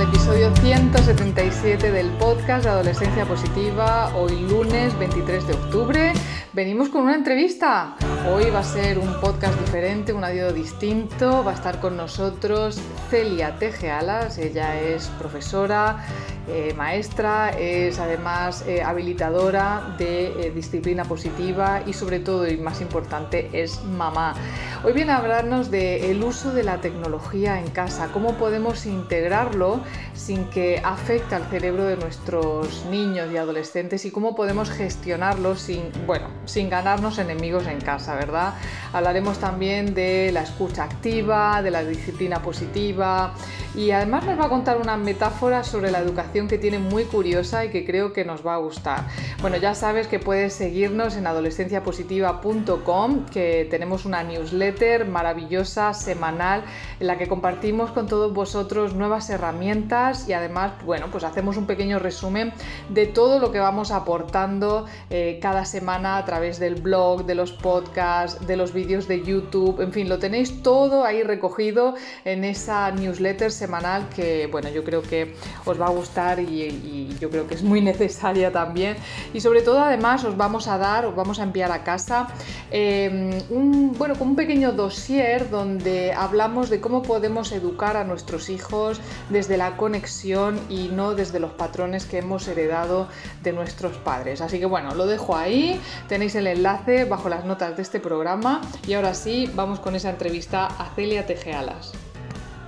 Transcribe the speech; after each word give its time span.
al 0.00 0.08
episodio 0.08 0.54
177 0.56 1.92
del 1.92 2.08
podcast 2.12 2.64
de 2.64 2.70
Adolescencia 2.70 3.26
Positiva, 3.26 4.10
hoy 4.16 4.40
lunes 4.48 4.98
23 4.98 5.46
de 5.46 5.52
octubre. 5.52 6.12
Venimos 6.54 6.88
con 6.88 7.02
una 7.02 7.14
entrevista. 7.14 7.96
Hoy 8.28 8.50
va 8.50 8.58
a 8.58 8.64
ser 8.64 8.98
un 8.98 9.18
podcast 9.18 9.58
diferente, 9.58 10.12
un 10.12 10.24
audio 10.24 10.52
distinto. 10.52 11.42
Va 11.42 11.52
a 11.52 11.54
estar 11.54 11.80
con 11.80 11.96
nosotros 11.96 12.78
Celia 13.08 13.56
Tejealas. 13.56 14.36
Ella 14.36 14.78
es 14.78 15.06
profesora, 15.18 16.04
eh, 16.52 16.74
maestra, 16.76 17.50
es 17.50 17.98
además 17.98 18.64
eh, 18.66 18.82
habilitadora 18.82 19.94
de 19.98 20.48
eh, 20.48 20.50
disciplina 20.50 21.04
positiva 21.04 21.82
y 21.86 21.92
sobre 21.92 22.18
todo 22.18 22.48
y 22.48 22.56
más 22.56 22.80
importante 22.80 23.48
es 23.52 23.84
mamá. 23.84 24.34
Hoy 24.82 24.92
viene 24.92 25.12
a 25.12 25.18
hablarnos 25.18 25.70
del 25.70 26.24
uso 26.24 26.52
de 26.52 26.64
la 26.64 26.80
tecnología 26.80 27.60
en 27.60 27.70
casa, 27.70 28.08
cómo 28.12 28.34
podemos 28.34 28.86
integrarlo 28.86 29.80
sin 30.14 30.46
que 30.46 30.80
afecte 30.82 31.34
al 31.34 31.44
cerebro 31.44 31.84
de 31.84 31.96
nuestros 31.96 32.84
niños 32.86 33.30
y 33.30 33.36
adolescentes 33.36 34.04
y 34.04 34.10
cómo 34.10 34.34
podemos 34.34 34.70
gestionarlo 34.70 35.54
sin, 35.54 35.92
bueno, 36.06 36.28
sin 36.46 36.68
ganarnos 36.68 37.18
enemigos 37.18 37.66
en 37.66 37.80
casa, 37.80 38.09
¿verdad? 38.14 38.54
Hablaremos 38.92 39.38
también 39.38 39.94
de 39.94 40.30
la 40.32 40.42
escucha 40.42 40.84
activa, 40.84 41.62
de 41.62 41.70
la 41.70 41.84
disciplina 41.84 42.42
positiva 42.42 43.34
y 43.74 43.92
además 43.92 44.24
nos 44.24 44.38
va 44.38 44.46
a 44.46 44.48
contar 44.48 44.78
una 44.78 44.96
metáfora 44.96 45.62
sobre 45.62 45.90
la 45.90 46.00
educación 46.00 46.48
que 46.48 46.58
tiene 46.58 46.78
muy 46.78 47.04
curiosa 47.04 47.64
y 47.64 47.70
que 47.70 47.84
creo 47.84 48.12
que 48.12 48.24
nos 48.24 48.44
va 48.44 48.54
a 48.54 48.58
gustar. 48.58 49.04
Bueno, 49.40 49.56
ya 49.56 49.74
sabes 49.74 50.08
que 50.08 50.18
puedes 50.18 50.54
seguirnos 50.54 51.16
en 51.16 51.26
adolescenciapositiva.com, 51.26 53.26
que 53.26 53.68
tenemos 53.70 54.04
una 54.04 54.24
newsletter 54.24 55.06
maravillosa, 55.06 55.94
semanal, 55.94 56.64
en 56.98 57.06
la 57.06 57.16
que 57.16 57.28
compartimos 57.28 57.92
con 57.92 58.08
todos 58.08 58.32
vosotros 58.32 58.94
nuevas 58.94 59.30
herramientas 59.30 60.28
y 60.28 60.32
además, 60.32 60.72
bueno, 60.84 61.06
pues 61.12 61.24
hacemos 61.24 61.56
un 61.56 61.66
pequeño 61.66 61.98
resumen 61.98 62.52
de 62.88 63.06
todo 63.06 63.38
lo 63.38 63.52
que 63.52 63.60
vamos 63.60 63.92
aportando 63.92 64.86
eh, 65.10 65.38
cada 65.40 65.64
semana 65.64 66.16
a 66.16 66.24
través 66.24 66.58
del 66.58 66.76
blog, 66.76 67.24
de 67.24 67.34
los 67.34 67.52
podcasts, 67.52 67.99
de 68.00 68.56
los 68.56 68.72
vídeos 68.72 69.08
de 69.08 69.22
YouTube, 69.22 69.82
en 69.82 69.92
fin, 69.92 70.08
lo 70.08 70.18
tenéis 70.18 70.62
todo 70.62 71.04
ahí 71.04 71.22
recogido 71.22 71.94
en 72.24 72.44
esa 72.44 72.90
newsletter 72.92 73.52
semanal 73.52 74.08
que, 74.08 74.46
bueno, 74.46 74.70
yo 74.70 74.84
creo 74.84 75.02
que 75.02 75.34
os 75.66 75.78
va 75.78 75.86
a 75.86 75.90
gustar 75.90 76.40
y, 76.40 77.14
yo 77.20 77.28
creo 77.28 77.46
que 77.46 77.54
es 77.54 77.62
muy 77.62 77.80
necesaria 77.92 78.52
también. 78.52 78.96
Y 79.34 79.40
sobre 79.40 79.60
todo, 79.60 79.80
además, 79.80 80.24
os 80.24 80.34
vamos 80.34 80.66
a 80.66 80.78
dar, 80.78 81.04
os 81.04 81.14
vamos 81.14 81.40
a 81.40 81.42
enviar 81.42 81.70
a 81.72 81.84
casa 81.84 82.28
em, 82.70 83.32
un, 83.50 83.92
bueno, 83.98 84.14
un 84.18 84.34
pequeño 84.34 84.72
dossier 84.72 85.50
donde 85.50 86.14
hablamos 86.14 86.70
de 86.70 86.80
cómo 86.80 87.02
podemos 87.02 87.52
educar 87.52 87.98
a 87.98 88.04
nuestros 88.04 88.48
hijos 88.48 88.98
desde 89.28 89.58
la 89.58 89.76
conexión 89.76 90.58
y 90.70 90.88
no 90.88 91.14
desde 91.14 91.38
los 91.38 91.52
patrones 91.52 92.06
que 92.06 92.18
hemos 92.18 92.48
heredado 92.48 93.08
de 93.42 93.52
nuestros 93.52 93.98
padres. 93.98 94.40
Así 94.40 94.58
que 94.58 94.66
bueno, 94.66 94.94
lo 94.94 95.06
dejo 95.06 95.36
ahí, 95.36 95.78
tenéis 96.08 96.34
el 96.34 96.46
enlace 96.46 97.04
bajo 97.04 97.28
las 97.28 97.44
notas 97.44 97.76
de 97.76 97.82
este 97.82 97.89
programa 97.98 98.60
y 98.86 98.92
ahora 98.92 99.14
sí, 99.14 99.50
vamos 99.54 99.80
con 99.80 99.96
esa 99.96 100.10
entrevista 100.10 100.66
a 100.66 100.94
Celia 100.94 101.26
Tejealas. 101.26 101.92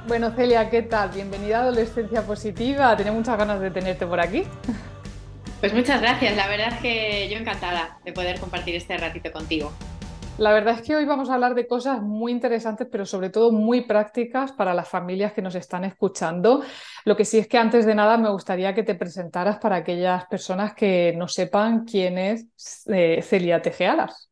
Bueno, 0.09 0.33
Celia, 0.33 0.69
¿qué 0.69 0.83
tal? 0.83 1.11
Bienvenida 1.11 1.59
a 1.59 1.63
Adolescencia 1.63 2.27
Positiva. 2.27 2.97
Tenía 2.97 3.13
muchas 3.13 3.39
ganas 3.39 3.61
de 3.61 3.71
tenerte 3.71 4.05
por 4.07 4.19
aquí. 4.19 4.43
Pues 5.61 5.73
muchas 5.73 6.01
gracias. 6.01 6.35
La 6.35 6.49
verdad 6.49 6.73
es 6.73 6.81
que 6.81 7.29
yo 7.31 7.39
encantada 7.39 7.99
de 8.05 8.13
poder 8.13 8.41
compartir 8.41 8.75
este 8.75 8.97
ratito 8.97 9.31
contigo. 9.31 9.71
La 10.39 10.53
verdad 10.53 10.75
es 10.75 10.83
que 10.83 10.97
hoy 10.97 11.05
vamos 11.05 11.31
a 11.31 11.35
hablar 11.35 11.55
de 11.55 11.69
cosas 11.69 12.03
muy 12.03 12.33
interesantes, 12.33 12.89
pero 12.91 13.07
sobre 13.07 13.31
todo 13.31 13.53
muy 13.53 13.83
prácticas 13.83 14.51
para 14.51 14.75
las 14.75 14.89
familias 14.89 15.33
que 15.33 15.41
nos 15.43 15.55
están 15.55 15.85
escuchando. 15.85 16.65
Lo 17.05 17.17
que 17.17 17.25
sí 17.25 17.39
es 17.39 17.47
que 17.47 17.59
antes 17.59 17.87
de 17.87 17.95
nada 17.95 18.17
me 18.17 18.31
gustaría 18.31 18.75
que 18.75 18.83
te 18.83 18.97
presentaras 18.97 19.59
para 19.59 19.77
aquellas 19.77 20.25
personas 20.27 20.75
que 20.75 21.15
no 21.17 21.29
sepan 21.29 21.85
quién 21.85 22.19
es 22.19 22.49
eh, 22.87 23.23
Celia 23.23 23.63
Tejealas. 23.63 24.32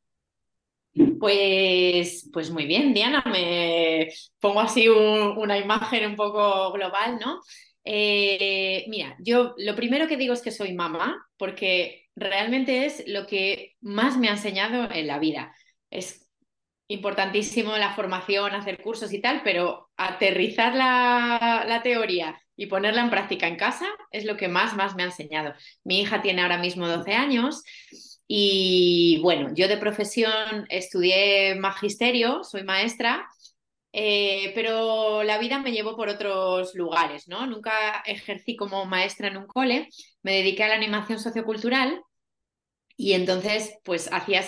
Pues, 1.21 2.29
pues 2.33 2.51
muy 2.51 2.67
bien, 2.67 2.93
Diana, 2.93 3.23
me 3.27 4.09
pongo 4.41 4.61
así 4.61 4.89
una 4.89 5.57
imagen 5.59 6.05
un 6.11 6.17
poco 6.17 6.73
global, 6.73 7.19
¿no? 7.21 7.41
Eh, 7.85 8.85
mira, 8.89 9.17
yo 9.21 9.55
lo 9.59 9.77
primero 9.77 10.09
que 10.09 10.17
digo 10.17 10.35
es 10.35 10.43
que 10.43 10.51
soy 10.51 10.73
mamá, 10.75 11.25
porque 11.37 12.09
realmente 12.17 12.87
es 12.87 13.05
lo 13.07 13.27
que 13.27 13.77
más 13.81 14.17
me 14.19 14.29
ha 14.29 14.33
enseñado 14.33 14.91
en 14.91 15.07
la 15.07 15.19
vida. 15.21 15.55
Es 15.91 16.29
importantísimo 16.89 17.77
la 17.79 17.95
formación, 17.95 18.55
hacer 18.55 18.83
cursos 18.83 19.13
y 19.13 19.21
tal, 19.21 19.43
pero 19.45 19.91
aterrizar 19.97 20.75
la, 20.75 21.65
la 21.69 21.83
teoría 21.83 22.41
y 22.57 22.67
ponerla 22.67 23.03
en 23.03 23.11
práctica 23.11 23.47
en 23.49 23.57
casa 23.57 23.87
es 24.11 24.25
lo 24.25 24.37
que 24.37 24.49
más, 24.49 24.75
más 24.77 24.97
me 24.97 25.05
ha 25.05 25.07
enseñado. 25.07 25.55
Mi 25.85 26.01
hija 26.01 26.21
tiene 26.23 26.43
ahora 26.43 26.59
mismo 26.59 26.89
12 26.89 27.15
años 27.15 27.63
y 28.33 29.19
bueno, 29.23 29.51
yo 29.57 29.67
de 29.67 29.77
profesión 29.77 30.65
estudié 30.69 31.57
magisterio, 31.57 32.45
soy 32.45 32.63
maestra, 32.63 33.27
eh, 33.93 34.53
pero 34.55 35.25
la 35.25 35.39
vida 35.39 35.59
me 35.59 35.73
llevó 35.73 35.97
por 35.97 36.09
otros 36.09 36.77
lugares, 36.77 37.27
¿no? 37.27 37.45
Nunca 37.49 37.73
ejercí 38.07 38.55
como 38.55 38.87
maestra 38.87 39.27
en 39.27 39.37
un 39.37 39.49
cole, 39.49 39.89
me 40.23 40.31
dediqué 40.33 40.63
a 40.63 40.69
la 40.69 40.77
animación 40.77 41.19
sociocultural 41.19 42.01
y 42.97 43.15
entonces 43.15 43.75
pues 43.83 44.09
hacía 44.13 44.43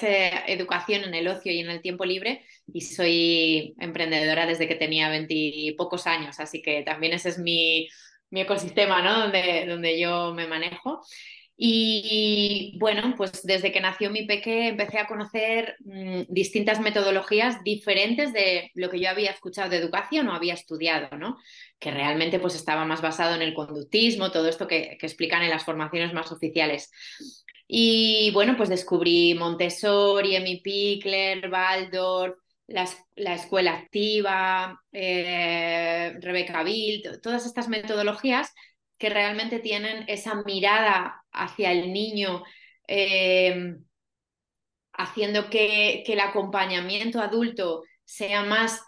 educación 0.46 1.02
en 1.02 1.14
el 1.14 1.26
ocio 1.26 1.50
y 1.50 1.58
en 1.58 1.70
el 1.70 1.82
tiempo 1.82 2.04
libre 2.04 2.44
y 2.72 2.82
soy 2.82 3.74
emprendedora 3.80 4.46
desde 4.46 4.68
que 4.68 4.76
tenía 4.76 5.08
veintipocos 5.08 6.06
años, 6.06 6.38
así 6.38 6.62
que 6.62 6.82
también 6.84 7.14
ese 7.14 7.30
es 7.30 7.38
mi, 7.38 7.88
mi 8.30 8.42
ecosistema, 8.42 9.02
¿no? 9.02 9.22
Donde, 9.22 9.66
donde 9.66 9.98
yo 9.98 10.34
me 10.34 10.46
manejo. 10.46 11.02
Y 11.64 12.76
bueno, 12.80 13.14
pues 13.16 13.44
desde 13.44 13.70
que 13.70 13.80
nació 13.80 14.10
mi 14.10 14.24
peque 14.26 14.66
empecé 14.66 14.98
a 14.98 15.06
conocer 15.06 15.76
mm, 15.84 16.22
distintas 16.28 16.80
metodologías 16.80 17.62
diferentes 17.62 18.32
de 18.32 18.72
lo 18.74 18.90
que 18.90 18.98
yo 18.98 19.08
había 19.08 19.30
escuchado 19.30 19.70
de 19.70 19.76
educación 19.76 20.26
o 20.26 20.34
había 20.34 20.54
estudiado, 20.54 21.16
¿no? 21.16 21.38
Que 21.78 21.92
realmente 21.92 22.40
pues 22.40 22.56
estaba 22.56 22.84
más 22.84 23.00
basado 23.00 23.36
en 23.36 23.42
el 23.42 23.54
conductismo, 23.54 24.32
todo 24.32 24.48
esto 24.48 24.66
que, 24.66 24.98
explican 25.00 25.44
en 25.44 25.50
las 25.50 25.64
formaciones 25.64 26.12
más 26.12 26.32
oficiales. 26.32 26.90
Y 27.68 28.32
bueno, 28.32 28.56
pues 28.56 28.68
descubrí 28.68 29.34
Montessori, 29.34 30.34
Emi 30.34 30.62
Pickler, 30.62 31.48
Waldorf, 31.48 32.38
la, 32.66 33.34
escuela 33.34 33.74
activa, 33.74 34.82
eh, 34.90 36.12
Rebecca 36.20 36.64
Bill, 36.64 37.20
todas 37.22 37.46
estas 37.46 37.68
metodologías 37.68 38.52
que 39.02 39.10
realmente 39.10 39.58
tienen 39.58 40.04
esa 40.06 40.44
mirada 40.44 41.24
hacia 41.32 41.72
el 41.72 41.92
niño, 41.92 42.44
eh, 42.86 43.74
haciendo 44.92 45.50
que, 45.50 46.04
que 46.06 46.12
el 46.12 46.20
acompañamiento 46.20 47.20
adulto 47.20 47.82
sea 48.04 48.44
más 48.44 48.80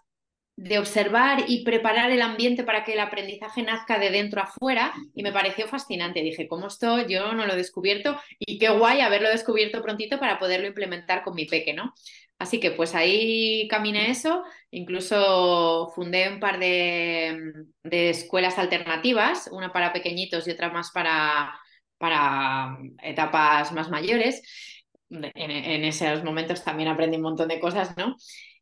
de 0.55 0.79
observar 0.79 1.47
y 1.49 1.65
preparar 1.65 2.13
el 2.13 2.23
ambiente 2.23 2.63
para 2.63 2.85
que 2.85 2.93
el 2.93 3.01
aprendizaje 3.01 3.65
nazca 3.65 3.99
de 3.99 4.11
dentro 4.11 4.41
a 4.41 4.45
afuera 4.45 4.95
y 5.17 5.25
me 5.25 5.33
pareció 5.33 5.67
fascinante. 5.67 6.23
Dije, 6.23 6.47
¿cómo 6.47 6.69
esto 6.69 7.05
yo 7.09 7.33
no 7.33 7.45
lo 7.45 7.55
he 7.55 7.57
descubierto? 7.57 8.17
Y 8.39 8.61
qué 8.61 8.69
guay 8.69 9.01
haberlo 9.01 9.31
descubierto 9.31 9.83
prontito 9.83 10.21
para 10.21 10.39
poderlo 10.39 10.69
implementar 10.69 11.25
con 11.25 11.35
mi 11.35 11.47
peque, 11.47 11.75
¿no? 11.75 11.93
Así 12.39 12.61
que 12.61 12.73
pues 12.73 12.95
ahí 12.95 13.69
caminé 13.69 14.11
eso, 14.11 14.43
incluso 14.71 15.93
fundé 15.95 16.29
un 16.29 16.41
par 16.41 16.59
de, 16.59 17.67
escuelas 17.85 18.59
alternativas, 18.59 19.49
una 19.53 19.73
para 19.73 19.93
pequeñitos 19.93 20.47
y 20.47 20.51
otra 20.51 20.71
más 20.71 20.91
para, 20.93 21.55
para 21.97 22.77
etapas 23.03 23.73
más 23.73 23.89
mayores. 23.91 24.43
En, 25.11 25.85
esos 25.85 26.25
momentos 26.25 26.65
también 26.65 26.89
aprendí 26.89 27.17
un 27.17 27.23
montón 27.23 27.49
de 27.49 27.61
cosas, 27.61 27.97
¿no? 27.97 28.17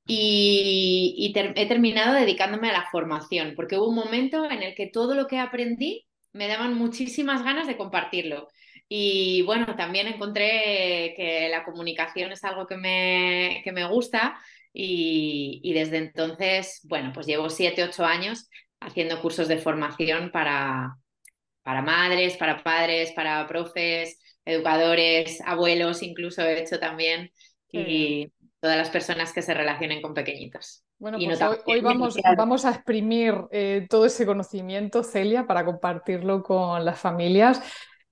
Y, 0.07 1.33
he 1.35 1.67
terminado 1.67 2.15
dedicándome 2.15 2.69
a 2.71 2.73
la 2.73 2.89
formación, 2.91 3.55
porque 3.57 3.79
hubo 3.79 3.89
un 3.89 3.95
momento 3.95 4.45
en 4.51 4.63
el 4.63 4.75
que 4.75 4.89
todo 4.89 5.15
lo 5.15 5.27
que 5.27 5.39
aprendí 5.39 6.07
me 6.33 6.49
daban 6.49 6.75
muchísimas 6.75 7.43
ganas 7.45 7.67
de 7.67 7.77
compartirlo. 7.77 8.49
Y 8.95 9.41
bueno, 9.45 9.75
también 9.75 10.07
encontré 10.07 11.15
que 11.17 11.49
la 11.51 11.65
comunicación 11.65 12.31
es 12.31 12.45
algo 12.45 12.67
que 12.67 12.77
me, 12.77 13.63
que 13.65 13.73
me 13.73 13.89
gusta 13.89 14.39
y, 14.71 15.73
desde 15.73 15.97
entonces, 15.97 16.83
bueno, 16.85 17.11
pues 17.15 17.27
llevo 17.27 17.49
siete, 17.49 17.85
ocho 17.85 18.05
años 18.05 18.51
haciendo 18.81 19.23
cursos 19.23 19.49
de 19.49 19.57
formación 19.57 20.31
para, 20.31 20.99
para 21.63 21.81
madres, 21.81 22.37
para 22.37 22.63
padres, 22.63 23.13
para 23.13 23.47
profes, 23.47 24.21
educadores, 24.45 25.41
abuelos, 25.41 26.03
incluso 26.03 26.43
he 26.43 26.61
hecho 26.61 26.79
también, 26.79 27.31
y 27.71 28.31
todas 28.61 28.77
las 28.77 28.91
personas 28.91 29.33
que 29.33 29.41
se 29.41 29.55
relacionen 29.55 30.03
con 30.03 30.13
pequeñitos. 30.13 30.85
Bueno, 30.99 31.17
pues 31.19 31.41
hoy, 31.65 31.81
vamos, 31.81 32.19
vamos, 32.37 32.65
a 32.67 32.73
exprimir 32.73 33.35
eh, 33.53 33.87
todo 33.89 34.05
ese 34.05 34.27
conocimiento, 34.27 35.03
Celia, 35.03 35.47
para 35.47 35.65
compartirlo 35.65 36.43
con 36.43 36.85
las 36.85 37.01
familias. 37.01 37.63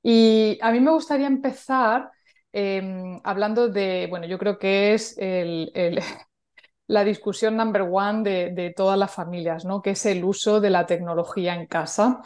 Y 0.03 0.59
a 0.63 0.73
mí 0.73 0.81
me 0.81 0.91
gustaría 0.91 1.27
empezar 1.27 2.11
em, 2.53 3.21
hablando 3.25 3.69
de, 3.69 4.07
bueno, 4.09 4.27
yo 4.27 4.39
creo 4.39 4.59
que 4.59 4.95
es 4.95 5.17
la 6.91 7.05
discusión 7.05 7.57
number 7.57 7.83
one 7.83 8.51
de, 8.51 8.75
todas 8.77 8.99
las 8.99 9.13
familias, 9.13 9.65
¿no? 9.65 9.81
que 9.81 9.91
es 9.91 10.05
el 10.07 10.25
uso 10.25 10.61
de 10.61 10.71
la 10.71 10.87
tecnología 10.87 11.55
en 11.55 11.67
casa. 11.67 12.21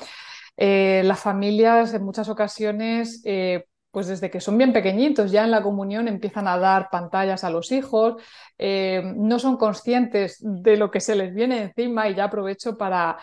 Eh, 0.56 1.02
las 1.04 1.20
familias 1.20 1.92
en 1.94 2.04
muchas 2.04 2.28
ocasiones 2.28 3.20
eh, 3.24 3.64
pues 3.90 4.08
desde 4.08 4.30
que 4.30 4.40
son 4.40 4.58
bien 4.58 4.72
pequeñitos, 4.72 5.30
ya 5.30 5.44
en 5.44 5.52
la 5.52 5.62
comunión 5.62 6.08
empiezan 6.08 6.48
a 6.48 6.58
dar 6.58 6.88
pantallas 6.90 7.44
a 7.44 7.50
los 7.50 7.70
hijos, 7.70 8.20
eh, 8.58 9.02
no 9.16 9.38
son 9.38 9.56
conscientes 9.56 10.38
de 10.40 10.76
lo 10.76 10.90
que 10.90 10.98
se 10.98 11.14
les 11.14 11.32
viene 11.32 11.62
encima 11.62 12.08
y 12.08 12.14
ya 12.16 12.24
aprovecho 12.24 12.76
para 12.76 13.18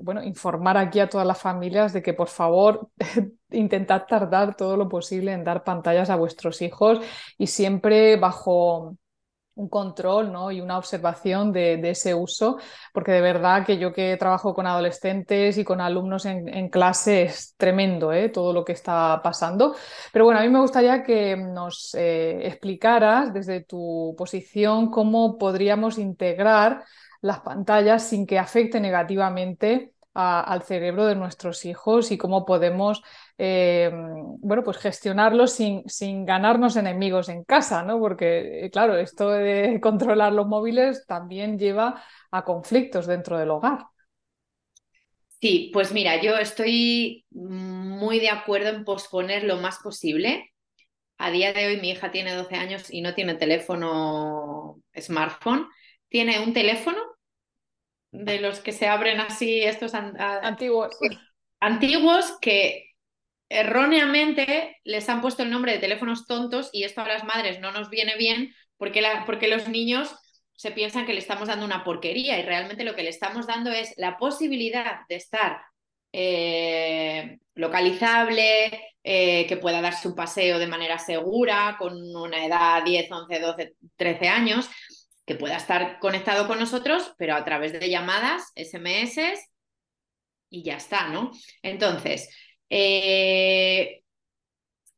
bueno, 0.00 0.22
informar 0.22 0.76
aquí 0.76 1.00
a 1.00 1.08
todas 1.08 1.26
las 1.26 1.40
familias 1.40 1.92
de 1.92 2.02
que 2.02 2.14
por 2.14 2.28
favor 2.28 2.88
intentad 3.54 4.06
tardar 4.06 4.56
todo 4.56 4.76
lo 4.76 4.88
posible 4.88 5.32
en 5.32 5.44
dar 5.44 5.64
pantallas 5.64 6.10
a 6.10 6.16
vuestros 6.16 6.62
hijos 6.62 7.00
y 7.38 7.46
siempre 7.46 8.16
bajo 8.16 8.96
un 9.56 9.68
control 9.68 10.32
¿no? 10.32 10.50
y 10.50 10.60
una 10.60 10.78
observación 10.78 11.52
de, 11.52 11.78
ese 11.90 12.14
uso, 12.14 12.58
porque 12.92 13.12
de 13.12 13.20
verdad 13.20 13.64
que 13.64 13.78
yo 13.78 13.92
que 13.92 14.16
trabajo 14.16 14.54
con 14.54 14.66
adolescentes 14.66 15.58
y 15.58 15.64
con 15.64 15.80
alumnos 15.80 16.26
en, 16.26 16.68
clase 16.68 17.22
es 17.24 17.54
tremendo 17.56 18.12
¿eh? 18.12 18.28
todo 18.30 18.52
lo 18.52 18.64
que 18.64 18.72
está 18.72 19.20
pasando. 19.22 19.76
Pero 20.12 20.24
bueno, 20.24 20.40
a 20.40 20.42
mí 20.42 20.48
me 20.48 20.60
gustaría 20.60 21.02
que 21.02 21.36
nos 21.36 21.94
eh, 21.94 22.46
explicaras 22.46 23.32
desde 23.32 23.62
tu 23.62 24.14
posición 24.18 24.90
cómo 24.90 25.38
podríamos 25.38 25.98
integrar 25.98 26.84
las 27.20 27.40
pantallas 27.40 28.02
sin 28.02 28.26
que 28.26 28.38
afecte 28.38 28.80
negativamente 28.80 29.93
al 30.14 30.62
cerebro 30.62 31.06
de 31.06 31.16
nuestros 31.16 31.64
hijos 31.64 32.12
y 32.12 32.18
cómo 32.18 32.44
podemos 32.44 33.02
eh, 33.36 33.90
bueno, 33.92 34.62
pues 34.62 34.78
gestionarlo 34.78 35.48
sin, 35.48 35.88
sin, 35.88 36.24
ganarnos 36.24 36.76
enemigos 36.76 37.28
en 37.28 37.42
casa, 37.42 37.82
¿no? 37.82 37.98
Porque, 37.98 38.66
eh, 38.66 38.70
claro, 38.70 38.96
esto 38.96 39.30
de 39.30 39.80
controlar 39.82 40.32
los 40.32 40.46
móviles 40.46 41.04
también 41.06 41.58
lleva 41.58 42.02
a 42.30 42.44
conflictos 42.44 43.06
dentro 43.06 43.38
del 43.38 43.50
hogar. 43.50 43.86
Sí, 45.40 45.70
pues 45.72 45.92
mira, 45.92 46.22
yo 46.22 46.36
estoy 46.36 47.26
muy 47.30 48.18
de 48.20 48.30
acuerdo 48.30 48.70
en 48.70 48.84
posponer 48.84 49.44
lo 49.44 49.56
más 49.56 49.78
posible. 49.78 50.52
A 51.18 51.30
día 51.30 51.52
de 51.52 51.66
hoy 51.66 51.80
mi 51.80 51.90
hija 51.90 52.10
tiene 52.10 52.34
12 52.34 52.54
años 52.54 52.90
y 52.90 53.02
no 53.02 53.14
tiene 53.14 53.34
teléfono 53.34 54.80
smartphone. 54.98 55.68
Tiene 56.08 56.40
un 56.40 56.52
teléfono 56.52 56.98
de 58.14 58.38
los 58.38 58.60
que 58.60 58.72
se 58.72 58.86
abren 58.86 59.20
así, 59.20 59.62
estos 59.62 59.92
antiguos. 59.94 60.96
Antiguos 61.58 62.38
que 62.40 62.92
erróneamente 63.48 64.76
les 64.84 65.08
han 65.08 65.20
puesto 65.20 65.42
el 65.42 65.50
nombre 65.50 65.72
de 65.72 65.78
teléfonos 65.78 66.26
tontos 66.26 66.70
y 66.72 66.84
esto 66.84 67.00
a 67.00 67.08
las 67.08 67.24
madres 67.24 67.60
no 67.60 67.72
nos 67.72 67.90
viene 67.90 68.16
bien 68.16 68.54
porque, 68.76 69.02
la, 69.02 69.24
porque 69.26 69.48
los 69.48 69.68
niños 69.68 70.14
se 70.52 70.70
piensan 70.70 71.06
que 71.06 71.12
le 71.12 71.18
estamos 71.18 71.48
dando 71.48 71.64
una 71.64 71.82
porquería 71.82 72.38
y 72.38 72.42
realmente 72.42 72.84
lo 72.84 72.94
que 72.94 73.02
le 73.02 73.10
estamos 73.10 73.48
dando 73.48 73.72
es 73.72 73.92
la 73.96 74.16
posibilidad 74.16 75.00
de 75.08 75.16
estar 75.16 75.62
eh, 76.12 77.38
localizable, 77.56 78.92
eh, 79.02 79.46
que 79.48 79.56
pueda 79.56 79.82
darse 79.82 80.06
un 80.06 80.14
paseo 80.14 80.60
de 80.60 80.68
manera 80.68 80.98
segura 80.98 81.76
con 81.78 81.94
una 82.16 82.46
edad 82.46 82.84
10, 82.84 83.10
11, 83.10 83.40
12, 83.40 83.74
13 83.96 84.28
años 84.28 84.70
que 85.26 85.34
pueda 85.34 85.56
estar 85.56 85.98
conectado 85.98 86.46
con 86.46 86.58
nosotros, 86.58 87.14
pero 87.18 87.34
a 87.34 87.44
través 87.44 87.72
de 87.72 87.88
llamadas, 87.88 88.52
SMS 88.54 89.18
y 90.50 90.62
ya 90.62 90.76
está, 90.76 91.08
¿no? 91.08 91.32
Entonces, 91.62 92.28
eh, 92.70 94.02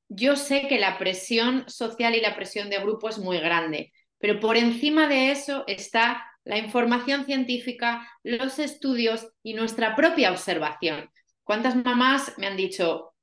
yo 0.09 0.37
sé 0.37 0.69
que 0.69 0.79
la 0.79 0.99
presión 0.99 1.69
social 1.69 2.15
y 2.15 2.21
la 2.21 2.37
presión 2.37 2.71
de 2.71 2.79
grupo 2.79 3.09
es 3.09 3.19
muy 3.19 3.39
grande, 3.39 3.93
pero 4.19 4.41
por 4.41 4.57
encima 4.57 5.09
de 5.09 5.31
eso 5.31 5.65
está 5.67 6.25
la 6.45 6.59
información 6.59 7.27
científica, 7.27 8.09
los 8.23 8.59
estudios 8.59 9.29
y 9.43 9.55
nuestra 9.55 9.97
propia 9.97 10.31
observación. 10.31 11.11
¿Cuántas 11.43 11.75
mamás 11.75 12.33
me 12.39 12.47
han 12.47 12.57
dicho, 12.57 13.16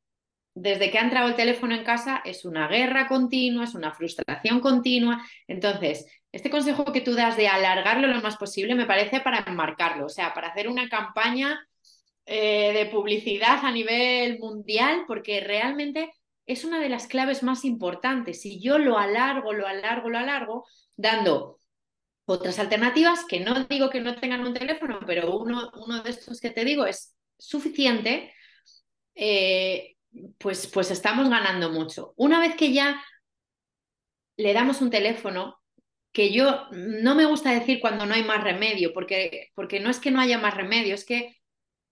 desde 0.55 0.91
que 0.91 0.99
ha 0.99 1.03
entrado 1.03 1.27
el 1.27 1.35
teléfono 1.35 1.75
en 1.75 1.83
casa 1.83 2.21
es 2.25 2.45
una 2.45 2.67
guerra 2.67 3.07
continua, 3.07 3.63
es 3.63 3.75
una 3.75 3.93
frustración 3.93 4.59
continua? 4.59 5.25
Entonces, 5.47 6.05
este 6.31 6.49
consejo 6.49 6.85
que 6.91 7.01
tú 7.01 7.13
das 7.13 7.37
de 7.37 7.47
alargarlo 7.47 8.07
lo 8.07 8.21
más 8.21 8.37
posible 8.37 8.75
me 8.75 8.85
parece 8.85 9.19
para 9.19 9.43
enmarcarlo, 9.47 10.05
o 10.05 10.09
sea, 10.09 10.33
para 10.33 10.49
hacer 10.49 10.67
una 10.67 10.89
campaña 10.89 11.67
eh, 12.25 12.73
de 12.73 12.85
publicidad 12.87 13.65
a 13.65 13.71
nivel 13.71 14.39
mundial, 14.39 15.03
porque 15.07 15.41
realmente 15.41 16.11
es 16.45 16.63
una 16.65 16.79
de 16.79 16.89
las 16.89 17.07
claves 17.07 17.43
más 17.43 17.65
importantes. 17.65 18.41
Si 18.41 18.61
yo 18.61 18.77
lo 18.77 18.97
alargo, 18.97 19.53
lo 19.53 19.67
alargo, 19.67 20.09
lo 20.09 20.17
alargo, 20.17 20.65
dando 20.95 21.59
otras 22.25 22.59
alternativas, 22.59 23.25
que 23.25 23.39
no 23.41 23.65
digo 23.65 23.89
que 23.89 24.01
no 24.01 24.15
tengan 24.15 24.45
un 24.45 24.53
teléfono, 24.53 24.99
pero 25.05 25.37
uno, 25.37 25.71
uno 25.75 26.01
de 26.03 26.09
estos 26.11 26.39
que 26.39 26.49
te 26.49 26.63
digo 26.63 26.85
es 26.85 27.15
suficiente, 27.37 28.33
eh, 29.15 29.95
pues, 30.37 30.67
pues 30.67 30.91
estamos 30.91 31.29
ganando 31.29 31.69
mucho. 31.71 32.13
Una 32.17 32.39
vez 32.39 32.55
que 32.55 32.73
ya 32.73 33.03
le 34.37 34.53
damos 34.53 34.81
un 34.81 34.89
teléfono, 34.89 35.59
que 36.11 36.31
yo 36.31 36.67
no 36.71 37.15
me 37.15 37.25
gusta 37.25 37.51
decir 37.51 37.79
cuando 37.79 38.05
no 38.05 38.13
hay 38.13 38.23
más 38.23 38.43
remedio, 38.43 38.93
porque, 38.93 39.51
porque 39.55 39.79
no 39.79 39.89
es 39.89 39.99
que 39.99 40.11
no 40.11 40.19
haya 40.19 40.37
más 40.37 40.55
remedio, 40.55 40.93
es 40.95 41.05
que 41.05 41.37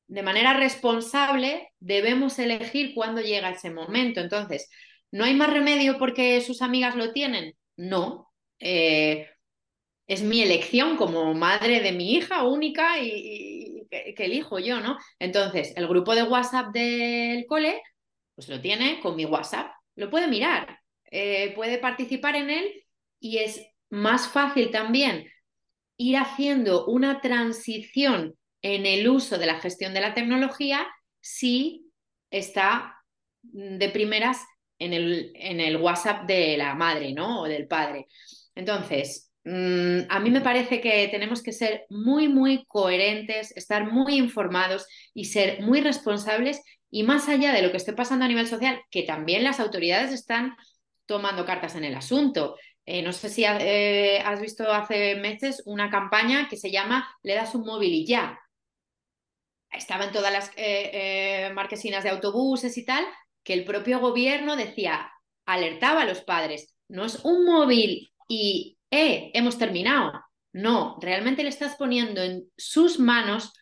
de 0.08 0.24
manera 0.24 0.54
responsable 0.54 1.70
debemos 1.80 2.38
elegir 2.38 2.94
cuándo 2.94 3.22
llega 3.22 3.52
ese 3.52 3.72
momento. 3.72 4.20
Entonces, 4.20 4.70
¿no 5.12 5.24
hay 5.24 5.34
más 5.34 5.52
remedio 5.52 5.98
porque 5.98 6.42
sus 6.42 6.62
amigas 6.62 6.96
lo 6.96 7.14
tienen? 7.14 7.56
No. 7.78 8.32
Eh, 8.60 9.28
es 10.08 10.24
mi 10.24 10.42
elección 10.42 10.98
como 10.98 11.34
madre 11.34 11.80
de 11.80 11.94
mi 11.94 12.14
hija 12.16 12.44
única 12.44 13.00
y, 13.02 13.88
que, 13.90 14.26
elijo 14.26 14.60
yo, 14.60 14.82
¿no? 14.82 14.98
Entonces, 15.20 15.74
el 15.78 15.88
grupo 15.88 16.14
de 16.16 16.24
WhatsApp 16.24 16.74
del 16.74 17.46
cole, 17.46 17.82
pues 18.42 18.50
lo 18.50 18.60
tiene 18.60 19.00
con 19.02 19.16
mi 19.16 19.24
WhatsApp, 19.24 19.72
lo 19.96 20.10
puede 20.10 20.28
mirar, 20.28 20.80
eh, 21.12 21.54
puede 21.54 21.78
participar 21.78 22.36
en 22.36 22.50
él 22.50 22.86
y 23.20 23.38
es 23.38 23.62
más 23.92 24.30
fácil 24.30 24.72
también 24.72 25.28
ir 25.96 26.18
haciendo 26.18 26.88
una 26.88 27.22
transición 27.22 28.36
en 28.64 28.88
el 28.88 29.08
uso 29.08 29.38
de 29.38 29.46
la 29.46 29.60
gestión 29.60 29.94
de 29.94 30.02
la 30.02 30.16
tecnología 30.16 30.88
si 31.20 31.86
está 32.32 32.96
de 33.44 33.90
primeras 33.90 34.44
en 34.80 34.94
el, 34.94 35.32
en 35.36 35.60
el 35.60 35.78
WhatsApp 35.78 36.26
de 36.26 36.58
la 36.58 36.74
madre, 36.74 37.14
¿no? 37.14 37.42
O 37.42 37.48
del 37.48 37.68
padre. 37.68 38.08
Entonces, 38.56 39.32
mm, 39.44 40.00
a 40.10 40.20
mí 40.20 40.32
me 40.32 40.42
parece 40.42 40.82
que 40.82 41.08
tenemos 41.10 41.44
que 41.44 41.52
ser 41.52 41.86
muy, 41.90 42.28
muy 42.28 42.66
coherentes, 42.66 43.56
estar 43.56 43.92
muy 43.92 44.16
informados 44.16 44.88
y 45.14 45.26
ser 45.26 45.62
muy 45.62 45.82
responsables 45.82 46.60
y 46.92 47.04
más 47.04 47.30
allá 47.30 47.54
de 47.54 47.62
lo 47.62 47.72
que 47.72 47.78
esté 47.78 47.94
pasando 47.94 48.26
a 48.26 48.28
nivel 48.28 48.48
social, 48.48 48.82
que 48.92 49.04
también 49.04 49.44
las 49.44 49.62
autoridades 49.62 50.12
están 50.12 50.58
tomando 51.06 51.46
cartas 51.46 51.76
en 51.76 51.86
el 51.86 51.96
asunto. 51.96 52.58
Eh, 52.86 53.02
no 53.02 53.14
sé 53.14 53.30
si 53.30 53.46
eh, 53.46 54.22
has 54.26 54.42
visto 54.42 54.72
hace 54.72 55.16
meses 55.16 55.64
una 55.66 55.90
campaña 55.90 56.50
que 56.50 56.58
se 56.58 56.70
llama 56.70 57.10
Le 57.24 57.36
das 57.36 57.56
un 57.56 57.66
móvil 57.66 57.94
y 57.94 58.06
ya. 58.06 58.38
Estaba 59.72 60.04
en 60.04 60.12
todas 60.12 60.34
las 60.34 60.52
eh, 60.58 61.50
marquesinas 61.54 62.04
de 62.04 62.10
autobuses 62.10 62.78
y 62.78 62.86
tal, 62.86 63.06
que 63.42 63.54
el 63.54 63.64
propio 63.64 64.00
gobierno 64.00 64.58
decía, 64.58 65.10
alertaba 65.46 66.02
a 66.02 66.06
los 66.06 66.22
padres, 66.22 66.76
no 66.90 67.06
es 67.06 67.24
un 67.24 67.46
móvil 67.46 68.12
y, 68.28 68.78
hemos 68.94 69.58
terminado. 69.58 70.12
No, 70.52 70.98
realmente 71.00 71.44
le 71.44 71.50
estás 71.50 71.78
poniendo 71.78 72.22
en 72.22 72.52
sus 72.58 73.00
manos 73.00 73.54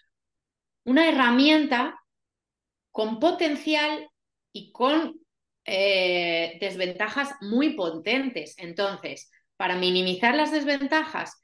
una 0.84 1.08
herramienta 1.08 1.99
con 2.92 3.20
potencial 3.20 4.10
y 4.52 4.72
con 4.72 5.20
eh, 5.66 6.58
desventajas 6.60 7.36
muy 7.42 7.76
potentes. 7.76 8.56
Entonces, 8.58 9.32
para 9.58 9.76
minimizar 9.76 10.36
las 10.36 10.52
desventajas 10.52 11.38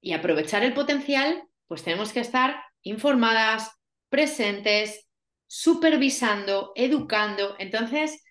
y 0.00 0.12
aprovechar 0.12 0.62
el 0.62 0.74
potencial, 0.74 1.42
pues 1.66 1.82
tenemos 1.82 2.12
que 2.12 2.20
estar 2.20 2.62
informadas, 2.82 3.70
presentes, 4.08 5.06
supervisando, 5.46 6.72
educando. 6.76 7.56
Entonces, 7.58 8.22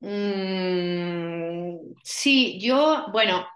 mmm, 0.00 1.76
sí, 2.02 2.58
yo, 2.60 3.06
bueno, 3.12 3.46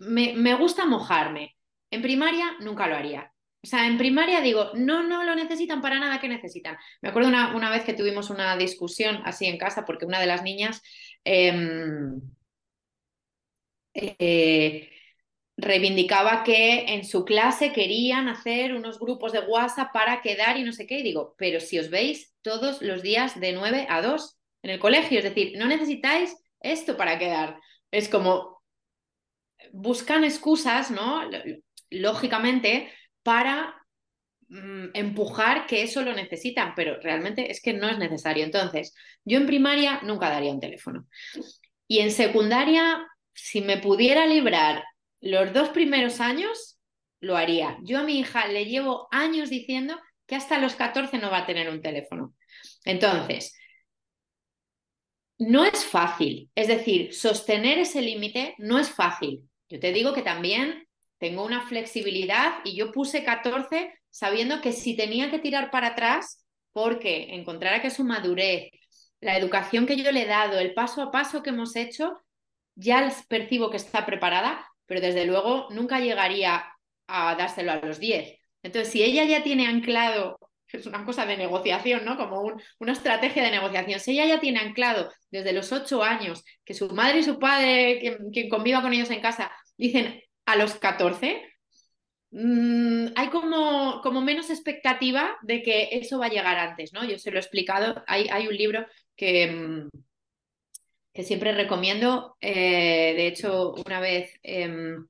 me, 0.00 0.34
me 0.34 0.54
gusta 0.54 0.84
mojarme. 0.86 1.56
En 1.90 2.02
primaria 2.02 2.56
nunca 2.60 2.86
lo 2.86 2.96
haría. 2.96 3.31
O 3.64 3.66
sea, 3.66 3.86
en 3.86 3.96
primaria 3.96 4.40
digo, 4.40 4.72
no, 4.74 5.04
no 5.04 5.22
lo 5.22 5.34
necesitan 5.36 5.80
para 5.80 6.00
nada, 6.00 6.20
¿qué 6.20 6.28
necesitan? 6.28 6.76
Me 7.00 7.10
acuerdo 7.10 7.28
una, 7.28 7.54
una 7.54 7.70
vez 7.70 7.84
que 7.84 7.94
tuvimos 7.94 8.28
una 8.30 8.56
discusión 8.56 9.22
así 9.24 9.46
en 9.46 9.56
casa 9.58 9.84
porque 9.84 10.04
una 10.04 10.20
de 10.20 10.26
las 10.26 10.42
niñas 10.42 10.82
em, 11.24 12.20
eh, 13.94 14.90
reivindicaba 15.56 16.44
que 16.44 16.86
en 16.94 17.04
su 17.04 17.24
clase 17.24 17.72
querían 17.72 18.28
hacer 18.28 18.74
unos 18.74 18.98
grupos 18.98 19.32
de 19.32 19.40
WhatsApp 19.40 19.92
para 19.92 20.22
quedar 20.22 20.58
y 20.58 20.64
no 20.64 20.72
sé 20.72 20.86
qué. 20.86 20.98
Y 21.00 21.02
digo, 21.02 21.34
pero 21.38 21.60
si 21.60 21.78
os 21.78 21.90
veis 21.90 22.34
todos 22.42 22.82
los 22.82 23.02
días 23.02 23.38
de 23.40 23.52
9 23.52 23.86
a 23.88 24.02
2 24.02 24.38
en 24.62 24.70
el 24.70 24.78
colegio, 24.80 25.18
es 25.18 25.24
decir, 25.24 25.54
no 25.58 25.66
necesitáis 25.66 26.36
esto 26.60 26.96
para 26.96 27.18
quedar. 27.18 27.58
Es 27.90 28.08
como, 28.08 28.62
buscan 29.72 30.24
excusas, 30.24 30.90
¿no? 30.90 31.22
Lógicamente, 31.90 32.90
para 33.22 33.74
mm, 34.48 34.88
empujar 34.94 35.66
que 35.66 35.82
eso 35.82 36.02
lo 36.02 36.12
necesitan, 36.14 36.74
pero 36.74 37.00
realmente 37.00 37.50
es 37.50 37.60
que 37.60 37.72
no 37.72 37.88
es 37.88 37.98
necesario. 37.98 38.44
Entonces, 38.44 38.94
yo 39.24 39.38
en 39.38 39.46
primaria 39.46 40.00
nunca 40.02 40.30
daría 40.30 40.52
un 40.52 40.60
teléfono. 40.60 41.06
Y 41.86 42.00
en 42.00 42.10
secundaria, 42.10 43.06
si 43.34 43.60
me 43.60 43.78
pudiera 43.78 44.26
librar 44.26 44.84
los 45.20 45.52
dos 45.52 45.68
primeros 45.70 46.20
años, 46.20 46.78
lo 47.20 47.36
haría. 47.36 47.78
Yo 47.82 48.00
a 48.00 48.02
mi 48.02 48.18
hija 48.18 48.48
le 48.48 48.66
llevo 48.66 49.08
años 49.10 49.48
diciendo 49.48 49.98
que 50.26 50.34
hasta 50.34 50.58
los 50.58 50.74
14 50.74 51.18
no 51.18 51.30
va 51.30 51.38
a 51.38 51.46
tener 51.46 51.70
un 51.70 51.80
teléfono. 51.80 52.34
Entonces, 52.84 53.54
no 55.38 55.64
es 55.64 55.84
fácil. 55.84 56.50
Es 56.54 56.68
decir, 56.68 57.14
sostener 57.14 57.78
ese 57.78 58.02
límite 58.02 58.54
no 58.58 58.78
es 58.78 58.90
fácil. 58.90 59.48
Yo 59.68 59.80
te 59.80 59.92
digo 59.92 60.12
que 60.12 60.22
también 60.22 60.86
tengo 61.22 61.44
una 61.44 61.64
flexibilidad 61.68 62.54
y 62.64 62.74
yo 62.74 62.90
puse 62.90 63.22
14 63.22 63.94
sabiendo 64.10 64.60
que 64.60 64.72
si 64.72 64.96
tenía 64.96 65.30
que 65.30 65.38
tirar 65.38 65.70
para 65.70 65.88
atrás, 65.88 66.44
porque 66.72 67.36
encontrara 67.36 67.80
que 67.80 67.90
su 67.90 68.02
madurez, 68.02 68.70
la 69.20 69.38
educación 69.38 69.86
que 69.86 69.94
yo 69.94 70.10
le 70.10 70.22
he 70.22 70.26
dado, 70.26 70.58
el 70.58 70.74
paso 70.74 71.00
a 71.00 71.12
paso 71.12 71.40
que 71.44 71.50
hemos 71.50 71.76
hecho, 71.76 72.20
ya 72.74 73.08
percibo 73.28 73.70
que 73.70 73.76
está 73.76 74.04
preparada, 74.04 74.66
pero 74.84 75.00
desde 75.00 75.24
luego 75.24 75.68
nunca 75.70 76.00
llegaría 76.00 76.64
a 77.06 77.36
dárselo 77.36 77.70
a 77.70 77.76
los 77.76 78.00
10. 78.00 78.40
Entonces, 78.64 78.92
si 78.92 79.04
ella 79.04 79.22
ya 79.22 79.44
tiene 79.44 79.68
anclado, 79.68 80.40
es 80.66 80.86
una 80.86 81.04
cosa 81.04 81.24
de 81.24 81.36
negociación, 81.36 82.04
¿no? 82.04 82.16
Como 82.16 82.52
una 82.80 82.92
estrategia 82.92 83.44
de 83.44 83.52
negociación, 83.52 84.00
si 84.00 84.10
ella 84.10 84.26
ya 84.26 84.40
tiene 84.40 84.58
anclado 84.58 85.12
desde 85.30 85.52
los 85.52 85.70
8 85.70 86.02
años 86.02 86.42
que 86.64 86.74
su 86.74 86.88
madre 86.88 87.20
y 87.20 87.22
su 87.22 87.38
padre, 87.38 88.00
quien, 88.00 88.30
quien 88.32 88.48
conviva 88.48 88.82
con 88.82 88.92
ellos 88.92 89.10
en 89.10 89.20
casa, 89.20 89.52
dicen 89.76 90.20
a 90.46 90.56
los 90.56 90.74
14, 90.76 91.42
mm, 92.30 93.06
hay 93.16 93.28
como, 93.30 94.00
como, 94.02 94.20
menos 94.22 94.50
expectativa 94.50 95.36
de 95.42 95.62
que 95.62 95.88
eso 95.92 96.18
va 96.18 96.26
a 96.26 96.30
llegar 96.30 96.58
antes, 96.58 96.92
¿no? 96.92 97.04
Yo 97.04 97.18
se 97.18 97.30
lo 97.30 97.38
he 97.38 97.40
explicado, 97.40 98.02
hay, 98.06 98.28
hay 98.28 98.48
un 98.48 98.56
libro 98.56 98.86
que, 99.16 99.46
mm, 99.50 99.88
que 101.12 101.24
siempre 101.24 101.52
recomiendo, 101.52 102.36
eh, 102.40 103.14
de 103.16 103.26
hecho, 103.26 103.74
una 103.86 104.00
vez 104.00 104.32
em, 104.42 105.06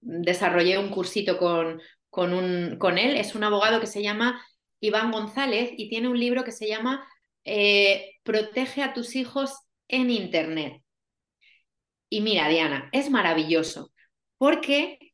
desarrollé 0.00 0.78
un 0.78 0.90
cursito 0.90 1.38
con, 1.38 1.80
con, 2.10 2.32
un, 2.32 2.76
con 2.78 2.98
él, 2.98 3.16
es 3.16 3.34
un 3.34 3.44
abogado 3.44 3.80
que 3.80 3.86
se 3.86 4.02
llama 4.02 4.44
Iván 4.80 5.10
González 5.12 5.72
y 5.76 5.88
tiene 5.88 6.08
un 6.08 6.18
libro 6.18 6.44
que 6.44 6.52
se 6.52 6.68
llama 6.68 7.06
eh, 7.44 8.18
Protege 8.22 8.82
a 8.82 8.92
tus 8.94 9.16
hijos 9.16 9.54
en 9.88 10.10
Internet. 10.10 10.82
Y 12.08 12.20
mira, 12.22 12.48
Diana, 12.48 12.88
es 12.92 13.10
maravilloso, 13.10 13.92
porque 14.40 15.12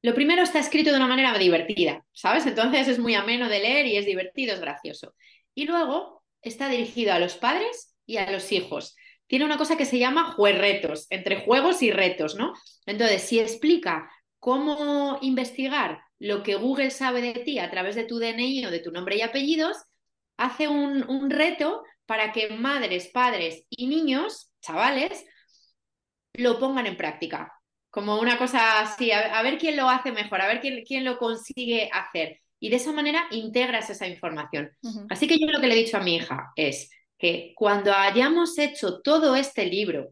lo 0.00 0.14
primero 0.14 0.42
está 0.42 0.60
escrito 0.60 0.90
de 0.90 0.96
una 0.96 1.06
manera 1.06 1.36
divertida, 1.36 2.06
¿sabes? 2.12 2.46
Entonces 2.46 2.88
es 2.88 2.98
muy 2.98 3.14
ameno 3.14 3.50
de 3.50 3.58
leer 3.58 3.84
y 3.84 3.98
es 3.98 4.06
divertido, 4.06 4.54
es 4.54 4.60
gracioso. 4.60 5.14
Y 5.54 5.66
luego 5.66 6.24
está 6.40 6.70
dirigido 6.70 7.12
a 7.12 7.18
los 7.18 7.34
padres 7.34 7.94
y 8.06 8.16
a 8.16 8.30
los 8.30 8.50
hijos. 8.52 8.96
Tiene 9.26 9.44
una 9.44 9.58
cosa 9.58 9.76
que 9.76 9.84
se 9.84 9.98
llama 9.98 10.32
juegretos, 10.32 11.06
entre 11.10 11.44
juegos 11.44 11.82
y 11.82 11.90
retos, 11.90 12.34
¿no? 12.34 12.54
Entonces, 12.86 13.20
si 13.24 13.40
explica 13.40 14.10
cómo 14.38 15.18
investigar 15.20 16.00
lo 16.18 16.42
que 16.42 16.54
Google 16.54 16.90
sabe 16.90 17.20
de 17.20 17.34
ti 17.34 17.58
a 17.58 17.70
través 17.70 17.94
de 17.94 18.04
tu 18.04 18.18
DNI 18.18 18.64
o 18.64 18.70
de 18.70 18.80
tu 18.80 18.90
nombre 18.90 19.16
y 19.16 19.20
apellidos, 19.20 19.76
hace 20.38 20.66
un 20.66 21.28
reto 21.28 21.82
para 22.06 22.32
que 22.32 22.48
madres, 22.48 23.08
padres 23.08 23.64
y 23.68 23.86
niños, 23.86 24.50
chavales, 24.62 25.26
lo 26.32 26.58
pongan 26.58 26.86
en 26.86 26.96
práctica. 26.96 27.52
Como 27.96 28.20
una 28.20 28.36
cosa 28.36 28.82
así, 28.82 29.10
a, 29.10 29.40
ver 29.40 29.56
quién 29.56 29.74
lo 29.74 29.88
hace 29.88 30.12
mejor, 30.12 30.42
a 30.42 30.48
ver 30.48 30.60
quién, 30.60 30.84
quién, 30.84 31.02
lo 31.02 31.16
consigue 31.16 31.88
hacer. 31.90 32.42
Y 32.60 32.68
de 32.68 32.76
esa 32.76 32.92
manera 32.92 33.26
integras 33.30 33.88
esa 33.88 34.06
información. 34.06 34.70
Así 35.08 35.26
que 35.26 35.38
yo 35.38 35.46
lo 35.46 35.62
que 35.62 35.66
le 35.66 35.72
he 35.72 35.82
dicho 35.82 35.96
a 35.96 36.02
mi 36.02 36.16
hija 36.16 36.52
es 36.56 36.90
que 37.16 37.54
cuando 37.56 37.94
hayamos 37.94 38.58
hecho 38.58 39.00
todo 39.00 39.34
este 39.34 39.64
libro, 39.64 40.10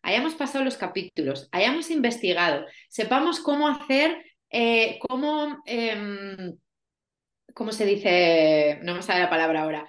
hayamos 0.00 0.34
pasado 0.36 0.64
los 0.64 0.78
capítulos, 0.78 1.50
hayamos 1.52 1.90
investigado, 1.90 2.64
sepamos 2.88 3.40
cómo 3.40 3.68
hacer, 3.68 4.24
eh, 4.48 4.98
cómo, 5.06 5.62
eh, 5.66 6.54
¿cómo 7.52 7.72
se 7.72 7.84
dice? 7.84 8.78
No 8.84 8.94
me 8.94 9.02
sale 9.02 9.20
la 9.20 9.28
palabra 9.28 9.64
ahora. 9.64 9.86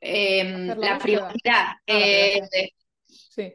Em, 0.00 0.68
la 0.68 0.98
privacidad. 0.98 1.64
Ah, 1.66 1.80
eh, 1.88 2.42
sí. 3.06 3.52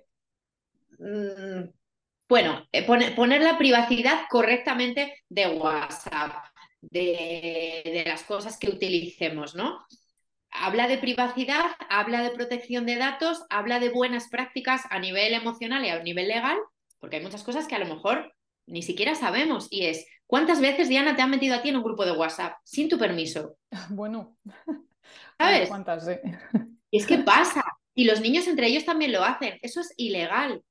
Bueno, 2.29 2.67
eh, 2.71 2.85
poner, 2.85 3.41
la 3.41 3.57
privacidad 3.57 4.21
correctamente 4.29 5.23
de 5.29 5.47
WhatsApp, 5.47 6.45
de, 6.79 8.03
las 8.05 8.21
cosas 8.23 8.59
que 8.59 8.69
utilicemos, 8.69 9.55
¿no? 9.55 9.83
Habla 10.51 10.87
de 10.87 10.99
privacidad, 10.99 11.65
habla 11.89 12.21
de 12.21 12.29
protección 12.29 12.85
de 12.85 12.97
datos, 12.97 13.43
habla 13.49 13.79
de 13.79 13.89
buenas 13.89 14.29
prácticas 14.29 14.83
a 14.91 14.99
nivel 14.99 15.33
emocional 15.33 15.83
y 15.83 15.89
a 15.89 16.03
nivel 16.03 16.27
legal, 16.27 16.57
porque 16.99 17.15
hay 17.15 17.23
muchas 17.23 17.43
cosas 17.43 17.67
que 17.67 17.73
a 17.73 17.79
lo 17.79 17.87
mejor 17.87 18.31
ni 18.67 18.83
siquiera 18.83 19.15
sabemos 19.15 19.67
y 19.71 19.87
es, 19.87 20.05
¿cuántas 20.27 20.61
veces, 20.61 20.87
Diana, 20.87 21.15
te 21.15 21.23
han 21.23 21.31
metido 21.31 21.55
a 21.55 21.63
ti 21.63 21.69
en 21.69 21.77
un 21.77 21.83
grupo 21.83 22.05
de 22.05 22.11
WhatsApp 22.11 22.57
sin 22.63 22.89
tu 22.89 22.99
permiso? 22.99 23.57
Bueno, 23.89 24.37
¿sabes? 25.39 25.67
¿Cuántas? 25.67 26.07
Y 26.91 26.97
es 26.99 27.07
que 27.07 27.17
pasa, 27.25 27.63
y 27.95 28.03
los 28.03 28.21
niños 28.21 28.45
entre 28.45 28.67
ellos 28.67 28.85
también 28.85 29.13
lo 29.13 29.23
hacen, 29.23 29.57
eso 29.63 29.81
es 29.81 29.91
ilegal. 29.97 30.63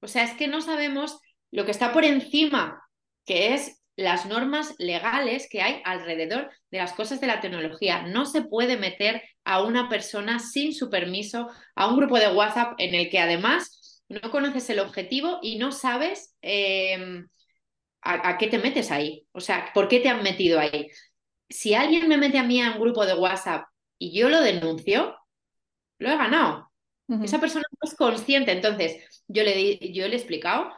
O 0.00 0.08
sea, 0.08 0.24
es 0.24 0.34
que 0.34 0.48
no 0.48 0.60
sabemos 0.60 1.18
lo 1.50 1.64
que 1.64 1.70
está 1.70 1.92
por 1.92 2.04
encima, 2.04 2.82
que 3.24 3.54
es 3.54 3.78
las 3.96 4.26
normas 4.26 4.74
legales 4.78 5.48
que 5.50 5.60
hay 5.60 5.82
alrededor 5.84 6.50
de 6.70 6.78
las 6.78 6.92
cosas 6.92 7.20
de 7.20 7.26
la 7.26 7.40
tecnología. 7.40 8.02
No 8.02 8.26
se 8.26 8.42
puede 8.42 8.76
meter 8.76 9.22
a 9.44 9.62
una 9.62 9.88
persona 9.88 10.38
sin 10.38 10.72
su 10.72 10.88
permiso 10.88 11.48
a 11.74 11.88
un 11.88 11.96
grupo 11.96 12.16
de 12.18 12.32
WhatsApp 12.32 12.74
en 12.78 12.94
el 12.94 13.10
que 13.10 13.18
además 13.18 14.02
no 14.08 14.30
conoces 14.30 14.70
el 14.70 14.78
objetivo 14.78 15.40
y 15.42 15.58
no 15.58 15.72
sabes 15.72 16.36
em, 16.42 17.26
a, 18.02 18.38
qué 18.38 18.46
te 18.46 18.58
metes 18.58 18.90
ahí. 18.90 19.26
O 19.32 19.40
sea, 19.40 19.70
¿por 19.74 19.88
qué 19.88 20.00
te 20.00 20.08
han 20.08 20.22
metido 20.22 20.60
ahí? 20.60 20.88
Si 21.48 21.74
alguien 21.74 22.08
me 22.08 22.18
mete 22.18 22.38
a 22.38 22.44
mí 22.44 22.62
a 22.62 22.72
un 22.72 22.80
grupo 22.80 23.04
de 23.04 23.14
WhatsApp 23.14 23.64
y 23.98 24.16
yo 24.18 24.28
lo 24.28 24.40
denuncio, 24.40 25.16
lo 25.98 26.10
he 26.10 26.16
ganado. 26.16 26.67
Esa 27.22 27.40
persona 27.40 27.64
no 27.70 27.88
es 27.88 27.96
consciente. 27.96 28.52
Entonces, 28.52 29.24
yo 29.28 29.42
le, 29.42 29.78
yo 29.92 30.06
le 30.06 30.14
he 30.14 30.16
explicado, 30.16 30.70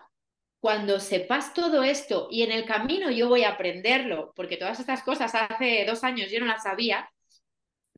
cuando 0.60 1.00
sepas 1.00 1.54
todo 1.54 1.82
esto 1.82 2.28
y 2.30 2.42
en 2.42 2.52
el 2.52 2.66
camino 2.66 3.10
yo 3.10 3.28
voy 3.28 3.44
a 3.44 3.50
aprenderlo, 3.50 4.32
porque 4.37 4.58
todas 4.58 4.78
estas 4.78 5.02
cosas 5.02 5.34
hace 5.34 5.84
dos 5.87 6.04
años 6.04 6.30
yo 6.30 6.38
no 6.38 6.46
las 6.46 6.62
sabía, 6.62 7.10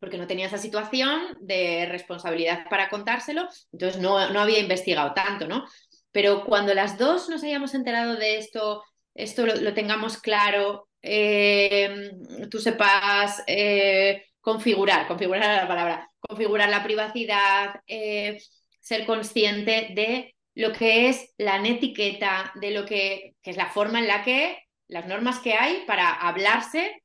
porque 0.00 0.16
no 0.16 0.26
tenía 0.26 0.46
esa 0.46 0.58
situación 0.58 1.36
de 1.40 1.86
responsabilidad 1.86 2.68
para 2.70 2.88
contárselo, 2.88 3.48
entonces 3.72 4.00
no, 4.00 4.30
no 4.30 4.40
había 4.40 4.60
investigado 4.60 5.12
tanto, 5.12 5.46
¿no? 5.46 5.64
Pero 6.12 6.44
cuando 6.44 6.74
las 6.74 6.98
dos 6.98 7.28
nos 7.28 7.42
hayamos 7.42 7.74
enterado 7.74 8.16
de 8.16 8.38
esto, 8.38 8.82
esto 9.14 9.46
lo, 9.46 9.74
tengamos 9.74 10.18
claro, 10.18 10.88
eh, 11.02 12.10
tú 12.50 12.58
sepas 12.58 13.42
eh, 13.46 14.24
configurar, 14.42 15.06
configurar 15.06 15.62
la 15.62 15.68
palabra, 15.68 16.10
configurar 16.20 16.68
la 16.68 16.82
privacidad, 16.82 17.80
eh, 17.86 18.38
ser 18.80 19.06
consciente 19.06 19.92
de 19.94 20.34
lo 20.54 20.72
que 20.72 21.08
es 21.08 21.32
la 21.38 21.58
netiqueta, 21.58 22.52
de 22.56 22.72
lo 22.72 22.84
que, 22.84 23.36
que, 23.40 23.52
es 23.52 23.56
la 23.56 23.70
forma 23.70 24.00
en 24.00 24.08
la 24.08 24.22
que 24.22 24.58
las 24.88 25.06
normas 25.06 25.38
que 25.38 25.54
hay 25.54 25.84
para 25.86 26.12
hablarse 26.12 27.02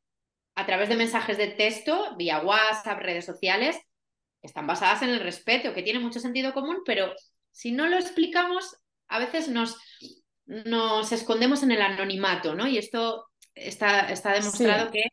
a 0.56 0.66
través 0.66 0.90
de 0.90 0.98
mensajes 0.98 1.38
de 1.38 1.48
texto, 1.48 2.16
vía 2.18 2.40
WhatsApp, 2.40 3.00
redes 3.00 3.26
sociales, 3.26 3.80
están 4.42 4.66
basadas 4.66 5.04
en 5.04 5.10
el 5.10 5.20
respeto, 5.20 5.74
que 5.74 5.84
tiene 5.84 6.00
mucho 6.00 6.20
sentido 6.20 6.54
común, 6.54 6.82
pero 6.86 7.14
si 7.52 7.72
no 7.72 7.88
lo 7.88 7.98
explicamos, 7.98 8.78
a 9.08 9.20
veces 9.20 9.48
nos, 9.48 9.78
nos 10.46 11.12
escondemos 11.12 11.62
en 11.62 11.72
el 11.72 11.82
anonimato, 11.82 12.56
¿no? 12.56 12.68
Y 12.68 12.80
esto 12.80 13.28
está, 13.54 14.12
está 14.12 14.34
demostrado 14.34 14.92
que 14.92 15.04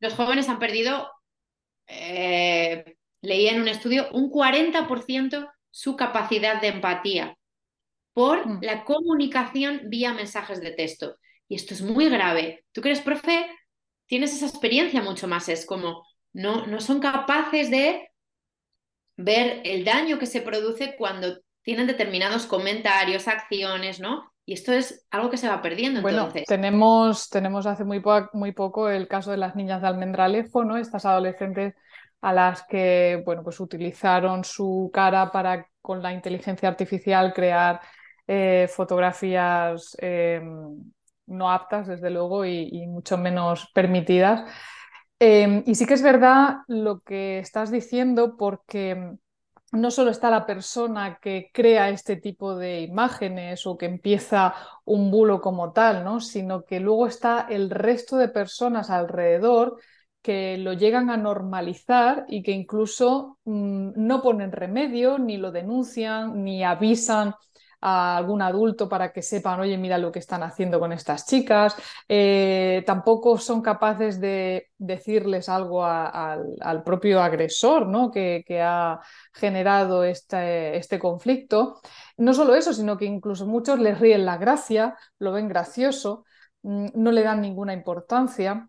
los 0.00 0.14
jóvenes 0.14 0.48
han 0.48 0.58
perdido 0.58 1.08
eh, 1.88 2.96
leía 3.22 3.52
en 3.52 3.62
un 3.62 3.68
estudio, 3.68 4.08
un 4.12 4.30
40% 4.30 5.50
su 5.70 5.96
capacidad 5.96 6.60
de 6.60 6.68
empatía 6.68 7.36
por 8.12 8.46
mm. 8.46 8.60
la 8.62 8.84
comunicación 8.84 9.82
vía 9.86 10.12
mensajes 10.12 10.60
de 10.60 10.72
texto. 10.72 11.16
Y 11.48 11.54
esto 11.54 11.74
es 11.74 11.82
muy 11.82 12.08
grave. 12.08 12.64
¿Tú 12.72 12.80
crees, 12.80 13.00
profe? 13.00 13.46
tienes 14.08 14.34
esa 14.34 14.46
experiencia 14.46 15.02
mucho 15.02 15.28
más. 15.28 15.48
Es 15.48 15.64
como, 15.64 16.04
no, 16.32 16.66
no 16.66 16.80
son 16.80 16.98
capaces 16.98 17.70
de 17.70 18.08
ver 19.16 19.60
el 19.64 19.84
daño 19.84 20.18
que 20.18 20.26
se 20.26 20.42
produce 20.42 20.96
cuando 20.96 21.38
tienen 21.62 21.86
determinados 21.86 22.46
comentarios, 22.46 23.28
acciones, 23.28 24.00
¿no? 24.00 24.32
Y 24.48 24.54
esto 24.54 24.72
es 24.72 25.06
algo 25.10 25.28
que 25.28 25.36
se 25.36 25.46
va 25.46 25.60
perdiendo. 25.60 26.00
Bueno, 26.00 26.30
tenemos, 26.46 27.28
tenemos 27.28 27.66
hace 27.66 27.84
muy, 27.84 28.02
muy 28.32 28.52
poco 28.52 28.88
el 28.88 29.06
caso 29.06 29.30
de 29.30 29.36
las 29.36 29.54
niñas 29.56 29.82
de 29.82 29.88
Almendralejo, 29.88 30.64
¿no? 30.64 30.78
Estas 30.78 31.04
adolescentes 31.04 31.74
a 32.22 32.32
las 32.32 32.62
que, 32.62 33.20
bueno, 33.26 33.42
pues 33.44 33.60
utilizaron 33.60 34.44
su 34.44 34.90
cara 34.90 35.30
para 35.30 35.68
con 35.82 36.02
la 36.02 36.14
inteligencia 36.14 36.66
artificial 36.66 37.34
crear 37.34 37.82
eh, 38.26 38.70
fotografías 38.74 39.94
eh, 40.00 40.40
no 41.26 41.50
aptas, 41.50 41.86
desde 41.86 42.08
luego, 42.08 42.46
y, 42.46 42.86
mucho 42.86 43.18
menos 43.18 43.70
permitidas. 43.74 44.50
Eh, 45.20 45.62
y 45.66 45.74
sí 45.74 45.84
que 45.84 45.92
es 45.92 46.02
verdad 46.02 46.60
lo 46.68 47.00
que 47.00 47.38
estás 47.38 47.70
diciendo, 47.70 48.38
porque 48.38 49.12
no 49.72 49.90
solo 49.90 50.10
está 50.10 50.30
la 50.30 50.46
persona 50.46 51.18
que 51.20 51.50
crea 51.52 51.90
este 51.90 52.16
tipo 52.16 52.56
de 52.56 52.80
imágenes 52.80 53.66
o 53.66 53.76
que 53.76 53.86
empieza 53.86 54.54
un 54.84 55.10
bulo 55.10 55.40
como 55.40 55.72
tal, 55.72 56.04
¿no? 56.04 56.20
sino 56.20 56.64
que 56.64 56.80
luego 56.80 57.06
está 57.06 57.46
el 57.48 57.70
resto 57.70 58.16
de 58.16 58.28
personas 58.28 58.90
alrededor 58.90 59.78
que 60.22 60.58
lo 60.58 60.72
llegan 60.72 61.10
a 61.10 61.16
normalizar 61.16 62.24
y 62.28 62.42
que 62.42 62.52
incluso 62.52 63.38
mm, 63.44 63.90
no 63.96 64.22
ponen 64.22 64.52
remedio, 64.52 65.18
ni 65.18 65.36
lo 65.36 65.52
denuncian, 65.52 66.42
ni 66.42 66.64
avisan 66.64 67.34
a 67.80 68.16
algún 68.16 68.42
adulto 68.42 68.88
para 68.88 69.12
que 69.12 69.22
sepan, 69.22 69.60
oye, 69.60 69.78
mira 69.78 69.98
lo 69.98 70.10
que 70.10 70.18
están 70.18 70.42
haciendo 70.42 70.80
con 70.80 70.92
estas 70.92 71.26
chicas. 71.26 71.76
Eh, 72.08 72.82
tampoco 72.86 73.38
son 73.38 73.62
capaces 73.62 74.20
de 74.20 74.70
decirles 74.78 75.48
algo 75.48 75.84
al 75.84 76.82
propio 76.84 77.22
agresor 77.22 77.86
¿no? 77.86 78.10
que, 78.10 78.44
ha 78.62 79.00
generado 79.32 80.04
este, 80.04 80.76
este 80.76 80.98
conflicto. 80.98 81.80
No 82.16 82.34
solo 82.34 82.54
eso, 82.54 82.72
sino 82.72 82.96
que 82.96 83.04
incluso 83.04 83.46
muchos 83.46 83.78
les 83.78 83.98
ríen 83.98 84.24
la 84.24 84.38
gracia, 84.38 84.96
lo 85.18 85.32
ven 85.32 85.48
gracioso, 85.48 86.24
mm, 86.62 86.88
no 86.94 87.12
le 87.12 87.22
dan 87.22 87.40
ninguna 87.40 87.72
importancia. 87.72 88.68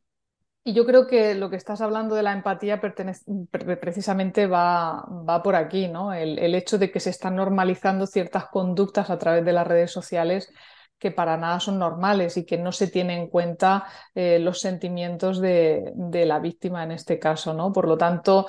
Y 0.64 0.74
yo 0.74 0.86
creo 0.86 1.08
que 1.08 1.36
lo 1.36 1.50
que 1.50 1.56
estás 1.56 1.82
hablando 1.82 2.16
de 2.16 2.24
la 2.24 2.34
empatía 2.34 2.82
precisamente 2.82 4.46
va, 4.46 5.06
va, 5.28 5.42
por 5.42 5.56
aquí, 5.56 5.88
¿no? 5.88 6.14
El, 6.14 6.54
hecho 6.54 6.78
de 6.78 6.92
que 6.92 7.00
se 7.00 7.10
están 7.10 7.36
normalizando 7.38 8.06
ciertas 8.06 8.48
conductas 8.48 9.10
a 9.10 9.18
través 9.18 9.46
de 9.46 9.54
las 9.54 9.66
redes 9.66 9.92
sociales 9.92 10.52
que 11.00 11.12
para 11.12 11.38
nada 11.38 11.60
son 11.62 11.80
normales 11.80 12.38
y 12.38 12.46
que 12.46 12.58
no 12.58 12.72
se 12.74 12.88
tienen 12.88 13.20
en 13.20 13.28
cuenta 13.30 13.86
eh, 14.14 14.38
los 14.40 14.60
sentimientos 14.60 15.40
de, 15.40 15.94
la 15.96 16.40
víctima 16.40 16.84
en 16.84 16.92
este 16.92 17.18
caso, 17.20 17.54
¿no? 17.54 17.72
Por 17.72 17.88
lo 17.88 17.98
tanto, 17.98 18.48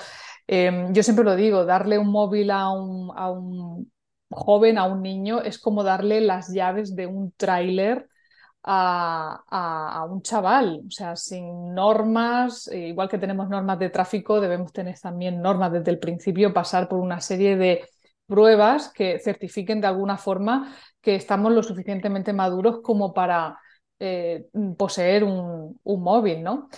em, 0.48 0.92
yo 0.92 1.02
siempre 1.04 1.24
lo 1.24 1.36
digo, 1.36 1.64
darle 1.64 1.96
un 1.98 2.10
móvil 2.10 2.50
a 2.50 2.70
un, 2.70 3.12
a 3.16 3.30
un 3.30 3.90
joven, 4.30 4.78
a 4.78 4.84
un 4.84 5.00
niño, 5.02 5.40
es 5.42 5.58
como 5.58 5.84
darle 5.84 6.20
las 6.20 6.52
llaves 6.52 6.96
de 6.96 7.06
un 7.06 7.32
tráiler 7.36 8.09
a, 8.62 10.06
un 10.10 10.22
chaval, 10.22 10.82
o 10.86 10.90
sea, 10.90 11.16
sin 11.16 11.74
normas, 11.74 12.68
eh, 12.68 12.88
igual 12.88 13.08
que 13.08 13.18
tenemos 13.18 13.48
normas 13.48 13.78
de 13.78 13.90
tráfico, 13.90 14.40
debemos 14.40 14.72
tener 14.72 14.98
también 14.98 15.40
normas 15.40 15.72
desde 15.72 15.90
el 15.90 15.98
principio, 15.98 16.52
pasar 16.52 16.88
por 16.88 16.98
una 17.00 17.20
serie 17.20 17.56
de 17.56 17.88
pruebas 18.26 18.92
que 18.92 19.18
certifiquen 19.18 19.80
de 19.80 19.88
alguna 19.88 20.16
forma 20.16 20.74
que 21.00 21.16
estamos 21.16 21.52
lo 21.52 21.62
suficientemente 21.62 22.32
maduros 22.32 22.80
como 22.82 23.12
para 23.12 23.58
eh, 23.98 24.46
poseer 24.78 25.24
un, 25.24 25.78
móvil, 25.84 26.42
¿no? 26.42 26.68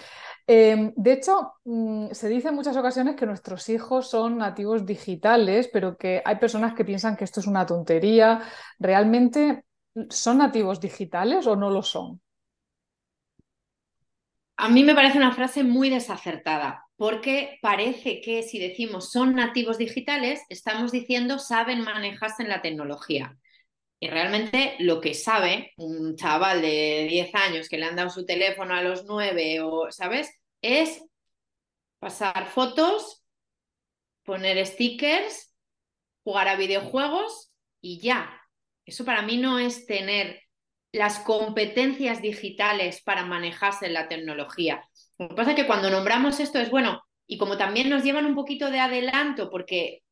Em, 0.46 0.92
de 0.96 1.12
hecho, 1.12 1.52
mm, 1.64 2.08
se 2.12 2.28
dice 2.28 2.48
en 2.48 2.54
muchas 2.56 2.76
ocasiones 2.76 3.16
que 3.16 3.26
nuestros 3.26 3.68
hijos 3.68 4.10
son 4.10 4.38
nativos 4.38 4.84
digitales, 4.86 5.68
pero 5.72 5.96
que 5.96 6.22
hay 6.24 6.36
personas 6.36 6.74
que 6.74 6.84
piensan 6.84 7.16
que 7.16 7.24
esto 7.24 7.40
es 7.40 7.46
una 7.46 7.64
tontería. 7.66 8.42
Realmente 8.78 9.64
¿Son 10.10 10.38
nativos 10.38 10.80
digitales 10.80 11.46
o 11.46 11.56
no 11.56 11.70
lo 11.70 11.82
son? 11.82 12.20
A 14.56 14.68
mí 14.68 14.84
me 14.84 14.94
parece 14.94 15.18
una 15.18 15.32
frase 15.32 15.64
muy 15.64 15.90
desacertada, 15.90 16.86
porque 16.96 17.58
parece 17.62 18.20
que 18.20 18.42
si 18.42 18.58
decimos 18.58 19.10
son 19.10 19.34
nativos 19.34 19.76
digitales, 19.78 20.40
estamos 20.48 20.92
diciendo 20.92 21.38
saben 21.38 21.82
manejarse 21.82 22.42
en 22.42 22.48
la 22.48 22.62
tecnología. 22.62 23.36
Y 23.98 24.08
realmente 24.08 24.76
lo 24.80 25.00
que 25.00 25.14
sabe 25.14 25.72
un 25.76 26.16
chaval 26.16 26.60
de 26.62 27.06
10 27.08 27.34
años 27.34 27.68
que 27.68 27.78
le 27.78 27.86
han 27.86 27.96
dado 27.96 28.10
su 28.10 28.24
teléfono 28.26 28.74
a 28.74 28.82
los 28.82 29.04
9 29.04 29.60
o, 29.62 29.90
¿sabes? 29.90 30.30
Es 30.60 31.04
pasar 31.98 32.46
fotos, 32.46 33.24
poner 34.24 34.64
stickers, 34.66 35.54
jugar 36.24 36.48
a 36.48 36.56
videojuegos 36.56 37.52
y 37.80 38.00
ya. 38.00 38.41
Eso 38.92 39.06
para 39.06 39.22
mí 39.22 39.38
no 39.38 39.58
es 39.58 39.86
tener 39.86 40.42
las 40.92 41.20
competencias 41.20 42.20
digitales 42.20 43.00
para 43.00 43.24
manejarse 43.24 43.86
en 43.86 43.94
la 43.94 44.06
tecnología. 44.06 44.86
Lo 45.18 45.28
que 45.30 45.34
pasa 45.34 45.50
es 45.52 45.56
que 45.56 45.66
cuando 45.66 45.88
nombramos 45.88 46.40
esto 46.40 46.58
es 46.58 46.70
bueno, 46.70 47.02
y 47.26 47.38
como 47.38 47.56
también 47.56 47.88
nos 47.88 48.04
llevan 48.04 48.26
un 48.26 48.34
poquito 48.34 48.70
de 48.70 48.80
adelanto, 48.80 49.48
porque 49.48 50.02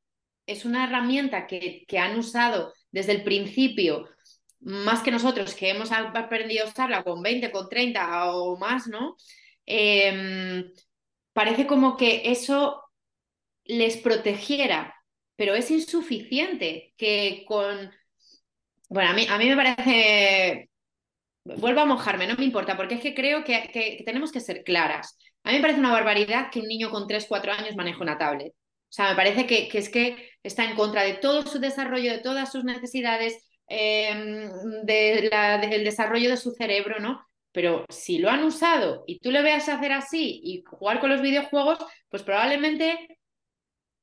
es 0.46 0.64
una 0.64 0.84
herramienta 0.84 1.46
que, 1.46 1.84
que 1.86 1.98
han 1.98 2.18
usado 2.18 2.72
desde 2.90 3.12
el 3.12 3.22
principio, 3.22 4.08
más 4.60 5.02
que 5.02 5.10
nosotros, 5.10 5.54
que 5.54 5.68
hemos 5.68 5.92
aprendido 5.92 6.64
a 6.64 6.68
usarla 6.70 7.04
con 7.04 7.20
20, 7.20 7.50
con 7.50 7.68
30 7.68 8.32
o 8.32 8.56
más, 8.56 8.86
¿no? 8.86 9.14
Em, 9.66 10.72
parece 11.34 11.66
como 11.66 11.98
que 11.98 12.22
eso 12.30 12.82
les 13.64 13.98
protegiera, 13.98 14.94
pero 15.36 15.54
es 15.54 15.70
insuficiente 15.70 16.94
que 16.96 17.44
con 17.46 17.90
bueno, 18.90 19.10
a 19.10 19.14
mí, 19.14 19.26
a 19.30 19.38
mí 19.38 19.48
me 19.48 19.56
parece, 19.56 20.70
vuelvo 21.44 21.80
a 21.80 21.84
mojarme, 21.86 22.26
no 22.26 22.34
me 22.36 22.44
importa, 22.44 22.76
porque 22.76 22.96
es 22.96 23.00
que 23.00 23.14
creo 23.14 23.44
que, 23.44 24.02
tenemos 24.04 24.32
que 24.32 24.40
ser 24.40 24.64
claras. 24.64 25.16
A 25.44 25.50
mí 25.50 25.56
me 25.56 25.62
parece 25.62 25.80
una 25.80 25.92
barbaridad 25.92 26.50
que 26.50 26.60
un 26.60 26.66
niño 26.68 26.90
con 26.90 27.06
3, 27.06 27.26
4 27.28 27.52
años 27.52 27.76
maneje 27.76 28.02
una 28.02 28.18
tablet. 28.18 28.52
O 28.52 28.92
sea, 28.92 29.10
me 29.10 29.16
parece 29.16 29.46
que, 29.46 29.68
es 29.72 29.88
que 29.90 30.30
está 30.42 30.64
en 30.64 30.74
contra 30.76 31.04
de 31.04 31.14
todo 31.14 31.46
su 31.46 31.60
desarrollo, 31.60 32.10
de 32.10 32.18
todas 32.18 32.50
sus 32.50 32.64
necesidades, 32.64 33.38
em, 33.68 34.50
del 34.82 35.84
desarrollo 35.84 36.30
de 36.30 36.36
su 36.36 36.50
cerebro, 36.52 36.98
¿no? 37.00 37.24
Pero 37.52 37.84
si 37.90 38.18
lo 38.18 38.30
han 38.30 38.42
usado 38.44 39.04
y 39.06 39.20
tú 39.20 39.30
le 39.30 39.42
veas 39.42 39.68
hacer 39.68 39.92
así 39.92 40.40
y 40.44 40.62
jugar 40.66 41.00
con 41.00 41.10
los 41.10 41.22
videojuegos, 41.22 41.78
pues 42.08 42.22
probablemente 42.24 43.18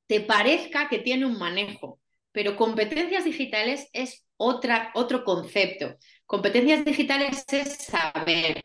te 0.06 0.20
parezca 0.22 0.88
que 0.88 0.98
tiene 0.98 1.26
un 1.26 1.38
manejo. 1.38 2.00
Pero 2.32 2.56
competencias 2.56 3.24
digitales 3.24 3.88
es 3.92 4.27
otra, 4.38 4.90
otro 4.94 5.24
concepto. 5.24 5.96
Competencias 6.24 6.84
digitales 6.84 7.44
es 7.52 7.76
saber 7.76 8.62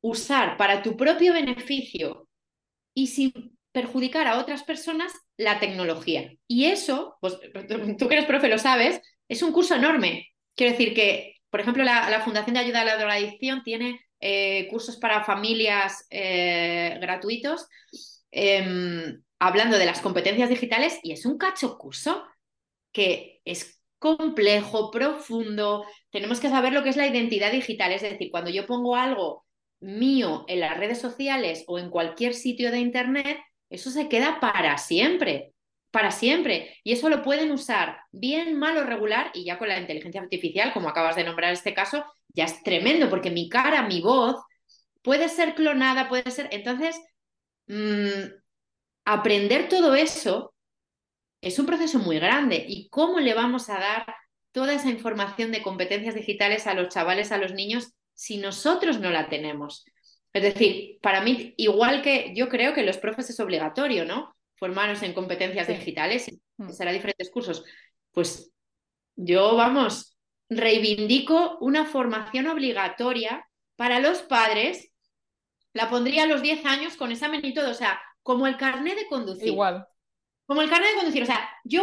usar 0.00 0.56
para 0.56 0.82
tu 0.82 0.96
propio 0.96 1.32
beneficio 1.32 2.28
y 2.94 3.08
sin 3.08 3.58
perjudicar 3.72 4.26
a 4.26 4.38
otras 4.38 4.62
personas 4.62 5.12
la 5.36 5.60
tecnología. 5.60 6.32
Y 6.46 6.66
eso, 6.66 7.16
pues, 7.20 7.38
tú 7.98 8.08
que 8.08 8.14
eres 8.14 8.26
profe 8.26 8.48
lo 8.48 8.58
sabes, 8.58 9.00
es 9.28 9.42
un 9.42 9.52
curso 9.52 9.74
enorme. 9.74 10.28
Quiero 10.54 10.72
decir 10.72 10.94
que, 10.94 11.36
por 11.50 11.60
ejemplo, 11.60 11.84
la, 11.84 12.20
Fundación 12.24 12.54
de 12.54 12.60
Ayuda 12.60 12.80
a 12.82 12.84
la 12.84 12.96
Drogadicción 12.96 13.62
tiene 13.62 14.00
eh, 14.20 14.66
cursos 14.68 14.96
para 14.96 15.24
familias 15.24 16.06
eh, 16.10 16.98
gratuitos 17.00 17.68
em, 18.32 19.22
hablando 19.38 19.78
de 19.78 19.86
las 19.86 20.00
competencias 20.00 20.48
digitales 20.48 20.98
y 21.04 21.12
es 21.12 21.24
un 21.24 21.38
cacho 21.38 21.78
curso 21.78 22.24
que 22.90 23.40
es 23.44 23.77
complejo, 23.98 24.90
profundo. 24.90 25.84
Tenemos 26.10 26.40
que 26.40 26.48
saber 26.48 26.72
lo 26.72 26.82
que 26.82 26.90
es 26.90 26.96
la 26.96 27.06
identidad 27.06 27.52
digital, 27.52 27.92
es 27.92 28.02
decir, 28.02 28.30
cuando 28.30 28.50
yo 28.50 28.66
pongo 28.66 28.96
algo 28.96 29.46
mío 29.80 30.44
en 30.48 30.60
las 30.60 30.76
redes 30.76 31.00
sociales 31.00 31.64
o 31.66 31.78
en 31.78 31.90
cualquier 31.90 32.34
sitio 32.34 32.70
de 32.70 32.80
Internet, 32.80 33.38
eso 33.70 33.90
se 33.90 34.08
queda 34.08 34.40
para 34.40 34.78
siempre, 34.78 35.52
para 35.90 36.10
siempre. 36.10 36.78
Y 36.84 36.92
eso 36.92 37.08
lo 37.08 37.22
pueden 37.22 37.50
usar 37.50 37.98
bien, 38.10 38.58
mal 38.58 38.76
o 38.78 38.84
regular, 38.84 39.30
y 39.34 39.44
ya 39.44 39.58
con 39.58 39.68
la 39.68 39.78
inteligencia 39.78 40.20
artificial, 40.20 40.72
como 40.72 40.88
acabas 40.88 41.16
de 41.16 41.24
nombrar 41.24 41.52
este 41.52 41.74
caso, 41.74 42.04
ya 42.28 42.44
es 42.44 42.62
tremendo, 42.62 43.10
porque 43.10 43.30
mi 43.30 43.48
cara, 43.48 43.82
mi 43.82 44.00
voz, 44.00 44.36
puede 45.02 45.28
ser 45.28 45.54
clonada, 45.54 46.08
puede 46.08 46.30
ser... 46.30 46.48
Entonces, 46.52 47.00
mm, 47.66 48.32
aprender 49.04 49.68
todo 49.68 49.94
eso 49.94 50.54
es 51.40 51.58
un 51.58 51.66
proceso 51.66 51.98
muy 51.98 52.18
grande. 52.18 52.64
¿Y 52.68 52.88
cómo 52.88 53.20
le 53.20 53.34
vamos 53.34 53.68
a 53.70 53.78
dar 53.78 54.06
toda 54.52 54.74
esa 54.74 54.90
información 54.90 55.52
de 55.52 55.62
competencias 55.62 56.14
digitales 56.14 56.66
a 56.66 56.74
los 56.74 56.88
chavales, 56.88 57.32
a 57.32 57.38
los 57.38 57.52
niños, 57.52 57.92
si 58.14 58.38
nosotros 58.38 59.00
no 59.00 59.10
la 59.10 59.28
tenemos? 59.28 59.84
Es 60.32 60.42
decir, 60.42 60.98
para 61.00 61.20
mí, 61.20 61.54
igual 61.56 62.02
que 62.02 62.32
yo 62.34 62.48
creo 62.48 62.74
que 62.74 62.84
los 62.84 62.98
profes 62.98 63.30
es 63.30 63.40
obligatorio, 63.40 64.04
¿no? 64.04 64.34
Formarnos 64.56 65.02
en 65.02 65.12
competencias 65.12 65.68
digitales, 65.68 66.28
y 66.28 66.40
mm. 66.58 66.70
será 66.70 66.92
diferentes 66.92 67.30
cursos. 67.30 67.64
Pues 68.12 68.52
yo, 69.16 69.56
vamos, 69.56 70.16
reivindico 70.48 71.58
una 71.60 71.84
formación 71.86 72.46
obligatoria 72.46 73.46
para 73.76 74.00
los 74.00 74.22
padres 74.22 74.90
la 75.72 75.88
pondría 75.90 76.24
a 76.24 76.26
los 76.26 76.42
10 76.42 76.64
años 76.66 76.96
con 76.96 77.12
examen 77.12 77.44
y 77.44 77.54
todo, 77.54 77.70
o 77.70 77.74
sea, 77.74 78.00
como 78.22 78.46
el 78.46 78.56
carnet 78.56 78.96
de 78.96 79.06
conducir. 79.06 79.48
Igual. 79.48 79.86
Como 80.48 80.62
el 80.62 80.70
carnet 80.70 80.92
de 80.92 80.96
conducir, 80.96 81.22
o 81.24 81.26
sea, 81.26 81.46
yo, 81.62 81.82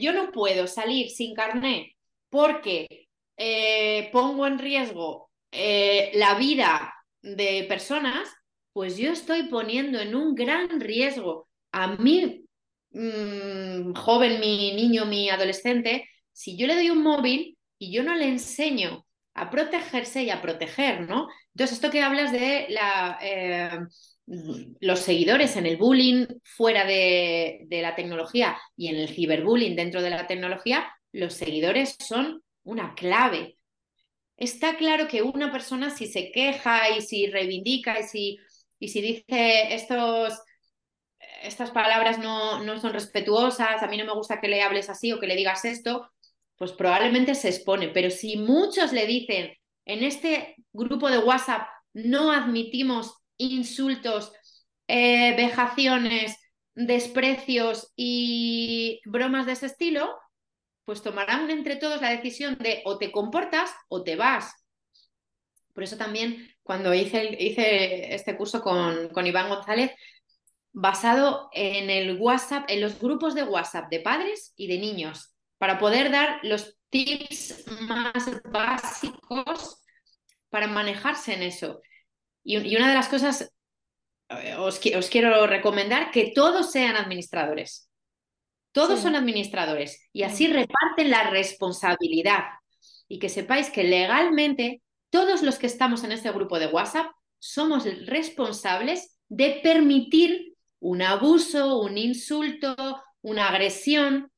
yo 0.00 0.12
no 0.14 0.32
puedo 0.32 0.66
salir 0.66 1.10
sin 1.10 1.34
carnet 1.34 1.88
porque 2.30 3.08
eh, 3.36 4.08
pongo 4.10 4.46
en 4.46 4.58
riesgo 4.58 5.30
eh, 5.52 6.12
la 6.14 6.34
vida 6.36 6.94
de 7.20 7.66
personas, 7.68 8.26
pues 8.72 8.96
yo 8.96 9.12
estoy 9.12 9.44
poniendo 9.50 10.00
en 10.00 10.14
un 10.14 10.34
gran 10.34 10.80
riesgo 10.80 11.46
a 11.72 11.88
mi 11.96 12.46
mm, 12.92 13.92
joven, 13.92 14.40
mi 14.40 14.74
niño, 14.74 15.04
mi 15.04 15.28
adolescente, 15.28 16.08
si 16.32 16.56
yo 16.56 16.66
le 16.66 16.74
doy 16.76 16.88
un 16.88 17.02
móvil 17.02 17.58
y 17.78 17.92
yo 17.92 18.02
no 18.02 18.14
le 18.14 18.28
enseño 18.28 19.04
a 19.34 19.50
protegerse 19.50 20.22
y 20.22 20.30
a 20.30 20.40
proteger, 20.40 21.02
¿no? 21.06 21.28
Entonces, 21.54 21.76
esto 21.76 21.90
que 21.90 22.02
hablas 22.02 22.32
de 22.32 22.66
la, 22.70 23.18
eh, 23.20 23.78
los 24.26 25.00
seguidores 25.00 25.56
en 25.56 25.66
el 25.66 25.76
bullying 25.76 26.26
fuera 26.42 26.84
de, 26.84 27.60
de, 27.68 27.82
la 27.82 27.94
tecnología 27.94 28.58
y 28.76 28.88
en 28.88 28.96
el 28.96 29.08
ciberbullying 29.08 29.76
dentro 29.76 30.02
de 30.02 30.10
la 30.10 30.26
tecnología, 30.26 30.92
los 31.12 31.34
seguidores 31.34 31.96
son 32.00 32.42
una 32.64 32.94
clave. 32.94 33.56
Está 34.36 34.76
claro 34.76 35.08
que 35.08 35.22
una 35.22 35.52
persona 35.52 35.90
si 35.90 36.06
se 36.06 36.30
queja 36.32 36.90
y 36.90 37.00
si 37.00 37.26
reivindica 37.28 38.00
y 38.00 38.02
si, 38.02 38.38
y 38.78 38.88
si 38.88 39.00
dice 39.00 39.74
estos, 39.74 40.38
estas 41.42 41.70
palabras 41.70 42.18
no, 42.18 42.62
no 42.64 42.80
son 42.80 42.92
respetuosas, 42.92 43.82
a 43.82 43.86
mí 43.86 43.96
no 43.96 44.04
me 44.04 44.14
gusta 44.14 44.40
que 44.40 44.48
le 44.48 44.62
hables 44.62 44.90
así 44.90 45.12
o 45.12 45.20
que 45.20 45.26
le 45.26 45.36
digas 45.36 45.64
esto, 45.64 46.10
pues 46.56 46.72
probablemente 46.72 47.34
se 47.34 47.48
expone. 47.48 47.88
Pero 47.88 48.10
si 48.10 48.36
muchos 48.36 48.92
le 48.92 49.06
dicen, 49.06 49.52
en 49.84 50.02
este 50.02 50.56
grupo 50.72 51.08
de 51.10 51.18
WhatsApp 51.18 51.68
no 51.94 52.32
admitimos 52.32 53.14
insultos, 53.38 54.32
eh, 54.88 55.34
vejaciones, 55.36 56.36
desprecios 56.74 57.92
y 57.96 59.00
bromas 59.04 59.46
de 59.46 59.52
ese 59.52 59.66
estilo, 59.66 60.14
pues 60.84 61.02
tomarán 61.02 61.50
entre 61.50 61.76
todos 61.76 62.00
la 62.00 62.10
decisión 62.10 62.56
de 62.58 62.82
o 62.84 62.98
te 62.98 63.10
comportas 63.10 63.74
o 63.88 64.02
te 64.02 64.16
vas. 64.16 64.52
Por 65.72 65.82
eso 65.82 65.96
también 65.96 66.48
cuando 66.62 66.94
hice, 66.94 67.36
hice 67.38 68.14
este 68.14 68.36
curso 68.36 68.62
con, 68.62 69.08
con 69.10 69.26
Iván 69.26 69.48
González, 69.48 69.92
basado 70.72 71.48
en 71.52 71.90
el 71.90 72.20
WhatsApp, 72.20 72.64
en 72.68 72.80
los 72.80 72.98
grupos 73.00 73.34
de 73.34 73.44
WhatsApp 73.44 73.88
de 73.90 74.00
padres 74.00 74.52
y 74.56 74.68
de 74.68 74.78
niños, 74.78 75.34
para 75.58 75.78
poder 75.78 76.10
dar 76.10 76.38
los 76.42 76.76
tips 76.90 77.64
más 77.82 78.42
básicos 78.44 79.82
para 80.50 80.66
manejarse 80.66 81.34
en 81.34 81.42
eso. 81.42 81.80
Y, 82.46 82.76
una 82.76 82.88
de 82.88 82.94
las 82.94 83.08
cosas, 83.08 83.52
eh, 84.28 84.54
os, 84.56 84.80
os, 84.96 85.10
quiero 85.10 85.46
recomendar 85.46 86.10
que 86.12 86.32
todos 86.34 86.70
sean 86.70 86.96
administradores. 86.96 87.90
Todos 88.72 89.00
son 89.00 89.16
administradores 89.16 90.06
y 90.12 90.22
así 90.22 90.46
reparten 90.46 91.10
la 91.10 91.30
responsabilidad. 91.30 92.44
Y 93.08 93.18
que 93.18 93.30
sepáis 93.30 93.70
que 93.70 93.84
legalmente 93.84 94.82
todos 95.10 95.42
los 95.42 95.58
que 95.58 95.66
estamos 95.66 96.04
en 96.04 96.12
este 96.12 96.30
grupo 96.30 96.58
de 96.58 96.66
WhatsApp 96.66 97.06
somos 97.38 97.84
responsables 98.06 99.18
de 99.28 99.60
permitir 99.62 100.54
un 100.78 101.02
abuso, 101.02 101.80
un 101.80 101.96
insulto, 101.96 103.02
una 103.22 103.48
agresión 103.48 104.30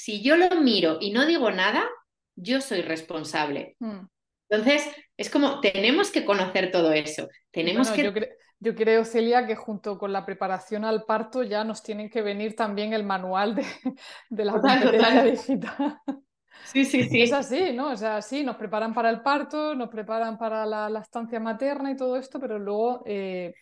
si 0.00 0.22
yo 0.22 0.38
lo 0.38 0.62
miro 0.62 0.96
y 0.98 1.10
no 1.10 1.26
digo 1.26 1.50
nada, 1.50 1.86
yo 2.34 2.62
soy 2.62 2.80
responsable. 2.80 3.76
Mm. 3.80 4.06
Entonces, 4.50 4.86
es 5.16 5.30
como, 5.30 5.60
tenemos 5.60 6.10
que 6.10 6.24
conocer 6.24 6.70
todo 6.70 6.92
eso. 6.92 7.28
Tenemos 7.50 7.90
que... 7.90 8.36
Yo, 8.62 8.74
creo, 8.74 9.06
Celia, 9.06 9.46
que 9.46 9.56
junto 9.56 9.96
con 9.96 10.12
la 10.12 10.26
preparación 10.26 10.84
al 10.84 11.04
parto 11.04 11.42
ya 11.42 11.64
nos 11.64 11.82
tienen 11.82 12.10
que 12.10 12.20
venir 12.20 12.54
también 12.54 12.92
el 12.92 13.04
manual 13.04 13.54
de, 13.54 13.64
la 14.44 14.52
competencia 14.52 15.24
digital. 15.24 15.98
Sí, 16.64 16.84
sí, 16.84 17.04
sí. 17.08 17.22
Es 17.22 17.32
así, 17.32 17.72
¿no? 17.72 17.92
O 17.92 17.96
sea, 17.96 18.20
sí, 18.20 18.44
nos 18.44 18.56
preparan 18.56 18.92
para 18.92 19.08
el 19.08 19.22
parto, 19.22 19.74
nos 19.74 19.88
preparan 19.88 20.36
para 20.36 20.66
la, 20.66 21.00
estancia 21.00 21.40
materna 21.40 21.90
y 21.90 21.96
todo 21.96 22.16
esto, 22.16 22.38
pero 22.38 22.58
luego 22.58 23.02
eh, 23.06 23.54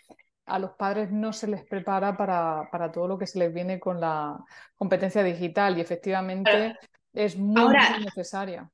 a 0.47 0.59
los 0.59 0.73
padres 0.73 1.13
no 1.13 1.33
se 1.33 1.47
les 1.47 1.65
prepara 1.65 2.17
para, 2.17 2.69
para, 2.73 2.91
todo 2.91 3.07
lo 3.07 3.19
que 3.19 3.29
se 3.29 3.39
les 3.39 3.55
viene 3.55 3.79
con 3.79 4.01
la 4.01 4.37
competencia 4.75 5.23
digital 5.23 5.79
y 5.79 5.81
efectivamente 5.81 6.77
es 7.13 7.37
muy, 7.37 7.73
necesaria. 8.05 8.69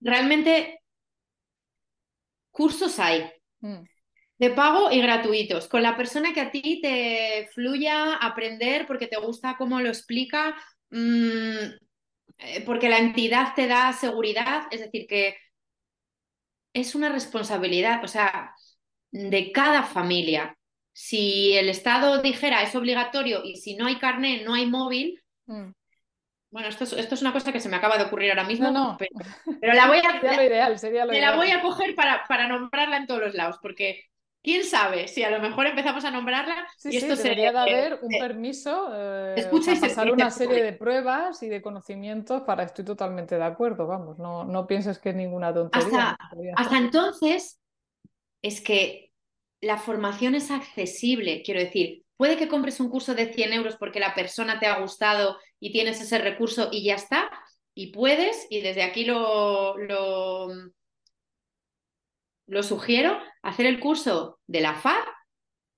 Realmente, 0.00 0.80
cursos 2.58 2.98
hay. 2.98 3.30
Mm. 3.60 3.84
De 4.38 4.50
pago 4.50 4.90
y 4.90 5.00
gratuitos, 5.00 5.66
con 5.66 5.82
la 5.82 5.96
persona 5.96 6.32
que 6.32 6.40
a 6.40 6.50
ti 6.50 6.80
te 6.82 7.48
fluya 7.54 8.14
aprender 8.16 8.86
porque 8.86 9.06
te 9.06 9.16
gusta 9.16 9.56
cómo 9.56 9.80
lo 9.80 9.88
explica, 9.88 10.56
mm, 10.90 11.56
eh, 12.38 12.62
porque 12.66 12.88
la 12.88 12.98
entidad 12.98 13.54
te 13.54 13.66
da 13.66 13.92
seguridad, 13.92 14.66
es 14.70 14.80
decir, 14.80 15.06
que 15.08 15.36
es 16.72 16.94
una 16.94 17.08
responsabilidad, 17.08 18.04
o 18.04 18.08
sea, 18.08 18.54
de 19.10 19.50
cada 19.52 19.82
familia 19.82 20.58
si 21.00 21.56
el 21.56 21.68
Estado 21.68 22.20
dijera 22.22 22.64
es 22.64 22.74
obligatorio 22.74 23.44
y 23.44 23.54
si 23.54 23.76
no 23.76 23.86
hay 23.86 24.00
carnet, 24.00 24.44
no 24.44 24.54
hay 24.54 24.66
móvil, 24.66 25.22
mm. 25.46 25.70
Bueno, 26.50 26.68
esto 26.68 26.84
es, 26.84 26.92
esto 26.94 27.14
es, 27.14 27.22
una 27.22 27.32
cosa 27.32 27.52
que 27.52 27.60
se 27.60 27.68
me 27.68 27.76
acaba 27.76 27.98
de 27.98 28.04
ocurrir 28.04 28.30
ahora 28.30 28.44
mismo, 28.44 28.70
no, 28.70 28.96
Pero, 28.98 29.10
la 29.74 29.86
voy 29.86 29.98
a... 29.98 30.20
sería 30.20 30.36
lo 30.36 30.42
ideal, 30.42 30.78
sería 30.78 31.04
lo 31.04 31.12
la 31.12 31.36
voy 31.36 31.50
a 31.50 31.62
coger 31.62 31.94
para, 31.94 32.24
para 32.28 32.48
nombrarla 32.48 32.96
en 32.96 33.06
todos 33.06 33.20
los 33.20 33.34
lados, 33.34 33.58
porque 33.60 34.04
quién 34.42 34.64
sabe 34.64 35.08
si 35.08 35.24
a 35.24 35.30
lo 35.30 35.40
mejor 35.40 35.66
empezamos 35.66 36.04
a 36.04 36.10
nombrarla 36.10 36.66
y 36.84 36.96
esto 36.96 37.16
sí, 37.16 37.22
debería 37.22 37.52
de 37.52 37.58
haber 37.58 37.98
un 38.00 38.18
permiso 38.18 38.88
eh, 38.94 39.34
escucha 39.36 39.74
y 39.74 39.80
pasar 39.80 40.10
una 40.10 40.30
serie 40.30 40.62
de 40.62 40.72
pruebas 40.72 41.42
y 41.42 41.48
de 41.48 41.60
conocimientos 41.60 42.42
para 42.42 42.62
estoy 42.62 42.84
totalmente 42.84 43.36
de 43.36 43.44
acuerdo 43.44 43.88
vamos 43.88 44.16
no, 44.18 44.44
no 44.44 44.66
pienses 44.66 45.00
que 45.00 45.10
es 45.10 45.16
ninguna 45.16 45.52
tontería 45.52 46.10
hasta, 46.10 46.18
hasta 46.54 46.78
entonces 46.78 47.60
es 48.40 48.60
que 48.60 49.08
la 49.60 49.78
formación 49.78 50.34
es 50.34 50.50
accesible, 50.50 51.42
quiero 51.42 51.60
decir, 51.60 52.04
puede 52.18 52.36
que 52.36 52.48
compres 52.48 52.80
un 52.80 52.90
curso 52.90 53.14
de 53.14 53.32
100 53.32 53.54
euros 53.54 53.76
porque 53.76 54.00
la 54.00 54.14
persona 54.14 54.60
te 54.60 54.66
ha 54.66 54.80
gustado 54.80 55.38
y 55.60 55.72
tienes 55.72 56.00
ese 56.02 56.18
recurso 56.18 56.68
y 56.70 56.84
ya 56.84 56.96
está, 56.96 57.30
y 57.74 57.92
puedes, 57.92 58.46
y 58.50 58.60
desde 58.60 58.82
aquí 58.82 59.04
lo, 59.04 59.78
lo, 59.78 60.48
lo 62.46 62.62
sugiero, 62.64 63.18
hacer 63.42 63.66
el 63.66 63.78
curso 63.78 64.40
de 64.48 64.60
la 64.60 64.74
FAD, 64.74 65.04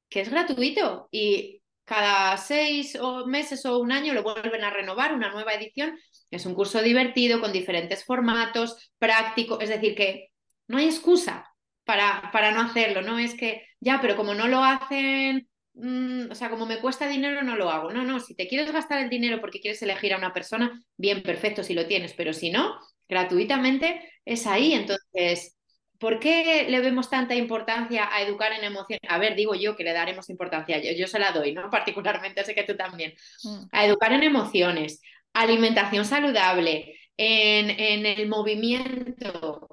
que 0.08 0.22
es 0.22 0.30
gratuito 0.30 1.08
y 1.12 1.60
cada 1.84 2.38
seis 2.38 2.98
meses 3.26 3.66
o 3.66 3.78
un 3.78 3.92
año 3.92 4.14
lo 4.14 4.22
vuelven 4.22 4.64
a 4.64 4.70
renovar, 4.70 5.12
una 5.12 5.30
nueva 5.30 5.52
edición. 5.52 5.98
Es 6.30 6.46
un 6.46 6.54
curso 6.54 6.80
divertido, 6.80 7.40
con 7.40 7.52
diferentes 7.52 8.04
formatos, 8.04 8.92
práctico, 8.98 9.60
es 9.60 9.68
decir, 9.68 9.94
que 9.94 10.28
no 10.68 10.78
hay 10.78 10.86
excusa 10.86 11.52
para, 11.84 12.30
para 12.32 12.52
no 12.52 12.62
hacerlo, 12.62 13.02
no 13.02 13.18
es 13.18 13.34
que 13.34 13.66
ya, 13.80 14.00
pero 14.00 14.16
como 14.16 14.32
no 14.32 14.48
lo 14.48 14.64
hacen, 14.64 15.49
mm, 15.82 16.30
o 16.30 16.34
sea, 16.34 16.50
como 16.50 16.66
me 16.66 16.80
cuesta 16.80 17.08
dinero, 17.08 17.42
no 17.42 17.56
lo 17.56 17.70
hago. 17.70 17.92
No, 17.92 18.04
no, 18.04 18.20
si 18.20 18.34
te 18.34 18.48
quieres 18.48 18.72
gastar 18.72 19.02
el 19.02 19.10
dinero 19.10 19.40
porque 19.40 19.60
quieres 19.60 19.82
elegir 19.82 20.14
a 20.14 20.18
una 20.18 20.32
persona, 20.32 20.82
bien, 20.96 21.22
perfecto, 21.22 21.62
si 21.64 21.74
lo 21.74 21.86
tienes, 21.86 22.12
pero 22.14 22.32
si 22.32 22.50
no, 22.50 22.78
gratuitamente 23.08 24.12
es 24.24 24.46
ahí. 24.46 24.72
Entonces, 24.72 25.56
¿por 25.98 26.18
qué 26.18 26.66
le 26.68 26.80
vemos 26.80 27.10
tanta 27.10 27.34
importancia 27.34 28.08
a 28.12 28.22
educar 28.22 28.52
en 28.52 28.64
emociones? 28.64 29.00
A 29.08 29.18
ver, 29.18 29.36
digo 29.36 29.54
yo 29.54 29.76
que 29.76 29.84
le 29.84 29.92
daremos 29.92 30.30
importancia, 30.30 30.78
yo, 30.82 30.92
yo 30.92 31.06
se 31.06 31.18
la 31.18 31.32
doy, 31.32 31.52
¿no? 31.52 31.70
Particularmente, 31.70 32.44
sé 32.44 32.54
que 32.54 32.64
tú 32.64 32.76
también. 32.76 33.12
Mm. 33.44 33.64
A 33.72 33.84
educar 33.84 34.12
en 34.12 34.22
emociones, 34.22 35.00
alimentación 35.32 36.04
saludable, 36.04 36.96
en, 37.16 37.70
en 37.70 38.06
el 38.06 38.28
movimiento, 38.28 39.69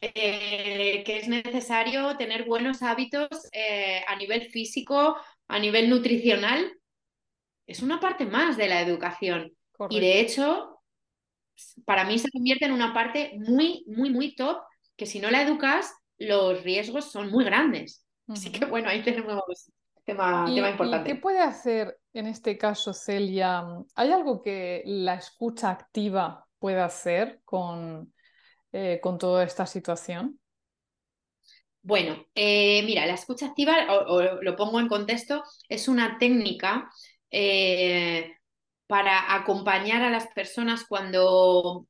eh, 0.00 1.02
que 1.04 1.18
es 1.18 1.28
necesario 1.28 2.16
tener 2.16 2.46
buenos 2.46 2.82
hábitos 2.82 3.28
eh, 3.52 4.02
a 4.08 4.16
nivel 4.16 4.50
físico, 4.50 5.16
a 5.46 5.58
nivel 5.58 5.90
nutricional. 5.90 6.72
Es 7.66 7.82
una 7.82 8.00
parte 8.00 8.24
más 8.24 8.56
de 8.56 8.68
la 8.68 8.80
educación. 8.80 9.52
Y 9.90 10.00
de 10.00 10.20
hecho, 10.20 10.80
para 11.84 12.04
mí 12.04 12.18
se 12.18 12.30
convierte 12.30 12.64
en 12.64 12.72
una 12.72 12.94
parte 12.94 13.32
muy, 13.38 13.84
muy, 13.86 14.10
muy 14.10 14.34
top, 14.34 14.58
que 14.96 15.06
si 15.06 15.20
no 15.20 15.30
la 15.30 15.42
educas, 15.42 15.92
los 16.18 16.62
riesgos 16.62 17.10
son 17.10 17.30
muy 17.30 17.44
grandes. 17.44 18.06
Así 18.28 18.50
que 18.50 18.64
bueno, 18.64 18.88
ahí 18.88 19.02
tenemos 19.02 19.70
tema, 20.04 20.46
tema 20.46 20.70
importante. 20.70 21.10
¿y 21.10 21.12
¿Qué 21.14 21.20
puede 21.20 21.40
hacer 21.40 21.98
en 22.12 22.26
este 22.26 22.56
caso, 22.56 22.92
Celia? 22.94 23.64
¿Hay 23.94 24.12
algo 24.12 24.42
que 24.42 24.82
la 24.86 25.14
escucha 25.14 25.70
activa 25.70 26.46
puede 26.58 26.80
hacer 26.80 27.40
con, 27.44 28.12
eh, 28.72 29.00
con 29.02 29.18
toda 29.18 29.44
esta 29.44 29.66
situación? 29.66 30.40
Bueno, 31.82 32.26
eh, 32.34 32.82
mira, 32.84 33.06
la 33.06 33.14
escucha 33.14 33.46
activa, 33.46 33.86
o, 34.06 34.20
lo 34.42 34.56
pongo 34.56 34.80
en 34.80 34.88
contexto, 34.88 35.42
es 35.68 35.88
una 35.88 36.18
técnica 36.18 36.90
eh, 37.30 38.34
para 38.86 39.34
acompañar 39.34 40.02
a 40.02 40.10
las 40.10 40.26
personas 40.28 40.84
cuando, 40.86 41.86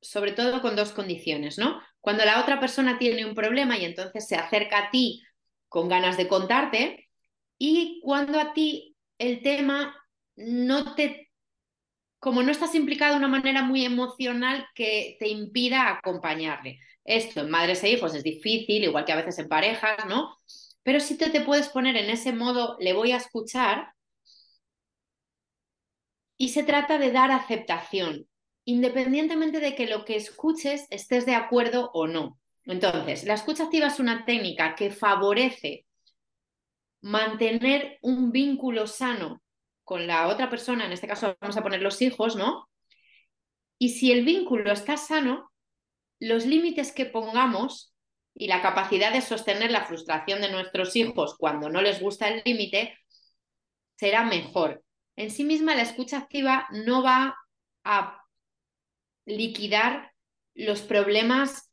sobre 0.00 0.32
todo 0.32 0.62
con 0.62 0.74
dos 0.74 0.92
condiciones, 0.92 1.58
¿no? 1.58 1.80
Cuando 2.00 2.24
la 2.24 2.40
otra 2.40 2.60
persona 2.60 2.98
tiene 2.98 3.26
un 3.26 3.34
problema 3.34 3.76
y 3.76 3.84
entonces 3.84 4.26
se 4.26 4.36
acerca 4.36 4.78
a 4.78 4.90
ti 4.90 5.22
con 5.68 5.88
ganas 5.88 6.16
de 6.16 6.28
contarte 6.28 7.08
y 7.58 8.00
cuando 8.02 8.40
a 8.40 8.52
ti 8.54 8.96
el 9.18 9.42
tema 9.42 9.94
no 10.36 10.94
te, 10.94 11.25
como 12.18 12.42
no 12.42 12.50
estás 12.50 12.74
implicado 12.74 13.12
de 13.12 13.18
una 13.18 13.28
manera 13.28 13.62
muy 13.62 13.84
emocional 13.84 14.66
que 14.74 15.16
te 15.18 15.28
impida 15.28 15.90
acompañarle. 15.90 16.80
Esto 17.04 17.40
en 17.40 17.50
madres 17.50 17.84
e 17.84 17.90
hijos 17.90 18.14
es 18.14 18.24
difícil, 18.24 18.84
igual 18.84 19.04
que 19.04 19.12
a 19.12 19.16
veces 19.16 19.38
en 19.38 19.48
parejas, 19.48 20.06
¿no? 20.08 20.36
Pero 20.82 21.00
si 21.00 21.16
te, 21.16 21.30
te 21.30 21.40
puedes 21.40 21.68
poner 21.68 21.96
en 21.96 22.10
ese 22.10 22.32
modo, 22.32 22.76
le 22.80 22.92
voy 22.92 23.12
a 23.12 23.16
escuchar, 23.16 23.92
y 26.38 26.50
se 26.50 26.62
trata 26.62 26.98
de 26.98 27.12
dar 27.12 27.30
aceptación, 27.30 28.28
independientemente 28.64 29.60
de 29.60 29.74
que 29.74 29.86
lo 29.86 30.04
que 30.04 30.16
escuches 30.16 30.86
estés 30.90 31.26
de 31.26 31.34
acuerdo 31.34 31.90
o 31.94 32.06
no. 32.06 32.38
Entonces, 32.64 33.24
la 33.24 33.34
escucha 33.34 33.64
activa 33.64 33.86
es 33.86 34.00
una 34.00 34.24
técnica 34.24 34.74
que 34.74 34.90
favorece 34.90 35.86
mantener 37.00 37.98
un 38.02 38.32
vínculo 38.32 38.86
sano 38.86 39.40
con 39.86 40.08
la 40.08 40.26
otra 40.26 40.50
persona, 40.50 40.84
en 40.84 40.92
este 40.92 41.06
caso 41.06 41.36
vamos 41.40 41.56
a 41.56 41.62
poner 41.62 41.80
los 41.80 42.02
hijos, 42.02 42.34
¿no? 42.34 42.68
Y 43.78 43.90
si 43.90 44.10
el 44.10 44.24
vínculo 44.24 44.72
está 44.72 44.96
sano, 44.96 45.52
los 46.18 46.44
límites 46.44 46.90
que 46.90 47.06
pongamos 47.06 47.94
y 48.34 48.48
la 48.48 48.62
capacidad 48.62 49.12
de 49.12 49.20
sostener 49.20 49.70
la 49.70 49.84
frustración 49.84 50.40
de 50.40 50.50
nuestros 50.50 50.96
hijos 50.96 51.36
cuando 51.38 51.68
no 51.70 51.82
les 51.82 52.00
gusta 52.00 52.26
el 52.26 52.42
límite 52.44 52.98
será 53.94 54.24
mejor. 54.24 54.82
En 55.14 55.30
sí 55.30 55.44
misma 55.44 55.76
la 55.76 55.82
escucha 55.82 56.18
activa 56.18 56.66
no 56.72 57.04
va 57.04 57.36
a 57.84 58.24
liquidar 59.24 60.10
los 60.54 60.82
problemas 60.82 61.65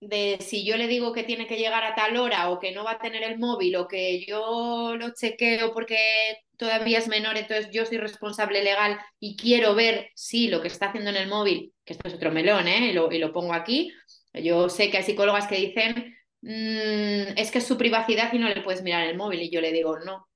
de 0.00 0.38
si 0.40 0.64
yo 0.64 0.76
le 0.76 0.86
digo 0.86 1.12
que 1.12 1.24
tiene 1.24 1.46
que 1.46 1.58
llegar 1.58 1.84
a 1.84 1.94
tal 1.94 2.16
hora 2.16 2.50
o 2.50 2.58
que 2.58 2.72
no 2.72 2.84
va 2.84 2.92
a 2.92 2.98
tener 2.98 3.22
el 3.22 3.38
móvil 3.38 3.76
o 3.76 3.86
que 3.86 4.24
yo 4.26 4.96
lo 4.96 5.10
chequeo 5.14 5.72
porque 5.74 6.38
todavía 6.56 6.98
es 6.98 7.08
menor, 7.08 7.36
entonces 7.36 7.68
yo 7.70 7.84
soy 7.86 7.98
responsable 7.98 8.62
legal 8.62 8.98
y 9.18 9.36
quiero 9.36 9.74
ver 9.74 10.10
si 10.14 10.48
lo 10.48 10.62
que 10.62 10.68
está 10.68 10.86
haciendo 10.86 11.10
en 11.10 11.16
el 11.16 11.28
móvil, 11.28 11.72
que 11.84 11.92
esto 11.94 12.08
es 12.08 12.14
otro 12.14 12.30
melón, 12.32 12.66
¿eh? 12.68 12.90
y, 12.90 12.92
lo, 12.92 13.12
y 13.12 13.18
lo 13.18 13.32
pongo 13.32 13.52
aquí, 13.54 13.92
yo 14.34 14.68
sé 14.68 14.90
que 14.90 14.98
hay 14.98 15.02
psicólogas 15.02 15.46
que 15.46 15.56
dicen, 15.56 16.16
mm, 16.42 17.38
es 17.38 17.50
que 17.50 17.58
es 17.58 17.66
su 17.66 17.76
privacidad 17.76 18.32
y 18.32 18.38
no 18.38 18.48
le 18.48 18.62
puedes 18.62 18.82
mirar 18.82 19.06
el 19.06 19.16
móvil 19.16 19.42
y 19.42 19.50
yo 19.50 19.60
le 19.60 19.72
digo, 19.72 19.98
no, 20.00 20.28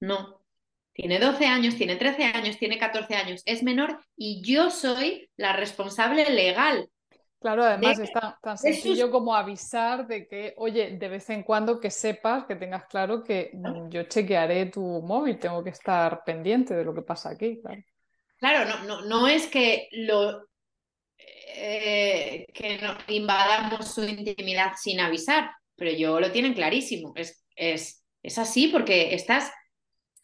no, 0.00 0.42
tiene 0.92 1.20
12 1.20 1.46
años, 1.46 1.76
tiene 1.76 1.96
13 1.96 2.24
años, 2.24 2.58
tiene 2.58 2.78
14 2.78 3.14
años, 3.14 3.42
es 3.46 3.62
menor 3.62 4.00
y 4.16 4.42
yo 4.42 4.70
soy 4.70 5.30
la 5.36 5.52
responsable 5.52 6.28
legal. 6.30 6.90
Claro, 7.40 7.62
además 7.62 8.00
es 8.00 8.10
tan, 8.12 8.58
sencillo 8.58 9.12
como 9.12 9.34
avisar 9.34 10.08
de 10.08 10.26
que, 10.26 10.54
oye, 10.56 10.96
de 10.98 11.08
vez 11.08 11.30
en 11.30 11.44
cuando 11.44 11.78
que 11.78 11.90
sepas, 11.90 12.46
que 12.46 12.56
tengas 12.56 12.86
claro 12.86 13.22
que 13.22 13.52
yo 13.90 14.02
chequearé 14.04 14.66
tu 14.66 14.82
móvil, 15.02 15.38
tengo 15.38 15.62
que 15.62 15.70
estar 15.70 16.24
pendiente 16.24 16.74
de 16.74 16.84
lo 16.84 16.92
que 16.92 17.02
pasa 17.02 17.30
aquí. 17.30 17.60
Claro, 18.38 18.68
no, 18.68 18.84
no, 18.84 19.04
no 19.04 19.28
es 19.28 19.46
que 19.46 19.88
lo 19.92 20.48
eh, 21.54 22.44
que 22.52 22.80
invadamos 23.08 23.94
su 23.94 24.02
intimidad 24.02 24.72
sin 24.76 24.98
avisar, 24.98 25.52
pero 25.76 25.92
yo 25.92 26.18
lo 26.18 26.32
tienen 26.32 26.54
clarísimo. 26.54 27.12
Es, 27.14 27.44
es, 27.54 28.04
es 28.20 28.38
así 28.38 28.66
porque 28.66 29.14
estás 29.14 29.52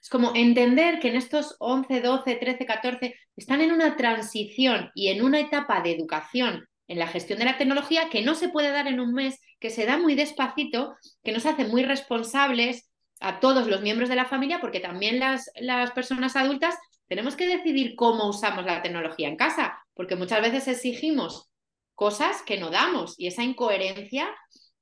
es 0.03 0.11
como 0.11 0.33
entender 0.35 0.99
que 1.01 1.09
en 1.09 1.17
estos 1.17 1.57
11, 1.61 2.03
12, 2.03 2.35
13, 2.35 2.67
14 2.67 3.15
están 3.37 3.63
en 3.63 3.73
una 3.73 3.97
transición 3.97 4.91
y 4.95 5.09
en 5.09 5.25
una 5.25 5.41
etapa 5.41 5.81
de 5.81 5.93
educación 5.93 6.69
en 6.89 6.99
la 6.99 7.07
gestión 7.07 7.39
de 7.39 7.47
la 7.47 7.57
tecnología 7.57 8.09
que 8.11 8.23
no 8.23 8.35
se 8.35 8.49
puede 8.49 8.71
dar 8.71 8.87
en 8.87 9.01
un 9.01 9.13
mes, 9.13 9.41
que 9.59 9.71
se 9.71 9.87
da 9.87 9.97
muy 9.97 10.15
despacito, 10.15 10.95
que 11.23 11.33
nos 11.33 11.47
hace 11.47 11.65
muy 11.65 11.83
responsables 11.83 12.91
a 13.21 13.41
todos 13.41 13.67
los 13.67 13.81
miembros 13.81 14.09
de 14.09 14.17
la 14.17 14.27
familia, 14.27 14.61
porque 14.61 14.81
también 14.81 15.19
las, 15.19 15.51
las 15.57 15.93
personas 15.93 16.37
adultas 16.37 16.77
tenemos 17.09 17.37
que 17.37 17.47
decidir 17.47 17.95
cómo 17.97 18.29
usamos 18.29 18.65
la 18.65 18.83
tecnología 18.83 19.29
en 19.29 19.37
casa, 19.37 19.79
porque 19.95 20.17
muchas 20.17 20.43
veces 20.43 20.69
exigimos 20.69 21.51
cosas 21.95 22.43
que 22.43 22.59
no 22.59 22.71
damos 22.71 23.15
y 23.19 23.29
esa 23.29 23.45
incoherencia 23.45 24.29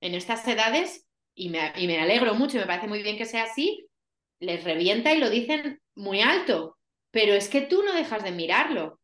en 0.01 0.15
estas 0.15 0.47
edades, 0.49 1.07
y 1.35 1.49
me, 1.51 1.73
y 1.77 1.87
me 1.87 2.01
alegro 2.01 2.35
mucho 2.35 2.57
y 2.57 2.61
me 2.61 2.67
parece 2.67 2.89
muy 2.89 3.03
bien 3.03 3.17
que 3.17 3.25
sea 3.25 3.45
así, 3.45 3.87
les 4.41 4.65
revienta 4.65 5.13
y 5.13 5.19
lo 5.19 5.31
dicen 5.31 5.81
muy 5.95 6.21
alto, 6.21 6.77
pero 7.11 7.35
es 7.35 7.49
que 7.49 7.61
tú 7.61 7.83
no 7.85 7.93
dejas 7.93 8.25
de 8.25 8.33
mirarlo. 8.33 8.99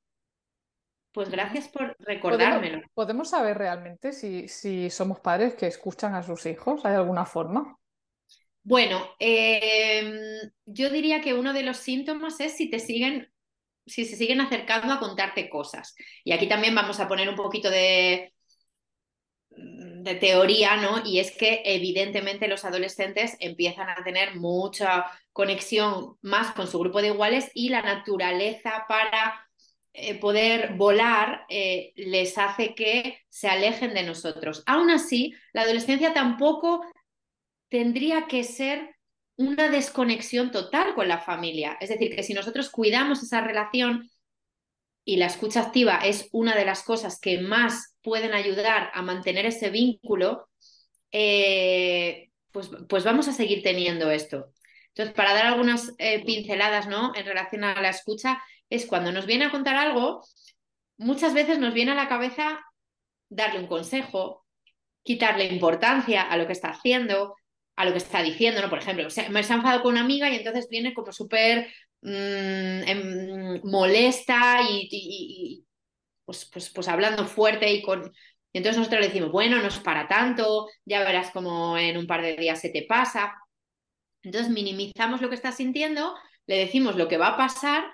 Pues 1.18 1.30
gracias 1.30 1.66
por 1.66 1.96
recordármelo. 1.98 2.82
¿Podemos, 2.94 3.30
saber 3.30 3.58
realmente 3.58 4.12
si, 4.12 4.46
si, 4.46 4.88
somos 4.88 5.18
padres 5.18 5.56
que 5.56 5.66
escuchan 5.66 6.14
a 6.14 6.22
sus 6.22 6.46
hijos? 6.46 6.84
¿Hay 6.84 6.94
alguna 6.94 7.26
forma? 7.26 7.76
Bueno, 8.62 9.04
em, 9.18 10.16
yo 10.64 10.90
diría 10.90 11.20
que 11.20 11.34
uno 11.34 11.52
de 11.52 11.64
los 11.64 11.78
síntomas 11.78 12.38
es 12.38 12.56
si 12.56 12.70
te 12.70 12.78
siguen, 12.78 13.32
si 13.84 14.04
se 14.04 14.14
siguen 14.14 14.40
acercando 14.40 14.94
a 14.94 15.00
contarte 15.00 15.50
cosas. 15.50 15.96
Y 16.22 16.30
aquí 16.30 16.46
también 16.46 16.76
vamos 16.76 17.00
a 17.00 17.08
poner 17.08 17.28
un 17.28 17.34
poquito 17.34 17.68
de, 17.68 18.32
de 19.50 20.14
teoría, 20.14 20.76
¿no? 20.76 21.04
Y 21.04 21.18
es 21.18 21.36
que 21.36 21.62
evidentemente 21.64 22.46
los 22.46 22.64
adolescentes 22.64 23.36
empiezan 23.40 23.90
a 23.90 24.04
tener 24.04 24.36
mucha 24.36 25.06
conexión 25.32 26.16
más 26.22 26.52
con 26.52 26.68
su 26.68 26.78
grupo 26.78 27.02
de 27.02 27.08
iguales 27.08 27.50
y 27.54 27.70
la 27.70 27.82
naturaleza 27.82 28.84
para 28.88 29.47
eh, 30.00 30.14
poder 30.14 30.74
volar 30.74 31.44
eh, 31.48 31.92
les 31.96 32.38
hace 32.38 32.74
que 32.76 33.18
se 33.28 33.48
alejen 33.48 33.94
de 33.94 34.04
nosotros. 34.04 34.62
Aún 34.64 34.90
así, 34.90 35.34
la 35.52 35.62
adolescencia 35.62 36.14
tampoco 36.14 36.84
tendría 37.68 38.28
que 38.28 38.44
ser 38.44 38.94
una 39.36 39.68
desconexión 39.68 40.52
total 40.52 40.94
con 40.94 41.08
la 41.08 41.18
familia. 41.18 41.76
Es 41.80 41.88
decir, 41.88 42.14
que 42.14 42.22
si 42.22 42.32
nosotros 42.32 42.70
cuidamos 42.70 43.22
esa 43.24 43.40
relación 43.40 44.08
y 45.04 45.16
la 45.16 45.26
escucha 45.26 45.62
activa 45.62 45.98
es 46.04 46.28
una 46.30 46.54
de 46.54 46.64
las 46.64 46.84
cosas 46.84 47.18
que 47.18 47.40
más 47.40 47.96
pueden 48.00 48.34
ayudar 48.34 48.90
a 48.94 49.02
mantener 49.02 49.46
ese 49.46 49.70
vínculo, 49.70 50.48
eh, 51.10 52.30
pues, 52.52 52.70
pues, 52.88 53.02
vamos 53.02 53.26
a 53.26 53.32
seguir 53.32 53.64
teniendo 53.64 54.12
esto. 54.12 54.52
Entonces, 54.88 55.14
para 55.14 55.34
dar 55.34 55.46
algunas 55.46 55.92
pinceladas 56.24 56.86
¿no? 56.86 57.12
en 57.14 57.26
relación 57.26 57.64
a 57.64 57.80
la 57.80 57.90
escucha, 57.90 58.40
es 58.70 58.86
cuando 58.86 59.12
nos 59.12 59.26
viene 59.26 59.46
a 59.46 59.50
contar 59.50 59.76
algo, 59.76 60.24
muchas 60.96 61.34
veces 61.34 61.58
nos 61.58 61.74
viene 61.74 61.92
a 61.92 61.96
la 61.96 62.08
cabeza 62.08 62.60
darle 63.28 63.60
un 63.60 63.66
consejo, 63.66 64.44
quitarle 65.02 65.46
importancia 65.46 66.22
a 66.22 66.36
lo 66.36 66.46
que 66.46 66.52
está 66.52 66.70
haciendo, 66.70 67.34
a 67.76 67.84
lo 67.84 67.92
que 67.92 67.98
está 67.98 68.22
diciendo, 68.22 68.60
¿no? 68.60 68.70
Por 68.70 68.80
ejemplo, 68.80 69.06
me 69.30 69.40
he 69.40 69.42
enfadado 69.42 69.82
con 69.82 69.92
una 69.92 70.00
amiga 70.00 70.28
y 70.30 70.36
entonces 70.36 70.68
viene 70.68 70.94
como 70.94 71.12
súper 71.12 71.68
Mm, 72.00 72.82
em, 72.88 73.60
molesta 73.64 74.60
y, 74.68 75.64
pues, 76.24 76.48
pues, 76.52 76.70
pues, 76.70 76.88
hablando 76.88 77.24
fuerte 77.26 77.72
y 77.72 77.82
con... 77.82 78.12
entonces 78.52 78.78
nosotros 78.78 79.00
le 79.00 79.08
decimos, 79.08 79.32
bueno, 79.32 79.58
no 79.60 79.68
es 79.68 79.78
para 79.80 80.08
tanto, 80.08 80.68
ya 80.84 81.00
verás 81.04 81.30
como 81.32 81.76
en 81.78 81.96
un 81.98 82.06
par 82.06 82.22
de 82.22 82.36
días 82.36 82.60
se 82.60 82.70
te 82.70 82.82
pasa. 82.82 83.34
Entonces 84.22 84.50
minimizamos 84.52 85.20
lo 85.20 85.28
que 85.28 85.34
está 85.36 85.52
sintiendo, 85.52 86.14
le 86.46 86.58
decimos 86.58 86.96
lo 86.96 87.08
que 87.08 87.18
va 87.18 87.28
a 87.28 87.36
pasar 87.36 87.84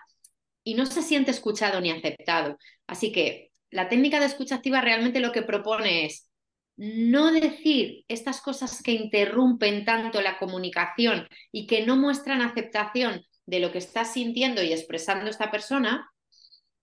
y 0.65 0.75
no 0.75 0.87
se 0.87 1.03
siente 1.03 1.31
escuchado 1.31 1.81
ni 1.81 1.91
aceptado. 1.91 2.59
Así 2.87 3.13
que 3.13 3.51
la 3.71 3.89
técnica 3.89 4.19
de 4.19 4.27
escucha 4.27 4.57
activa 4.57 4.81
realmente 4.81 5.21
lo 5.21 5.31
que 5.31 5.43
propone 5.43 6.07
es 6.07 6.31
no 6.77 7.31
decir 7.31 8.05
estas 8.09 8.41
cosas 8.41 8.83
que 8.83 8.93
interrumpen 8.93 9.85
tanto 9.85 10.21
la 10.21 10.39
comunicación 10.39 11.29
y 11.53 11.67
que 11.67 11.87
no 11.87 11.97
muestran 11.97 12.43
aceptación 12.43 13.23
de 13.47 13.61
lo 13.61 13.71
que 13.71 13.79
está 13.79 14.05
sintiendo 14.05 14.63
y 14.63 14.73
expresando 14.73 15.31
esta 15.31 15.51
persona 15.51 16.11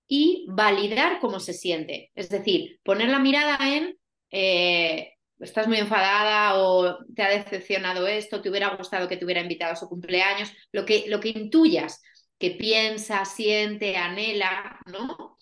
y 0.08 0.46
validar 0.50 1.20
cómo 1.20 1.39
se 1.39 1.54
siente. 1.54 2.12
Es 2.15 2.30
decir, 2.30 2.80
poner 2.84 3.10
la 3.10 3.20
mirada 3.20 3.58
en, 3.62 3.98
eh, 4.30 5.13
estás 5.39 5.67
muy 5.67 5.78
enfadada 5.78 6.60
o 6.60 6.98
te 7.15 7.24
ha 7.24 7.30
decepcionado 7.30 8.08
esto, 8.08 8.41
te 8.41 8.50
hubiera 8.50 8.76
gustado 8.76 9.08
que 9.08 9.17
te 9.17 9.26
hubiera 9.26 9.41
invitado 9.41 9.74
a 9.74 9.78
su 9.78 9.88
cumpleaños, 9.89 10.52
lo 10.72 10.86
que, 10.86 11.06
lo 11.08 11.20
que 11.20 11.30
intuyas, 11.30 12.02
que 12.42 12.52
piensa, 12.52 13.24
siente, 13.24 13.96
anhela, 13.96 14.80
¿no? 14.88 15.38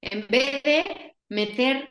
En 0.00 0.26
vez 0.28 0.62
de 0.62 1.16
meter 1.28 1.90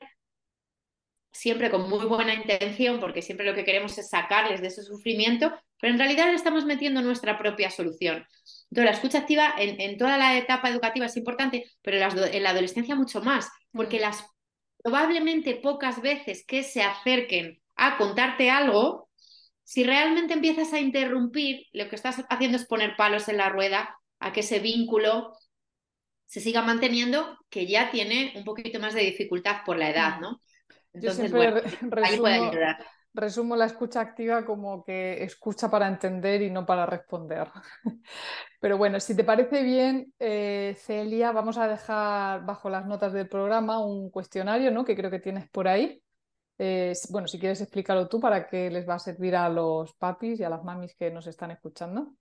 siempre 1.33 1.69
con 1.69 1.89
muy 1.89 2.05
buena 2.05 2.33
intención, 2.33 3.01
porque 3.01 3.21
siempre 3.21 3.45
lo 3.45 3.53
que 3.53 3.65
queremos 3.65 3.97
es 3.97 4.09
sacarles 4.09 4.61
de 4.61 4.67
ese 4.67 4.83
sufrimiento, 4.83 5.53
pero 5.81 5.91
en 5.91 5.99
realidad 5.99 6.27
le 6.27 6.35
estamos 6.35 6.63
metiendo 6.63 7.01
nuestra 7.01 7.37
propia 7.37 7.69
solución. 7.69 8.25
Entonces, 8.71 8.85
la 8.85 8.91
escucha 8.91 9.17
activa 9.19 9.53
en, 9.57 9.97
toda 9.97 10.17
la 10.17 10.37
etapa 10.37 10.69
educativa 10.69 11.07
es 11.07 11.17
importante, 11.17 11.69
pero 11.81 11.97
en 11.97 12.43
la, 12.43 12.49
adolescencia 12.51 12.95
mucho 12.95 13.21
más, 13.21 13.49
porque 13.73 13.97
mm. 13.97 14.01
las 14.01 14.25
probablemente 14.81 15.55
pocas 15.55 16.01
veces 16.01 16.45
que 16.45 16.63
se 16.63 16.83
acerquen 16.83 17.61
a 17.75 17.97
contarte 17.97 18.49
algo, 18.49 19.09
si 19.63 19.83
realmente 19.83 20.33
empiezas 20.33 20.71
a 20.71 20.79
interrumpir, 20.79 21.65
lo 21.73 21.89
que 21.89 21.95
estás 21.95 22.23
haciendo 22.29 22.57
es 22.57 22.65
poner 22.65 22.95
palos 22.95 23.27
en 23.27 23.37
la 23.37 23.49
rueda 23.49 23.97
a 24.25 24.33
que 24.33 24.39
ese 24.39 24.59
vínculo 24.59 25.33
se 26.25 26.39
siga 26.39 26.61
manteniendo, 26.61 27.37
que 27.49 27.67
ya 27.67 27.91
tiene 27.91 28.33
un 28.35 28.43
poquito 28.43 28.79
más 28.79 28.93
de 28.93 29.01
dificultad 29.01 29.57
por 29.65 29.77
la 29.77 29.89
edad. 29.89 30.19
¿no? 30.19 30.41
Entonces, 30.93 31.31
Yo 31.31 31.37
siempre 31.37 32.77
resumo 33.13 33.55
la 33.55 33.65
escucha 33.65 34.01
activa 34.01 34.45
como 34.45 34.83
que 34.83 35.23
escucha 35.23 35.69
para 35.69 35.87
entender 35.87 36.41
y 36.41 36.49
no 36.49 36.65
para 36.65 36.85
responder. 36.85 37.47
Pero 38.59 38.77
bueno, 38.77 38.99
si 38.99 39.15
te 39.15 39.23
parece 39.23 39.61
bien, 39.63 40.13
eh, 40.19 40.75
Celia, 40.79 41.31
vamos 41.31 41.57
a 41.57 41.67
dejar 41.67 42.45
bajo 42.45 42.69
las 42.69 42.85
notas 42.85 43.13
del 43.13 43.29
programa 43.29 43.85
un 43.85 44.09
cuestionario 44.09 44.71
¿no? 44.71 44.83
que 44.83 44.95
creo 44.95 45.11
que 45.11 45.19
tienes 45.19 45.49
por 45.49 45.67
ahí. 45.67 46.01
Eh, 46.57 46.93
bueno, 47.09 47.27
si 47.27 47.39
quieres 47.39 47.61
explícalo 47.61 48.07
tú 48.07 48.19
para 48.19 48.47
que 48.47 48.69
les 48.69 48.87
va 48.87 48.95
a 48.95 48.99
servir 48.99 49.35
a 49.35 49.49
los 49.49 49.93
papis 49.95 50.39
y 50.39 50.43
a 50.43 50.49
las 50.49 50.63
mamis 50.63 50.95
que 50.95 51.11
nos 51.11 51.27
están 51.27 51.51
escuchando. 51.51 52.13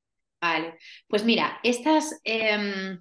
Vale, 0.42 0.76
pues 1.06 1.24
mira, 1.24 1.60
estas 1.62 2.20
em, 2.24 2.98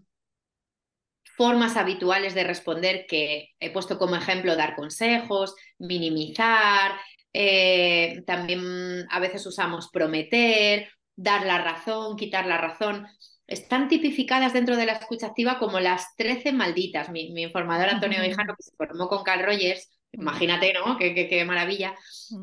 formas 1.35 1.75
habituales 1.75 2.35
de 2.35 2.43
responder 2.43 3.07
que 3.07 3.49
he 3.59 3.71
puesto 3.71 3.97
como 3.97 4.15
ejemplo 4.15 4.55
dar 4.55 4.75
consejos, 4.75 5.55
minimizar, 5.79 6.91
eh, 7.33 8.21
también 8.27 9.07
a 9.09 9.19
veces 9.19 9.43
usamos 9.47 9.89
prometer, 9.91 10.91
dar 11.15 11.43
la 11.47 11.57
razón, 11.57 12.15
quitar 12.15 12.45
la 12.45 12.59
razón. 12.59 13.07
Están 13.47 13.87
tipificadas 13.89 14.53
dentro 14.53 14.77
de 14.77 14.85
la 14.85 14.93
escucha 14.93 15.27
activa 15.27 15.57
como 15.57 15.79
las 15.79 16.15
13 16.17 16.53
malditas. 16.53 17.09
Mi, 17.09 17.33
informador 17.41 17.89
Antonio 17.89 18.23
Hijano, 18.23 18.55
que 18.55 18.61
se 18.61 18.75
formó 18.75 19.07
con 19.07 19.23
Carl 19.23 19.43
Rogers, 19.43 19.89
imagínate, 20.11 20.73
¿no? 20.73 20.95
Qué, 20.95 21.43
maravilla. 21.43 21.95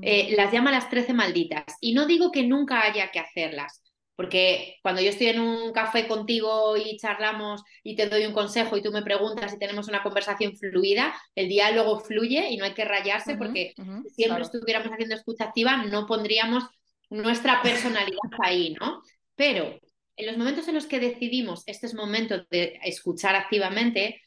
Eh, 0.03 0.35
las 0.37 0.51
llama 0.51 0.73
las 0.73 0.91
13 0.91 1.15
malditas. 1.15 1.65
Y 1.81 1.95
no 1.95 2.05
digo 2.07 2.33
que 2.33 2.43
nunca 2.43 2.83
haya 2.83 3.13
que 3.13 3.21
hacerlas, 3.21 3.81
porque 4.19 4.81
cuando 4.83 5.01
yo 5.01 5.11
estoy 5.11 5.29
en 5.29 5.39
un 5.39 5.71
café 5.73 6.09
contigo 6.09 6.77
y 6.77 6.97
charlamos 6.97 7.63
y 7.85 7.95
te 7.95 8.09
doy 8.09 8.27
un 8.27 8.33
consejo 8.33 8.77
y 8.77 8.83
tú 8.83 8.91
me 8.91 9.03
preguntas 9.03 9.55
y 9.55 9.61
tenemos 9.61 9.87
una 9.87 10.03
conversación 10.03 10.57
fluida, 10.57 11.15
el 11.37 11.49
diálogo 11.49 12.01
fluye 12.01 12.49
y 12.51 12.57
no 12.57 12.65
hay 12.65 12.75
que 12.75 12.85
rayarse 12.85 13.37
porque 13.37 13.75
si 13.77 14.11
siempre 14.11 14.43
estuviéramos 14.43 14.89
haciendo 14.89 15.15
escucha 15.15 15.45
activa 15.45 15.85
no 15.85 16.05
pondríamos 16.05 16.65
nuestra 17.11 17.63
personalidad 17.63 18.19
ahí, 18.43 18.75
¿no? 18.81 19.03
Pero 19.37 19.79
en 20.17 20.27
los 20.27 20.37
momentos 20.37 20.67
en 20.67 20.75
los 20.75 20.87
que 20.87 20.99
decidimos 20.99 21.63
este 21.67 21.87
es 21.87 21.95
momento 21.95 22.45
de 22.51 22.77
escuchar 22.83 23.37
activamente, 23.37 24.21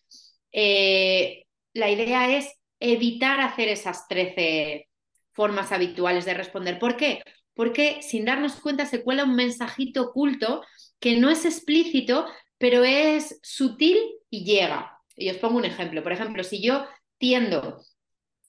eh, 0.53 1.43
la 1.73 1.89
idea 1.89 2.37
es 2.37 2.49
evitar 2.79 3.41
hacer 3.41 3.67
esas 3.67 4.07
13 4.07 4.87
formas 5.33 5.73
habituales 5.73 6.23
de 6.23 6.33
responder. 6.33 6.79
¿Por 6.79 6.95
qué? 6.95 7.21
Porque 7.53 8.01
sin 8.01 8.25
darnos 8.25 8.59
cuenta 8.59 8.85
se 8.85 9.03
cuela 9.03 9.23
un 9.23 9.35
mensajito 9.35 10.03
oculto 10.03 10.63
que 10.99 11.17
no 11.17 11.29
es 11.29 11.45
explícito, 11.45 12.25
pero 12.57 12.83
es 12.83 13.39
sutil 13.41 13.97
y 14.29 14.45
llega. 14.45 14.97
Y 15.15 15.29
os 15.29 15.37
pongo 15.37 15.57
un 15.57 15.65
ejemplo. 15.65 16.03
Por 16.03 16.11
ejemplo, 16.11 16.43
si 16.43 16.61
yo 16.61 16.85
tiendo 17.17 17.81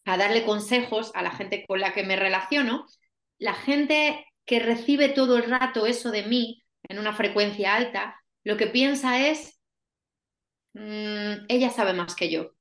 a 0.05 0.17
darle 0.17 0.45
consejos 0.45 1.11
a 1.15 1.23
la 1.23 1.31
gente 1.31 1.65
con 1.67 1.81
la 1.81 1.95
que 1.95 2.05
me 2.05 2.17
relaciono, 2.17 2.87
la 3.38 3.55
gente 3.55 4.27
que 4.45 4.59
recibe 4.59 5.09
todo 5.09 5.37
el 5.37 5.45
rato 5.45 5.87
eso 5.87 6.11
de 6.11 6.25
mí 6.25 6.62
en 6.88 6.99
una 6.99 7.15
frecuencia 7.15 7.75
alta, 7.75 8.21
lo 8.45 8.57
que 8.57 8.67
piensa 8.67 9.29
es, 9.29 9.61
mm, 10.75 11.47
ella 11.49 11.71
sabe 11.71 11.93
más 11.93 12.15
que 12.15 12.31
yo. 12.31 12.53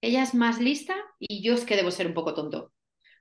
Ella 0.00 0.22
es 0.22 0.34
más 0.34 0.60
lista 0.60 0.94
y 1.18 1.42
yo 1.42 1.54
es 1.54 1.64
que 1.64 1.76
debo 1.76 1.90
ser 1.90 2.06
un 2.06 2.14
poco 2.14 2.34
tonto. 2.34 2.72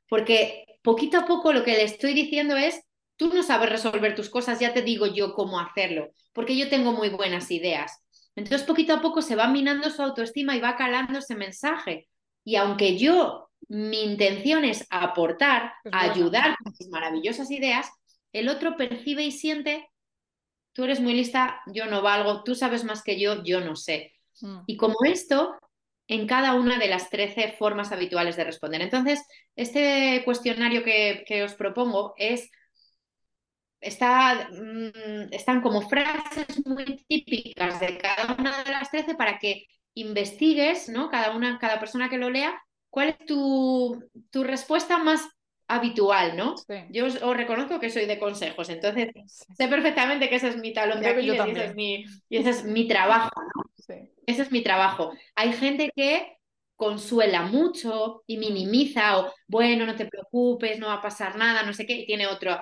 Porque 0.09 0.65
poquito 0.83 1.17
a 1.17 1.25
poco 1.25 1.51
lo 1.51 1.63
que 1.63 1.71
le 1.71 1.83
estoy 1.83 2.13
diciendo 2.13 2.55
es, 2.55 2.83
tú 3.15 3.29
no 3.33 3.41
sabes 3.41 3.69
resolver 3.69 4.15
tus 4.15 4.29
cosas, 4.29 4.59
ya 4.59 4.73
te 4.73 4.83
digo 4.83 5.07
yo 5.07 5.33
cómo 5.33 5.59
hacerlo, 5.59 6.11
porque 6.33 6.55
yo 6.55 6.69
tengo 6.69 6.91
muy 6.91 7.09
buenas 7.09 7.49
ideas. 7.49 8.03
Entonces, 8.35 8.67
poquito 8.67 8.93
a 8.93 9.01
poco 9.01 9.21
se 9.21 9.35
va 9.35 9.47
minando 9.47 9.89
su 9.89 10.01
autoestima 10.01 10.55
y 10.55 10.59
va 10.59 10.75
calando 10.75 11.19
ese 11.19 11.35
mensaje. 11.35 12.07
Y 12.43 12.55
aunque 12.55 12.97
yo, 12.97 13.49
mi 13.67 14.03
intención 14.03 14.65
es 14.65 14.85
aportar, 14.89 15.73
ayudar 15.91 16.55
con 16.63 16.73
mis 16.77 16.89
maravillosas 16.89 17.49
ideas, 17.51 17.89
el 18.33 18.49
otro 18.49 18.75
percibe 18.75 19.23
y 19.23 19.31
siente, 19.31 19.87
tú 20.73 20.83
eres 20.83 20.99
muy 20.99 21.13
lista, 21.13 21.61
yo 21.67 21.85
no 21.85 22.01
valgo, 22.01 22.43
tú 22.43 22.55
sabes 22.55 22.83
más 22.83 23.03
que 23.03 23.19
yo, 23.19 23.43
yo 23.43 23.61
no 23.61 23.75
sé. 23.75 24.13
Mm. 24.41 24.59
Y 24.65 24.77
como 24.77 24.95
esto, 25.05 25.55
en 26.07 26.27
cada 26.27 26.55
una 26.55 26.77
de 26.79 26.87
las 26.87 27.09
13 27.09 27.55
formas 27.57 27.91
habituales 27.91 28.35
de 28.35 28.43
responder. 28.43 28.81
Entonces, 28.81 29.23
este 29.55 30.21
cuestionario 30.25 30.83
que, 30.83 31.43
os 31.43 31.53
propongo 31.55 32.13
es, 32.17 32.49
está, 33.79 34.49
mm, 34.51 35.33
están 35.33 35.61
como 35.61 35.87
frases 35.89 36.65
muy 36.65 37.05
típicas 37.07 37.79
de 37.79 37.97
cada 37.97 38.35
una 38.35 38.63
de 38.63 38.71
las 38.71 38.91
13 38.91 39.15
para 39.15 39.39
que 39.39 39.65
investigues, 39.93 40.89
¿no? 40.89 41.09
Cada, 41.09 41.35
una, 41.35 41.59
cada 41.59 41.79
persona 41.79 42.09
que 42.09 42.17
lo 42.17 42.29
lea, 42.29 42.61
cuál 42.89 43.09
es 43.09 43.25
tu, 43.25 44.03
tu 44.29 44.43
respuesta 44.43 44.97
más 44.97 45.21
habitual, 45.75 46.35
¿no? 46.35 46.55
Yo 46.89 47.05
os, 47.05 47.19
reconozco 47.19 47.79
que 47.79 47.89
soy 47.89 48.05
de 48.05 48.19
consejos, 48.19 48.69
entonces 48.69 49.09
sé 49.55 49.67
perfectamente 49.67 50.29
que 50.29 50.35
ese 50.35 50.49
es 50.49 50.57
mi 50.57 50.73
talón 50.73 51.01
de 51.01 51.07
Aquiles 51.07 51.47
y 51.47 51.49
ese, 51.49 51.65
es 51.65 51.75
mi, 51.75 52.05
y 52.29 52.37
ese 52.37 52.49
es 52.49 52.63
mi 52.63 52.87
trabajo, 52.87 53.31
¿no? 53.55 53.63
Ese 54.25 54.41
es 54.41 54.51
mi 54.51 54.61
trabajo. 54.61 55.13
Hay 55.35 55.53
gente 55.53 55.91
que 55.95 56.37
consuela 56.75 57.43
mucho 57.43 58.23
y 58.27 58.37
minimiza 58.37 59.19
o, 59.19 59.33
bueno, 59.47 59.85
no 59.85 59.95
te 59.95 60.05
preocupes, 60.05 60.79
no 60.79 60.87
va 60.87 60.95
a 60.95 61.01
pasar 61.01 61.37
nada, 61.37 61.63
no 61.63 61.73
sé 61.73 61.85
qué, 61.85 61.93
y 61.93 62.05
tiene 62.05 62.27
otro, 62.27 62.57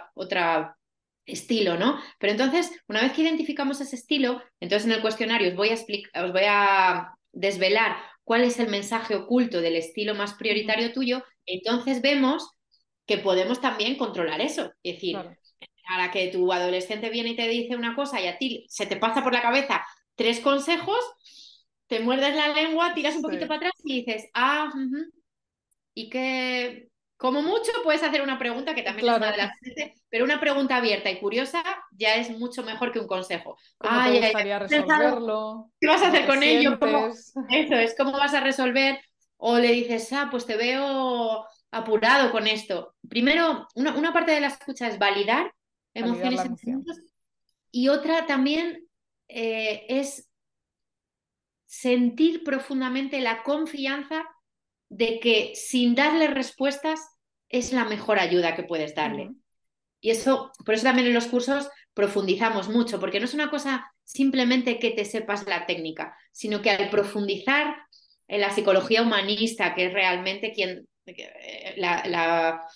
estilo, 1.26 1.78
¿no? 1.78 2.00
Pero 2.20 2.32
entonces, 2.32 2.72
una 2.88 3.02
vez 3.02 3.14
que 3.14 3.22
identificamos 3.22 3.80
ese 3.80 3.96
estilo, 3.96 4.42
entonces 4.60 4.88
en 4.88 4.94
el 4.94 5.02
cuestionario 5.02 5.50
os 5.50 5.56
voy 5.56 5.70
a, 5.70 5.74
explicar, 5.74 6.26
os 6.26 6.34
voy 6.34 6.44
a 6.48 7.14
desvelar 7.32 7.96
cuál 8.24 8.44
es 8.44 8.60
el 8.60 8.70
mensaje 8.70 9.16
oculto 9.16 9.62
del 9.62 9.76
estilo 9.76 10.16
más 10.16 10.34
prioritario 10.34 10.92
tuyo, 10.94 11.24
entonces 11.46 12.02
vemos 12.02 12.50
que 13.06 13.18
podemos 13.18 13.60
también 13.60 13.98
controlar 13.98 14.42
eso. 14.42 14.72
Es 14.84 14.96
decir, 14.96 15.18
a 15.18 15.98
la 15.98 16.12
que 16.12 16.28
tu 16.28 16.52
adolescente 16.52 17.10
viene 17.10 17.32
y 17.32 17.36
te 17.36 17.48
dice 17.48 17.76
una 17.76 17.96
cosa 17.96 18.22
y 18.22 18.28
a 18.28 18.38
ti 18.38 18.66
se 18.70 18.86
te 18.86 18.98
pasa 18.98 19.24
por 19.24 19.34
la 19.34 19.42
cabeza 19.42 19.86
tres 20.16 20.40
consejos, 20.40 21.00
te 21.88 22.00
muerdes 22.00 22.36
la 22.36 22.50
lengua, 22.50 22.94
tiras 22.94 23.16
un 23.16 23.22
poquito 23.22 23.48
para 23.48 23.58
atrás 23.58 23.74
y 23.84 24.04
dices, 24.04 24.30
ah, 24.34 24.72
y 25.94 26.10
que 26.10 26.90
como 27.18 27.42
mucho 27.42 27.72
puedes 27.84 28.02
hacer 28.02 28.22
una 28.22 28.40
pregunta 28.40 28.74
que 28.74 28.82
también 28.82 29.08
es 29.08 29.18
una 29.18 29.32
de 29.32 29.38
las 29.38 29.52
pero 30.10 30.26
una 30.26 30.40
pregunta 30.40 30.78
abierta 30.78 31.12
y 31.12 31.20
curiosa 31.20 31.64
ya 31.92 32.16
es 32.16 32.30
mucho 32.32 32.64
mejor 32.64 32.92
que 32.92 33.00
un 33.00 33.08
consejo. 33.08 33.58
¿Cómo 33.78 34.04
te 34.04 34.20
gustaría 34.20 34.60
resolverlo? 34.60 35.72
¿Qué 35.80 35.88
vas 35.88 36.02
a 36.02 36.08
hacer 36.08 36.26
con 36.26 36.44
ello? 36.44 36.78
Eso 37.50 37.76
es, 37.76 37.96
¿cómo 37.96 38.14
vas 38.14 38.34
a 38.34 38.42
resolver? 38.42 39.00
O 39.38 39.58
le 39.58 39.72
dices, 39.72 40.12
ah, 40.14 40.30
pues 40.32 40.46
te 40.46 40.58
veo 40.58 41.46
apurado 41.72 42.32
con 42.32 42.48
esto. 42.48 42.96
Primero, 43.08 43.68
una, 43.76 44.14
parte 44.14 44.32
de 44.32 44.42
la 44.42 44.48
escucha 44.48 44.88
es 44.88 45.00
validar 45.00 45.54
emociones 45.94 46.40
y 46.40 46.44
sentimientos 46.44 47.02
y 47.72 47.88
otra 47.88 48.26
también 48.26 48.88
eh, 49.30 49.86
es 49.88 50.30
sentir 51.66 52.44
profundamente 52.44 53.22
la 53.22 53.44
confianza 53.44 54.26
de 54.90 55.20
que 55.22 55.54
sin 55.56 55.96
darle 55.96 56.28
respuestas 56.28 57.00
es 57.48 57.72
la 57.72 57.86
mejor 57.86 58.20
ayuda 58.20 58.56
que 58.56 58.64
puedes 58.64 58.94
darle. 58.94 59.32
Y 60.02 60.10
eso, 60.10 60.52
por 60.66 60.76
eso 60.76 60.84
también 60.84 61.08
en 61.08 61.14
los 61.14 61.28
cursos 61.28 61.70
profundizamos 61.94 62.68
mucho, 62.68 63.00
porque 63.00 63.20
no 63.20 63.26
es 63.26 63.34
una 63.34 63.50
cosa 63.50 63.94
simplemente 64.04 64.80
que 64.80 64.92
te 64.92 65.06
sepas 65.06 65.48
la 65.48 65.66
técnica, 65.66 66.18
sino 66.34 66.62
que 66.62 66.72
al 66.72 66.90
profundizar 66.90 67.76
en 68.28 68.42
la 68.42 68.52
psicología 68.52 69.02
humanista, 69.02 69.76
que 69.76 69.86
es 69.86 69.94
realmente 69.94 70.52
quien 70.52 70.88
eh, 71.06 71.74
la, 71.78 72.68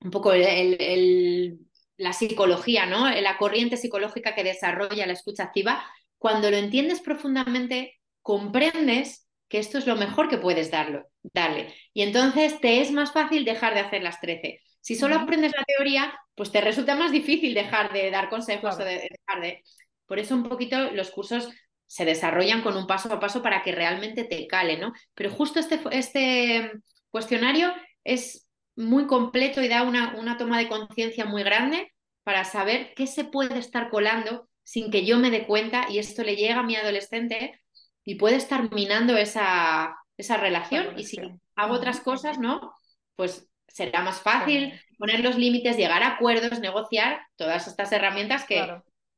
un 0.00 0.10
poco 0.10 0.32
el, 0.32 1.58
la 1.96 2.12
psicología, 2.12 2.86
¿no? 2.86 3.10
La 3.10 3.36
corriente 3.36 3.76
psicológica 3.76 4.34
que 4.34 4.44
desarrolla 4.44 5.06
la 5.06 5.12
escucha 5.12 5.44
activa, 5.44 5.84
cuando 6.18 6.50
lo 6.50 6.56
entiendes 6.56 7.00
profundamente, 7.00 8.00
comprendes 8.22 9.28
que 9.48 9.58
esto 9.58 9.78
es 9.78 9.86
lo 9.86 9.96
mejor 9.96 10.28
que 10.28 10.38
puedes 10.38 10.70
darlo, 10.70 11.06
darle. 11.22 11.74
Y 11.92 12.02
entonces 12.02 12.60
te 12.60 12.80
es 12.80 12.90
más 12.90 13.12
fácil 13.12 13.44
dejar 13.44 13.74
de 13.74 13.80
hacer 13.80 14.02
las 14.02 14.20
13. 14.20 14.60
Si 14.80 14.96
solo 14.96 15.16
aprendes 15.16 15.52
la 15.56 15.64
teoría, 15.64 16.18
pues 16.34 16.50
te 16.50 16.60
resulta 16.60 16.94
más 16.94 17.12
difícil 17.12 17.54
dejar 17.54 17.92
de 17.92 18.10
dar 18.10 18.28
consejos 18.28 18.74
o 18.74 18.84
de 18.84 19.08
dejar 19.10 19.42
de... 19.42 19.62
Por 20.06 20.18
eso 20.18 20.34
un 20.34 20.48
poquito 20.48 20.90
los 20.90 21.10
cursos 21.10 21.48
se 21.86 22.04
desarrollan 22.04 22.62
con 22.62 22.76
un 22.76 22.86
paso 22.86 23.12
a 23.12 23.20
paso 23.20 23.42
para 23.42 23.62
que 23.62 23.72
realmente 23.72 24.24
te 24.24 24.46
cale, 24.46 24.78
¿no? 24.78 24.92
Pero 25.14 25.30
justo 25.30 25.60
este, 25.60 25.80
este 25.92 26.72
cuestionario 27.14 27.72
es 28.02 28.48
muy 28.74 29.06
completo 29.06 29.62
y 29.62 29.68
da 29.68 29.84
una, 29.84 30.16
una 30.16 30.36
toma 30.36 30.58
de 30.58 30.66
conciencia 30.66 31.24
muy 31.24 31.44
grande 31.44 31.92
para 32.24 32.42
saber 32.42 32.92
qué 32.96 33.06
se 33.06 33.22
puede 33.22 33.56
estar 33.56 33.88
colando 33.88 34.48
sin 34.64 34.90
que 34.90 35.06
yo 35.06 35.16
me 35.18 35.30
dé 35.30 35.46
cuenta 35.46 35.86
y 35.88 36.00
esto 36.00 36.24
le 36.24 36.34
llega 36.34 36.58
a 36.58 36.64
mi 36.64 36.74
adolescente 36.74 37.60
y 38.02 38.16
puede 38.16 38.34
estar 38.34 38.74
minando 38.74 39.16
esa, 39.16 39.94
esa 40.16 40.38
relación. 40.38 40.98
Y 40.98 41.04
si 41.04 41.18
hago 41.54 41.74
otras 41.74 42.00
cosas, 42.00 42.40
¿no? 42.40 42.74
Pues 43.14 43.48
será 43.68 44.02
más 44.02 44.20
fácil 44.20 44.72
poner 44.98 45.20
los 45.20 45.38
límites, 45.38 45.76
llegar 45.76 46.02
a 46.02 46.16
acuerdos, 46.16 46.58
negociar 46.58 47.24
todas 47.36 47.68
estas 47.68 47.92
herramientas 47.92 48.44
que 48.44 48.58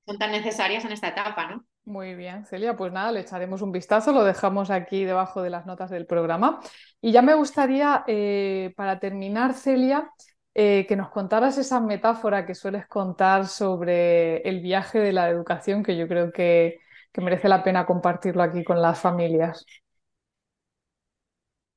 son 0.05 0.19
tan 0.19 0.33
necesarias 0.33 0.85
en 0.85 0.93
esta 0.93 1.09
etapa, 1.09 1.47
¿no? 1.47 1.65
Muy 1.97 2.15
bien, 2.15 2.45
Celia, 2.45 2.77
pues 2.77 2.93
nada, 2.93 3.11
le 3.11 3.21
echaremos 3.21 3.63
un 3.63 3.73
vistazo, 3.73 4.13
lo 4.13 4.23
dejamos 4.23 4.69
aquí 4.69 5.05
debajo 5.05 5.41
de 5.41 5.49
las 5.49 5.65
notas 5.65 5.89
del 5.89 6.05
programa. 6.05 6.61
Y 7.01 7.11
ya 7.11 7.23
me 7.23 7.33
gustaría, 7.33 8.05
eh, 8.07 8.75
para 8.77 9.01
terminar, 9.01 9.55
Celia, 9.55 10.11
eh, 10.53 10.85
que 10.87 10.95
nos 10.95 11.09
contaras 11.09 11.57
esa 11.57 11.81
metáfora 11.81 12.45
que 12.45 12.55
sueles 12.55 12.87
contar 12.87 13.47
sobre 13.47 14.43
el 14.47 14.61
viaje 14.61 14.99
de 14.99 15.15
la 15.15 15.31
educación, 15.31 15.83
que 15.83 15.97
yo 15.97 16.07
creo 16.07 16.33
que, 16.33 16.81
merece 17.17 17.49
la 17.49 17.65
pena 17.65 17.87
compartirlo 17.87 18.43
aquí 18.43 18.63
con 18.63 18.83
las 18.83 19.01
familias. 19.01 19.65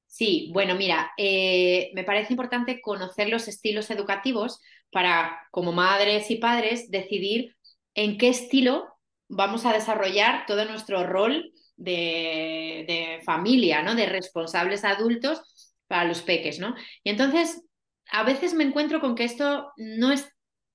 Sí, 0.05 0.51
bueno, 0.53 0.75
mira, 0.75 1.11
eh, 1.17 1.91
me 1.93 2.03
parece 2.03 2.33
importante 2.33 2.81
conocer 2.81 3.29
los 3.29 3.47
estilos 3.47 3.89
educativos 3.89 4.59
para, 4.91 5.47
como 5.51 5.71
madres 5.71 6.29
y 6.29 6.35
padres, 6.35 6.91
decidir 6.91 7.55
en 7.93 8.17
qué 8.17 8.27
estilo 8.27 8.98
vamos 9.29 9.65
a 9.65 9.73
desarrollar 9.73 10.45
todo 10.45 10.65
nuestro 10.65 11.05
rol 11.05 11.53
de, 11.77 13.21
familia, 13.23 13.81
¿no? 13.81 13.95
De 13.95 14.07
responsables 14.07 14.83
adultos 14.83 15.41
para 15.87 16.03
los 16.05 16.21
peques, 16.21 16.59
¿no? 16.59 16.75
Y 17.03 17.11
entonces, 17.11 17.63
a 18.11 18.23
veces 18.23 18.53
me 18.53 18.63
encuentro 18.63 18.99
con 18.99 19.15
que 19.15 19.23
esto 19.23 19.71
no 19.77 20.11
es, 20.11 20.27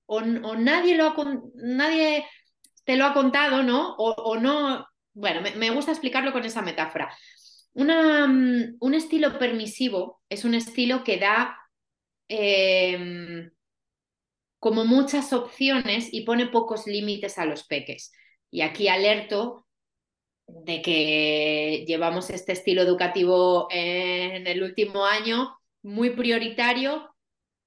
o, 0.07 0.21
nadie 0.21 0.95
lo 0.95 1.05
ha, 1.07 1.15
nadie 1.55 2.25
te 2.85 2.95
lo 2.95 3.05
ha 3.05 3.13
contado, 3.13 3.61
¿no? 3.61 3.95
O, 3.97 4.37
no, 4.37 4.87
bueno, 5.13 5.41
me, 5.57 5.69
gusta 5.71 5.91
explicarlo 5.91 6.31
con 6.31 6.45
esa 6.45 6.61
metáfora. 6.61 7.15
Mm, 7.73 8.77
un 8.79 8.93
estilo 8.93 9.37
permisivo 9.37 10.21
es 10.29 10.45
un 10.45 10.53
estilo 10.53 11.03
que 11.03 11.17
da 11.17 11.57
em, 12.29 13.51
como 14.59 14.85
muchas 14.85 15.33
opciones 15.33 16.07
y 16.13 16.21
pone 16.21 16.47
pocos 16.47 16.87
límites 16.87 17.37
a 17.37 17.45
los 17.45 17.65
peques. 17.67 18.11
Y 18.55 18.61
aquí 18.61 18.87
alerto 18.87 19.65
de 20.47 20.81
que 20.81 21.83
llevamos 21.85 22.29
este 22.29 22.53
estilo 22.53 22.83
educativo 22.83 23.67
en 23.69 24.47
el 24.47 24.63
último 24.63 25.03
año 25.05 25.57
muy 25.83 26.11
prioritario 26.11 27.13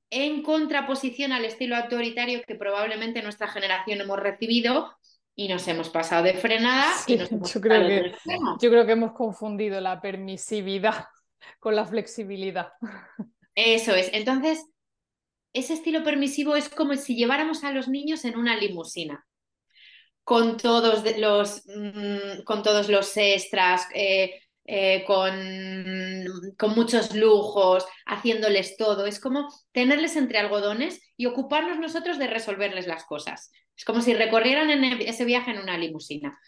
en 0.08 0.42
contraposición 0.42 1.32
al 1.32 1.44
estilo 1.44 1.76
autoritario 1.76 2.40
que 2.42 2.54
probablemente 2.54 3.22
nuestra 3.22 3.48
generación 3.48 4.00
hemos 4.00 4.18
recibido 4.18 4.96
y 5.34 5.48
nos 5.48 5.68
hemos 5.68 5.90
pasado 5.90 6.24
de 6.24 6.32
frenada. 6.32 6.86
y 7.06 7.18
yo, 7.18 7.60
creo 7.60 7.86
que, 7.86 8.12
yo 8.58 8.70
creo 8.70 8.86
que 8.86 8.92
hemos 8.92 9.12
confundido 9.12 9.82
la 9.82 10.00
permisividad 10.00 11.04
con 11.60 11.76
la 11.76 11.84
flexibilidad. 11.84 12.72
Eso 13.54 13.94
es. 13.94 14.08
Entonces, 14.14 14.64
ese 15.52 15.74
estilo 15.74 16.02
permisivo 16.02 16.56
es 16.56 16.70
como 16.70 16.94
si 16.94 17.14
lleváramos 17.14 17.62
a 17.62 17.72
los 17.72 17.88
niños 17.88 18.24
en 18.24 18.38
una 18.38 18.56
limusina 18.56 19.27
con 20.28 20.58
todos 20.58 21.02
los, 21.16 21.62
mm, 21.74 22.42
con 22.44 22.62
todos 22.62 22.90
los 22.90 23.16
extras, 23.16 23.88
eh, 23.94 24.38
eh, 24.66 25.02
con, 25.06 25.32
con, 26.58 26.74
muchos 26.74 27.14
lujos, 27.14 27.86
haciéndoles 28.04 28.76
todo. 28.76 29.06
Es 29.06 29.20
como 29.20 29.48
tenerles 29.72 30.16
entre 30.16 30.36
algodones 30.38 31.00
y 31.16 31.24
ocuparnos 31.24 31.78
nosotros 31.78 32.18
de 32.18 32.26
resolverles 32.26 32.86
las 32.86 33.04
cosas. 33.04 33.50
Es 33.74 33.86
como 33.86 34.02
si 34.02 34.12
recorrieran 34.12 34.68
ese 35.00 35.24
viaje 35.24 35.52
en 35.52 35.60
una 35.60 35.78
limusina. 35.78 36.38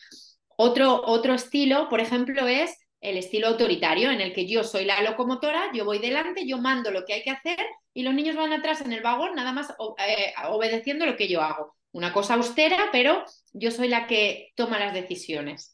Otro, 0.58 1.00
otro 1.06 1.32
estilo, 1.32 1.88
por 1.88 2.00
ejemplo, 2.00 2.46
es 2.46 2.76
el 3.00 3.16
estilo 3.16 3.46
autoritario, 3.48 4.10
en 4.10 4.20
el 4.20 4.34
que 4.34 4.46
yo 4.46 4.62
soy 4.62 4.84
la 4.84 5.00
locomotora, 5.00 5.72
yo 5.72 5.86
voy 5.86 6.00
delante, 6.00 6.46
yo 6.46 6.58
mando 6.58 6.90
lo 6.90 7.06
que 7.06 7.14
hay 7.14 7.22
que 7.22 7.30
hacer 7.30 7.66
y 7.94 8.02
los 8.02 8.12
niños 8.12 8.36
van 8.36 8.52
atrás 8.52 8.82
en 8.82 8.92
el 8.92 9.00
vagón, 9.00 9.34
nada 9.34 9.52
más 9.52 9.70
eh, 10.06 10.34
obedeciendo 10.50 11.06
lo 11.06 11.16
que 11.16 11.28
yo 11.28 11.40
hago 11.40 11.79
una 11.92 12.12
cosa 12.12 12.34
austera, 12.34 12.88
pero 12.92 13.24
yo 13.52 13.70
soy 13.70 13.88
la 13.88 14.06
que 14.06 14.52
toma 14.54 14.78
las 14.78 14.94
decisiones. 14.94 15.72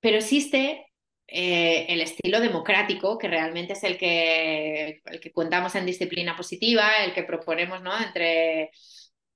Pero 0.00 0.18
existe 0.18 0.86
eh, 1.26 1.86
el 1.90 2.00
estilo 2.00 2.40
democrático, 2.40 3.18
que 3.18 3.28
realmente 3.28 3.74
es 3.74 3.84
el 3.84 3.98
que, 3.98 5.02
el 5.04 5.20
que 5.20 5.32
contamos 5.32 5.74
en 5.74 5.86
disciplina 5.86 6.36
positiva, 6.36 7.04
el 7.04 7.12
que 7.12 7.24
proponemos 7.24 7.82
¿no? 7.82 7.96
entre... 8.00 8.70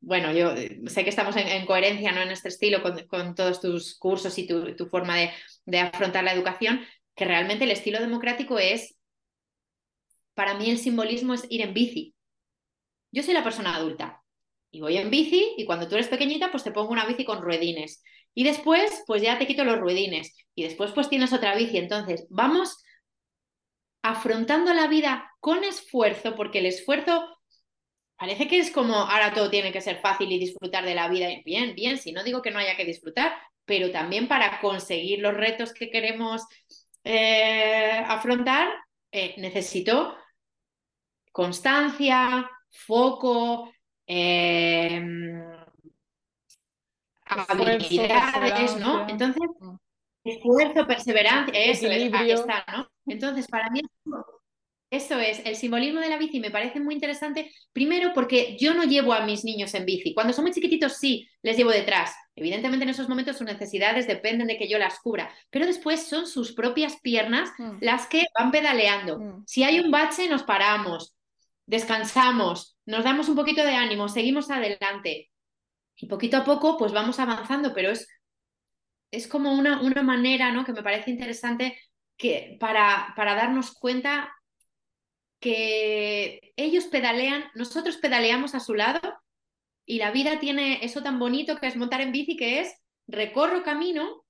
Bueno, 0.00 0.32
yo 0.32 0.54
sé 0.86 1.04
que 1.04 1.10
estamos 1.10 1.36
en, 1.36 1.64
coherencia 1.66 2.10
¿no? 2.12 2.22
en 2.22 2.30
este 2.32 2.48
estilo 2.48 2.82
con, 2.82 3.34
todos 3.36 3.60
tus 3.60 3.96
cursos 3.98 4.36
y 4.38 4.46
tu, 4.48 4.86
forma 4.90 5.16
de, 5.16 5.30
de 5.64 5.78
afrontar 5.78 6.24
la 6.24 6.32
educación, 6.32 6.84
que 7.14 7.24
realmente 7.24 7.64
el 7.64 7.70
estilo 7.70 8.00
democrático 8.00 8.58
es, 8.58 8.96
para 10.34 10.54
mí 10.54 10.70
el 10.70 10.78
simbolismo 10.78 11.34
es 11.34 11.46
ir 11.50 11.60
en 11.62 11.74
bici. 11.74 12.16
Yo 13.12 13.22
soy 13.22 13.34
la 13.34 13.44
persona 13.44 13.76
adulta, 13.76 14.21
y 14.72 14.80
voy 14.80 14.96
en 14.96 15.10
bici 15.10 15.54
y 15.56 15.66
cuando 15.66 15.86
tú 15.86 15.94
eres 15.94 16.08
pequeñita 16.08 16.50
pues 16.50 16.64
te 16.64 16.72
pongo 16.72 16.90
una 16.90 17.06
bici 17.06 17.24
con 17.24 17.42
ruedines 17.42 18.02
y 18.34 18.42
después 18.42 19.04
pues 19.06 19.22
ya 19.22 19.38
te 19.38 19.46
quito 19.46 19.64
los 19.64 19.78
ruedines 19.78 20.34
y 20.54 20.64
después 20.64 20.90
pues 20.92 21.08
tienes 21.08 21.32
otra 21.32 21.54
bici. 21.54 21.76
Entonces 21.76 22.26
vamos 22.30 22.82
afrontando 24.02 24.72
la 24.72 24.88
vida 24.88 25.30
con 25.40 25.62
esfuerzo 25.62 26.34
porque 26.34 26.58
el 26.60 26.66
esfuerzo 26.66 27.28
parece 28.16 28.48
que 28.48 28.58
es 28.58 28.70
como 28.70 28.94
ahora 28.94 29.34
todo 29.34 29.50
tiene 29.50 29.72
que 29.72 29.82
ser 29.82 30.00
fácil 30.00 30.32
y 30.32 30.38
disfrutar 30.38 30.84
de 30.84 30.94
la 30.94 31.08
vida. 31.08 31.28
Bien, 31.44 31.74
bien, 31.74 31.98
si 31.98 32.12
no 32.12 32.24
digo 32.24 32.40
que 32.40 32.50
no 32.50 32.58
haya 32.58 32.76
que 32.76 32.86
disfrutar, 32.86 33.32
pero 33.66 33.90
también 33.92 34.26
para 34.26 34.60
conseguir 34.60 35.20
los 35.20 35.34
retos 35.34 35.74
que 35.74 35.90
queremos 35.90 36.42
eh, 37.04 38.02
afrontar 38.06 38.68
eh, 39.10 39.34
necesito 39.36 40.16
constancia, 41.30 42.50
foco, 42.70 43.70
Em, 44.14 45.42
habilidades, 47.24 48.76
¿no? 48.76 49.08
Entonces, 49.08 49.42
mm. 49.58 49.76
esfuerzo, 50.24 50.86
perseverancia, 50.86 51.58
eso 51.58 51.86
está, 51.88 52.62
¿no? 52.70 52.88
Entonces, 53.06 53.46
para 53.48 53.70
mí 53.70 53.80
eso 54.90 55.18
es, 55.18 55.40
el 55.46 55.56
simbolismo 55.56 56.00
de 56.00 56.10
la 56.10 56.18
bici 56.18 56.38
me 56.40 56.50
parece 56.50 56.78
muy 56.78 56.92
interesante, 56.92 57.50
primero 57.72 58.12
porque 58.12 58.58
yo 58.60 58.74
no 58.74 58.84
llevo 58.84 59.14
a 59.14 59.24
mis 59.24 59.42
niños 59.44 59.72
en 59.72 59.86
bici. 59.86 60.12
Cuando 60.12 60.34
son 60.34 60.44
muy 60.44 60.52
chiquititos 60.52 60.98
sí, 60.98 61.26
les 61.40 61.56
llevo 61.56 61.70
detrás. 61.70 62.14
Evidentemente 62.36 62.82
en 62.82 62.90
esos 62.90 63.08
momentos 63.08 63.38
sus 63.38 63.46
necesidades 63.46 64.06
dependen 64.06 64.48
de 64.48 64.58
que 64.58 64.68
yo 64.68 64.78
las 64.78 65.00
cubra, 65.00 65.32
pero 65.48 65.64
después 65.64 66.06
son 66.06 66.26
sus 66.26 66.52
propias 66.52 67.00
piernas 67.00 67.50
mm. 67.56 67.78
las 67.80 68.06
que 68.06 68.24
van 68.38 68.50
pedaleando. 68.50 69.18
Mm. 69.18 69.44
Si 69.46 69.64
hay 69.64 69.80
un 69.80 69.90
bache, 69.90 70.28
nos 70.28 70.42
paramos, 70.42 71.14
descansamos, 71.66 72.78
nos 72.86 73.04
damos 73.04 73.28
un 73.28 73.36
poquito 73.36 73.64
de 73.64 73.74
ánimo, 73.74 74.08
seguimos 74.08 74.50
adelante. 74.50 75.30
Y 75.96 76.06
poquito 76.06 76.38
a 76.38 76.44
poco, 76.44 76.76
pues 76.76 76.92
vamos 76.92 77.18
avanzando, 77.18 77.72
pero 77.74 77.90
es, 77.90 78.08
es 79.10 79.28
como 79.28 79.52
una, 79.52 79.80
una 79.82 80.02
manera 80.02 80.50
¿no? 80.52 80.64
que 80.64 80.72
me 80.72 80.82
parece 80.82 81.10
interesante 81.10 81.78
que, 82.16 82.56
para, 82.58 83.12
para 83.16 83.34
darnos 83.34 83.72
cuenta 83.72 84.34
que 85.38 86.52
ellos 86.56 86.84
pedalean, 86.86 87.44
nosotros 87.54 87.96
pedaleamos 87.96 88.54
a 88.54 88.60
su 88.60 88.74
lado 88.74 89.00
y 89.84 89.98
la 89.98 90.12
vida 90.12 90.38
tiene 90.38 90.84
eso 90.84 91.02
tan 91.02 91.18
bonito 91.18 91.56
que 91.56 91.66
es 91.66 91.76
montar 91.76 92.00
en 92.00 92.12
bici, 92.12 92.36
que 92.36 92.60
es 92.60 92.74
recorro 93.06 93.62
camino 93.62 94.24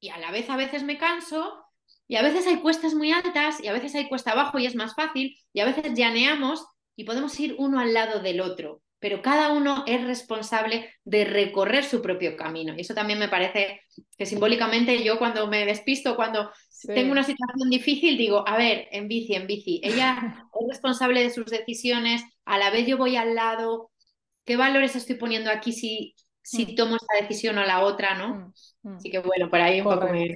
y 0.00 0.10
a 0.10 0.18
la 0.18 0.30
vez 0.30 0.48
a 0.50 0.56
veces 0.56 0.84
me 0.84 0.98
canso 0.98 1.63
y 2.06 2.16
a 2.16 2.22
veces 2.22 2.46
hay 2.46 2.56
cuestas 2.60 2.94
muy 2.94 3.12
altas 3.12 3.62
y 3.62 3.68
a 3.68 3.72
veces 3.72 3.94
hay 3.94 4.08
cuesta 4.08 4.32
abajo 4.32 4.58
y 4.58 4.66
es 4.66 4.74
más 4.74 4.94
fácil 4.94 5.36
y 5.52 5.60
a 5.60 5.64
veces 5.64 5.94
llaneamos 5.94 6.66
y 6.96 7.04
podemos 7.04 7.38
ir 7.40 7.56
uno 7.58 7.80
al 7.80 7.94
lado 7.94 8.20
del 8.20 8.40
otro, 8.40 8.82
pero 8.98 9.22
cada 9.22 9.52
uno 9.52 9.84
es 9.86 10.04
responsable 10.04 10.92
de 11.04 11.24
recorrer 11.24 11.84
su 11.84 12.00
propio 12.02 12.36
camino. 12.36 12.74
Y 12.76 12.82
eso 12.82 12.94
también 12.94 13.18
me 13.18 13.28
parece 13.28 13.80
que 14.16 14.26
simbólicamente 14.26 15.02
yo 15.02 15.18
cuando 15.18 15.46
me 15.48 15.64
despisto, 15.64 16.14
cuando 16.14 16.50
tengo 16.86 17.12
una 17.12 17.24
situación 17.24 17.70
difícil, 17.70 18.16
digo, 18.16 18.46
a 18.46 18.56
ver, 18.56 18.88
en 18.92 19.08
bici, 19.08 19.34
en 19.34 19.46
bici, 19.46 19.80
ella 19.82 20.46
es 20.60 20.68
responsable 20.68 21.22
de 21.22 21.30
sus 21.30 21.46
decisiones, 21.46 22.22
a 22.44 22.58
la 22.58 22.70
vez 22.70 22.86
yo 22.86 22.96
voy 22.96 23.16
al 23.16 23.34
lado, 23.34 23.90
¿qué 24.44 24.56
valores 24.56 24.94
estoy 24.94 25.16
poniendo 25.16 25.50
aquí 25.50 25.72
si, 25.72 26.14
si 26.44 26.66
mm. 26.66 26.74
tomo 26.76 26.96
esta 26.96 27.16
decisión 27.22 27.56
o 27.56 27.64
la 27.64 27.82
otra, 27.82 28.14
¿no? 28.14 28.34
Mm, 28.34 28.90
mm. 28.90 28.96
Así 28.96 29.10
que 29.10 29.18
bueno, 29.20 29.48
por 29.48 29.60
ahí 29.60 29.80
un 29.80 29.84
poco 29.84 30.06
me, 30.08 30.34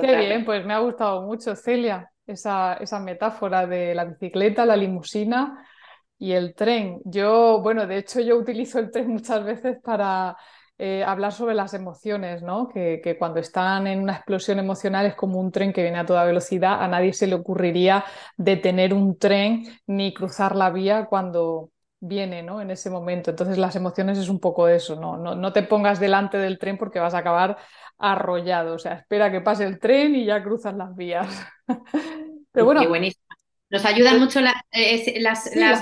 Qué 0.00 0.16
bien, 0.16 0.44
pues 0.44 0.64
me 0.64 0.72
ha 0.72 0.78
gustado 0.78 1.22
mucho, 1.22 1.56
Celia, 1.56 2.10
esa, 2.26 2.74
esa 2.74 3.00
metáfora 3.00 3.66
de 3.66 3.94
la 3.94 4.04
bicicleta, 4.04 4.64
la 4.64 4.76
limusina 4.76 5.66
y 6.18 6.32
el 6.32 6.54
tren. 6.54 7.00
Yo, 7.04 7.60
bueno, 7.62 7.86
de 7.88 7.98
hecho 7.98 8.20
yo 8.20 8.36
utilizo 8.36 8.78
el 8.78 8.92
tren 8.92 9.08
muchas 9.08 9.44
veces 9.44 9.78
para 9.82 10.36
eh, 10.78 11.02
hablar 11.02 11.32
sobre 11.32 11.56
las 11.56 11.74
emociones, 11.74 12.42
¿no? 12.42 12.68
Que, 12.68 13.00
que, 13.02 13.18
cuando 13.18 13.40
están 13.40 13.88
en 13.88 14.00
una 14.00 14.14
explosión 14.14 14.60
emocional 14.60 15.04
es 15.06 15.16
como 15.16 15.40
un 15.40 15.50
tren 15.50 15.72
que 15.72 15.82
viene 15.82 15.98
a 15.98 16.06
toda 16.06 16.24
velocidad. 16.24 16.80
A 16.80 16.86
nadie 16.86 17.12
se 17.12 17.26
le 17.26 17.34
ocurriría 17.34 18.04
detener 18.36 18.94
un 18.94 19.18
tren 19.18 19.64
ni 19.88 20.14
cruzar 20.14 20.54
la 20.54 20.70
vía 20.70 21.06
cuando 21.06 21.70
viene, 22.00 22.42
¿no? 22.42 22.60
En 22.60 22.70
ese 22.70 22.90
momento. 22.90 23.30
Entonces 23.30 23.58
las 23.58 23.76
emociones 23.76 24.18
es 24.18 24.28
un 24.28 24.40
poco 24.40 24.68
eso, 24.68 24.96
¿no? 24.96 25.16
No, 25.16 25.34
no 25.34 25.52
te 25.52 25.62
pongas 25.62 26.00
delante 26.00 26.38
del 26.38 26.58
tren 26.58 26.78
porque 26.78 26.98
vas 26.98 27.14
a 27.14 27.18
acabar 27.18 27.58
arrollado. 27.98 28.74
O 28.74 28.78
sea, 28.78 28.94
espera 28.94 29.30
que 29.30 29.40
pase 29.40 29.64
el 29.64 29.78
tren 29.78 30.16
y 30.16 30.24
ya 30.24 30.42
cruzas 30.42 30.74
las 30.74 30.94
vías. 30.96 31.28
Pero 32.52 32.64
bueno. 32.64 33.06
Nos 33.70 33.84
ayudan 33.84 34.18
mucho 34.18 34.40
las, 34.40 34.56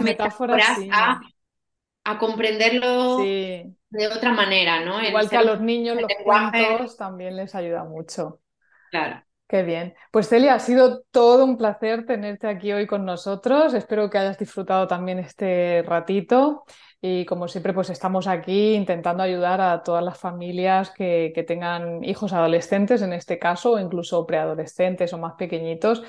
metáforas, 0.02 0.78
a, 0.92 2.18
comprenderlo 2.18 3.18
de 3.18 4.08
otra 4.14 4.32
manera, 4.32 4.84
¿no? 4.84 5.02
Igual 5.02 5.30
que 5.30 5.38
a 5.38 5.42
los 5.42 5.62
niños 5.62 5.96
los 5.98 6.10
cuentos 6.22 6.98
también 6.98 7.34
les 7.36 7.54
ayuda 7.54 7.84
mucho. 7.84 8.42
Claro. 8.90 9.22
Qué 9.49 9.62
bien. 9.62 9.94
Pues 10.12 10.28
Celia, 10.28 10.55
ha 10.55 10.59
sido 10.59 11.05
todo 11.11 11.44
un 11.46 11.57
placer 11.57 12.05
tenerte 12.05 12.46
aquí 12.49 12.70
hoy 12.70 12.86
con 12.86 13.07
nosotros. 13.07 13.72
Espero 13.72 14.11
que 14.11 14.18
hayas 14.18 14.38
disfrutado 14.38 14.86
también 14.86 15.18
este 15.18 15.82
ratito. 15.86 16.64
Y 17.01 17.24
como 17.24 17.49
siempre, 17.49 17.72
pues 17.72 17.88
estamos 17.88 18.26
aquí 18.26 18.74
intentando 18.74 19.22
ayudar 19.22 19.62
a 19.62 19.82
todas 19.82 20.05
las 20.05 20.18
familias 20.18 20.90
que, 20.90 21.32
que 21.34 21.44
tengan 21.44 22.05
hijos 22.05 22.34
adolescentes, 22.34 23.01
en 23.01 23.14
este 23.14 23.38
caso, 23.38 23.72
o 23.72 23.78
incluso 23.78 24.26
preadolescentes 24.26 25.14
o 25.14 25.18
más 25.18 25.32
pequeñitos, 25.38 26.03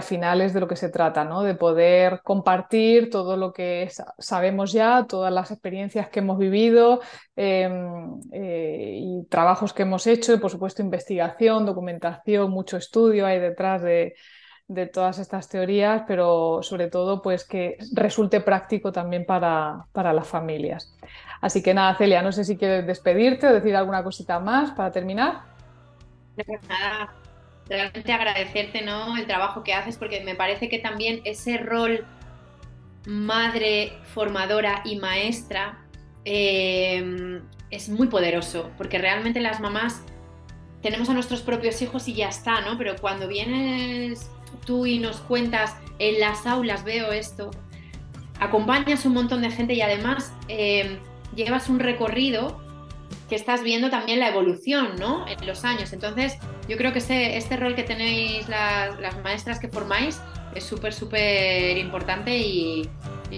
que 0.00 0.52
de 0.52 0.60
lo 0.60 0.68
que 0.68 0.76
se 0.76 0.88
trata, 0.88 1.24
¿no? 1.24 1.42
De 1.42 1.54
poder 1.54 2.20
compartir 2.22 3.10
todo 3.10 3.36
lo 3.36 3.52
que 3.52 3.90
sabemos 4.18 4.72
ya, 4.72 5.06
todas 5.08 5.32
las 5.32 5.50
experiencias 5.50 6.08
que 6.08 6.20
hemos 6.20 6.38
vivido 6.38 7.00
em, 7.36 8.20
eh, 8.32 8.98
y 9.00 9.24
trabajos 9.28 9.72
que 9.72 9.82
hemos 9.82 10.06
hecho 10.06 10.34
y 10.34 10.38
por 10.38 10.50
supuesto 10.50 10.82
investigación, 10.82 11.66
documentación, 11.66 12.50
mucho 12.50 12.76
estudio 12.76 13.26
hay 13.26 13.38
detrás 13.38 13.82
de, 13.82 14.14
todas 14.92 15.20
estas 15.20 15.48
teorías, 15.48 16.02
pero 16.08 16.60
sobre 16.62 16.88
todo 16.88 17.22
pues 17.22 17.44
que 17.44 17.76
resulte 17.94 18.40
práctico 18.40 18.90
también 18.90 19.24
para, 19.24 19.86
para 19.92 20.12
las 20.12 20.26
familias. 20.26 20.92
Así 21.40 21.62
que 21.62 21.72
nada, 21.72 21.94
Celia, 21.96 22.20
no 22.20 22.32
sé 22.32 22.44
si 22.44 22.56
quieres 22.56 22.84
despedirte 22.84 23.46
o 23.46 23.52
decir 23.52 23.76
alguna 23.76 24.02
cosita 24.02 24.40
más 24.40 24.72
para 24.72 24.90
terminar. 24.90 25.42
Nada, 26.68 27.14
realmente 27.68 28.12
agradecerte 28.12 28.82
¿no? 28.82 29.16
el 29.16 29.26
trabajo 29.26 29.64
que 29.64 29.74
haces 29.74 29.96
porque 29.96 30.20
me 30.20 30.34
parece 30.34 30.68
que 30.68 30.78
también 30.78 31.20
ese 31.24 31.58
rol 31.58 32.04
madre, 33.06 33.92
formadora 34.14 34.82
y 34.84 34.96
maestra 34.96 35.78
eh, 36.24 37.40
es 37.70 37.88
muy 37.88 38.08
poderoso 38.08 38.70
porque 38.76 38.98
realmente 38.98 39.40
las 39.40 39.60
mamás 39.60 40.02
tenemos 40.82 41.08
a 41.08 41.14
nuestros 41.14 41.42
propios 41.42 41.80
hijos 41.82 42.06
y 42.08 42.14
ya 42.14 42.28
está, 42.28 42.60
¿no? 42.60 42.78
Pero 42.78 42.96
cuando 42.96 43.26
vienes 43.26 44.30
tú 44.64 44.86
y 44.86 44.98
nos 44.98 45.16
cuentas 45.18 45.74
en 45.98 46.20
las 46.20 46.46
aulas 46.46 46.84
veo 46.84 47.12
esto, 47.12 47.50
acompañas 48.38 49.04
un 49.04 49.14
montón 49.14 49.42
de 49.42 49.50
gente 49.50 49.74
y 49.74 49.80
además 49.80 50.32
eh, 50.48 50.98
llevas 51.34 51.68
un 51.68 51.80
recorrido 51.80 52.60
que 53.28 53.34
estás 53.34 53.62
viendo 53.62 53.90
también 53.90 54.20
la 54.20 54.28
evolución, 54.28 54.96
¿no? 54.98 55.26
En 55.26 55.46
los 55.46 55.64
años. 55.64 55.92
Entonces, 55.92 56.38
yo 56.68 56.76
creo 56.76 56.92
que 56.92 56.98
este, 56.98 57.36
este 57.36 57.56
rol 57.56 57.74
que 57.74 57.82
tenéis 57.82 58.48
las, 58.48 58.96
maestras 59.22 59.58
que 59.58 59.68
formáis 59.68 60.20
es 60.54 60.64
súper, 60.64 60.92
súper 60.92 61.76
importante 61.76 62.36
y, 62.36 62.88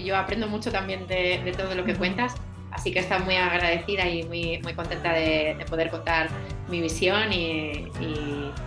yo 0.05 0.15
aprendo 0.15 0.47
mucho 0.47 0.71
también 0.71 1.07
de, 1.07 1.53
todo 1.57 1.73
lo 1.73 1.83
que 1.83 1.95
cuentas. 1.95 2.35
Así 2.71 2.93
que 2.93 2.99
estoy 2.99 3.19
muy 3.23 3.35
agradecida 3.35 4.07
y 4.07 4.23
muy, 4.23 4.61
muy 4.61 4.75
contenta 4.75 5.13
de, 5.13 5.57
poder 5.67 5.89
contar 5.89 6.29
mi 6.67 6.79
visión 6.79 7.33
y, 7.33 7.89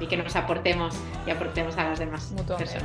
que 0.08 0.16
nos 0.16 0.34
aportemos 0.34 0.96
y 1.26 1.30
aportemos 1.30 1.76
a 1.78 1.84
las 1.84 2.00
demás 2.00 2.34
personas. 2.36 2.82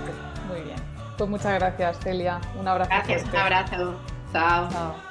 Muy 0.47 0.61
bien. 0.61 0.77
Pues 1.17 1.29
muchas 1.29 1.55
gracias, 1.55 1.99
Celia. 1.99 2.39
Un 2.59 2.67
abrazo. 2.67 2.91
Gracias, 2.91 3.23
un 3.23 3.35
abrazo. 3.35 3.99
Chao. 4.31 5.06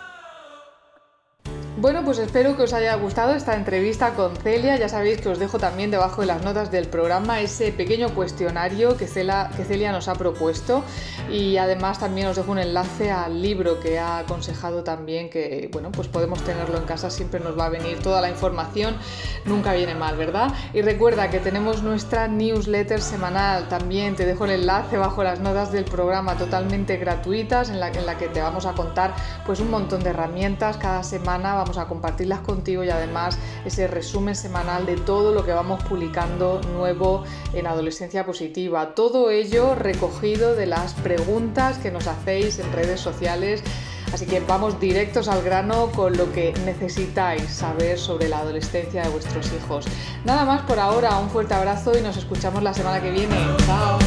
Bueno, 1.79 2.03
pues 2.07 2.18
espero 2.18 2.57
que 2.57 2.62
os 2.62 2.72
haya 2.72 2.95
gustado 2.95 3.35
esta 3.35 3.55
entrevista 3.55 4.14
con 4.14 4.35
Celia. 4.35 4.79
Ya 4.79 4.89
sabéis 4.89 5.20
que 5.20 5.29
os 5.29 5.39
dejo 5.39 5.59
también 5.59 5.91
debajo 5.91 6.22
de 6.22 6.27
las 6.27 6.43
notas 6.43 6.70
del 6.70 6.89
programa 6.89 7.43
ese 7.43 7.70
pequeño 7.70 8.14
cuestionario 8.14 8.97
que 8.97 9.07
Celia, 9.07 9.93
nos 9.93 10.09
ha 10.09 10.14
propuesto. 10.14 10.83
Y 11.31 11.59
además 11.59 12.01
también 12.01 12.29
os 12.29 12.37
dejo 12.37 12.51
un 12.51 12.61
enlace 12.61 13.11
al 13.11 13.43
libro 13.43 13.79
que 13.79 13.99
ha 13.99 14.20
aconsejado 14.20 14.85
también 14.85 15.29
que, 15.29 15.68
bueno, 15.70 15.93
pues 15.93 16.09
podemos 16.09 16.43
tenerlo 16.45 16.79
en 16.79 16.85
casa, 16.85 17.11
siempre 17.11 17.41
nos 17.41 17.59
va 17.59 17.66
a 17.66 17.68
venir 17.68 17.99
toda 17.99 18.22
la 18.22 18.31
información, 18.31 18.97
nunca 19.45 19.74
viene 19.74 19.95
mal, 19.95 20.16
¿verdad? 20.16 20.55
Y 20.72 20.81
recuerda 20.81 21.29
que 21.29 21.41
tenemos 21.41 21.83
nuestra 21.83 22.27
newsletter 22.27 23.03
semanal, 23.03 23.68
también. 23.68 24.16
Te 24.16 24.24
dejo 24.24 24.47
el 24.47 24.53
enlace 24.53 24.97
bajo 24.97 25.22
las 25.22 25.41
notas 25.41 25.72
del 25.72 25.85
programa 25.85 26.39
totalmente 26.39 26.97
gratuitas 26.97 27.68
en 27.68 27.81
la, 27.81 27.91
que 27.91 28.29
te 28.29 28.41
vamos 28.41 28.64
a 28.64 28.72
contar 28.72 29.14
pues 29.45 29.61
un 29.61 29.70
montón 29.70 30.03
de 30.03 30.09
herramientas. 30.09 30.79
Cada 30.79 31.03
semana 31.03 31.66
vamos 31.67 31.79
a 31.79 31.89
compartirlas 31.89 32.41
contigo 32.41 32.85
y 32.85 32.91
además 32.91 33.37
ese 33.64 33.89
resumen 33.89 34.37
semanal 34.37 34.87
de 34.87 34.95
todo 34.95 35.35
lo 35.35 35.45
que 35.45 35.53
vamos 35.53 35.83
publicando 35.83 36.61
nuevo 36.75 37.25
en 37.55 37.67
Adolescencia 37.67 38.25
Positiva. 38.25 38.95
Todo 38.95 39.31
ello 39.31 39.75
recogido 39.75 40.55
de 40.55 40.67
las 40.67 40.95
preguntas 40.95 41.79
que 41.79 41.91
nos 41.91 42.07
hacéis 42.07 42.61
en 42.61 42.73
redes 42.73 43.01
sociales. 43.01 43.64
Así 44.12 44.27
que 44.27 44.39
vamos 44.39 44.79
directos 44.79 45.27
al 45.27 45.43
grano 45.43 45.91
con 45.91 46.17
lo 46.17 46.31
que 46.31 46.55
necesitáis 46.64 47.43
saber 47.51 47.99
sobre 47.99 48.29
la 48.29 48.39
adolescencia 48.39 49.03
de 49.03 49.09
vuestros 49.09 49.53
hijos. 49.53 49.87
Nada 50.25 50.45
más 50.45 50.62
por 50.62 50.79
ahora, 50.79 51.19
un 51.19 51.29
fuerte 51.29 51.55
abrazo 51.55 51.99
y 51.99 52.03
nos 52.03 52.17
escuchamos 52.17 52.62
la 52.62 52.73
semana 52.75 53.03
que 53.03 53.11
viene. 53.11 53.37
Chao. 53.67 53.99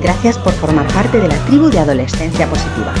Gracias 0.00 0.38
por 0.38 0.54
formar 0.54 0.90
parte 0.94 1.20
de 1.20 1.28
la 1.28 1.36
tribu 1.44 1.68
de 1.68 1.80
Adolescencia 1.80 2.48
Positiva. 2.48 2.94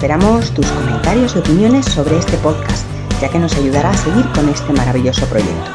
Esperamos 0.00 0.50
tus 0.52 0.66
comentarios 0.68 1.36
y 1.36 1.40
opiniones 1.40 1.84
sobre 1.84 2.16
este 2.16 2.38
podcast, 2.38 2.86
ya 3.20 3.28
que 3.28 3.38
nos 3.38 3.54
ayudará 3.54 3.90
a 3.90 3.96
seguir 3.98 4.24
con 4.32 4.48
este 4.48 4.72
maravilloso 4.72 5.26
proyecto. 5.26 5.70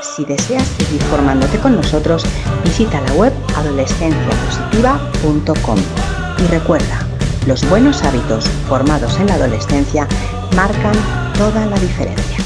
Si 0.00 0.24
deseas 0.24 0.66
seguir 0.66 1.02
formándote 1.02 1.58
con 1.58 1.76
nosotros, 1.76 2.24
visita 2.64 3.02
la 3.02 3.12
web 3.12 3.34
adolescenciapositiva.com 3.54 5.78
y 6.38 6.46
recuerda, 6.46 7.06
los 7.46 7.68
buenos 7.68 8.02
hábitos 8.02 8.46
formados 8.66 9.20
en 9.20 9.26
la 9.26 9.34
adolescencia 9.34 10.08
marcan 10.54 10.94
toda 11.36 11.66
la 11.66 11.78
diferencia. 11.78 12.45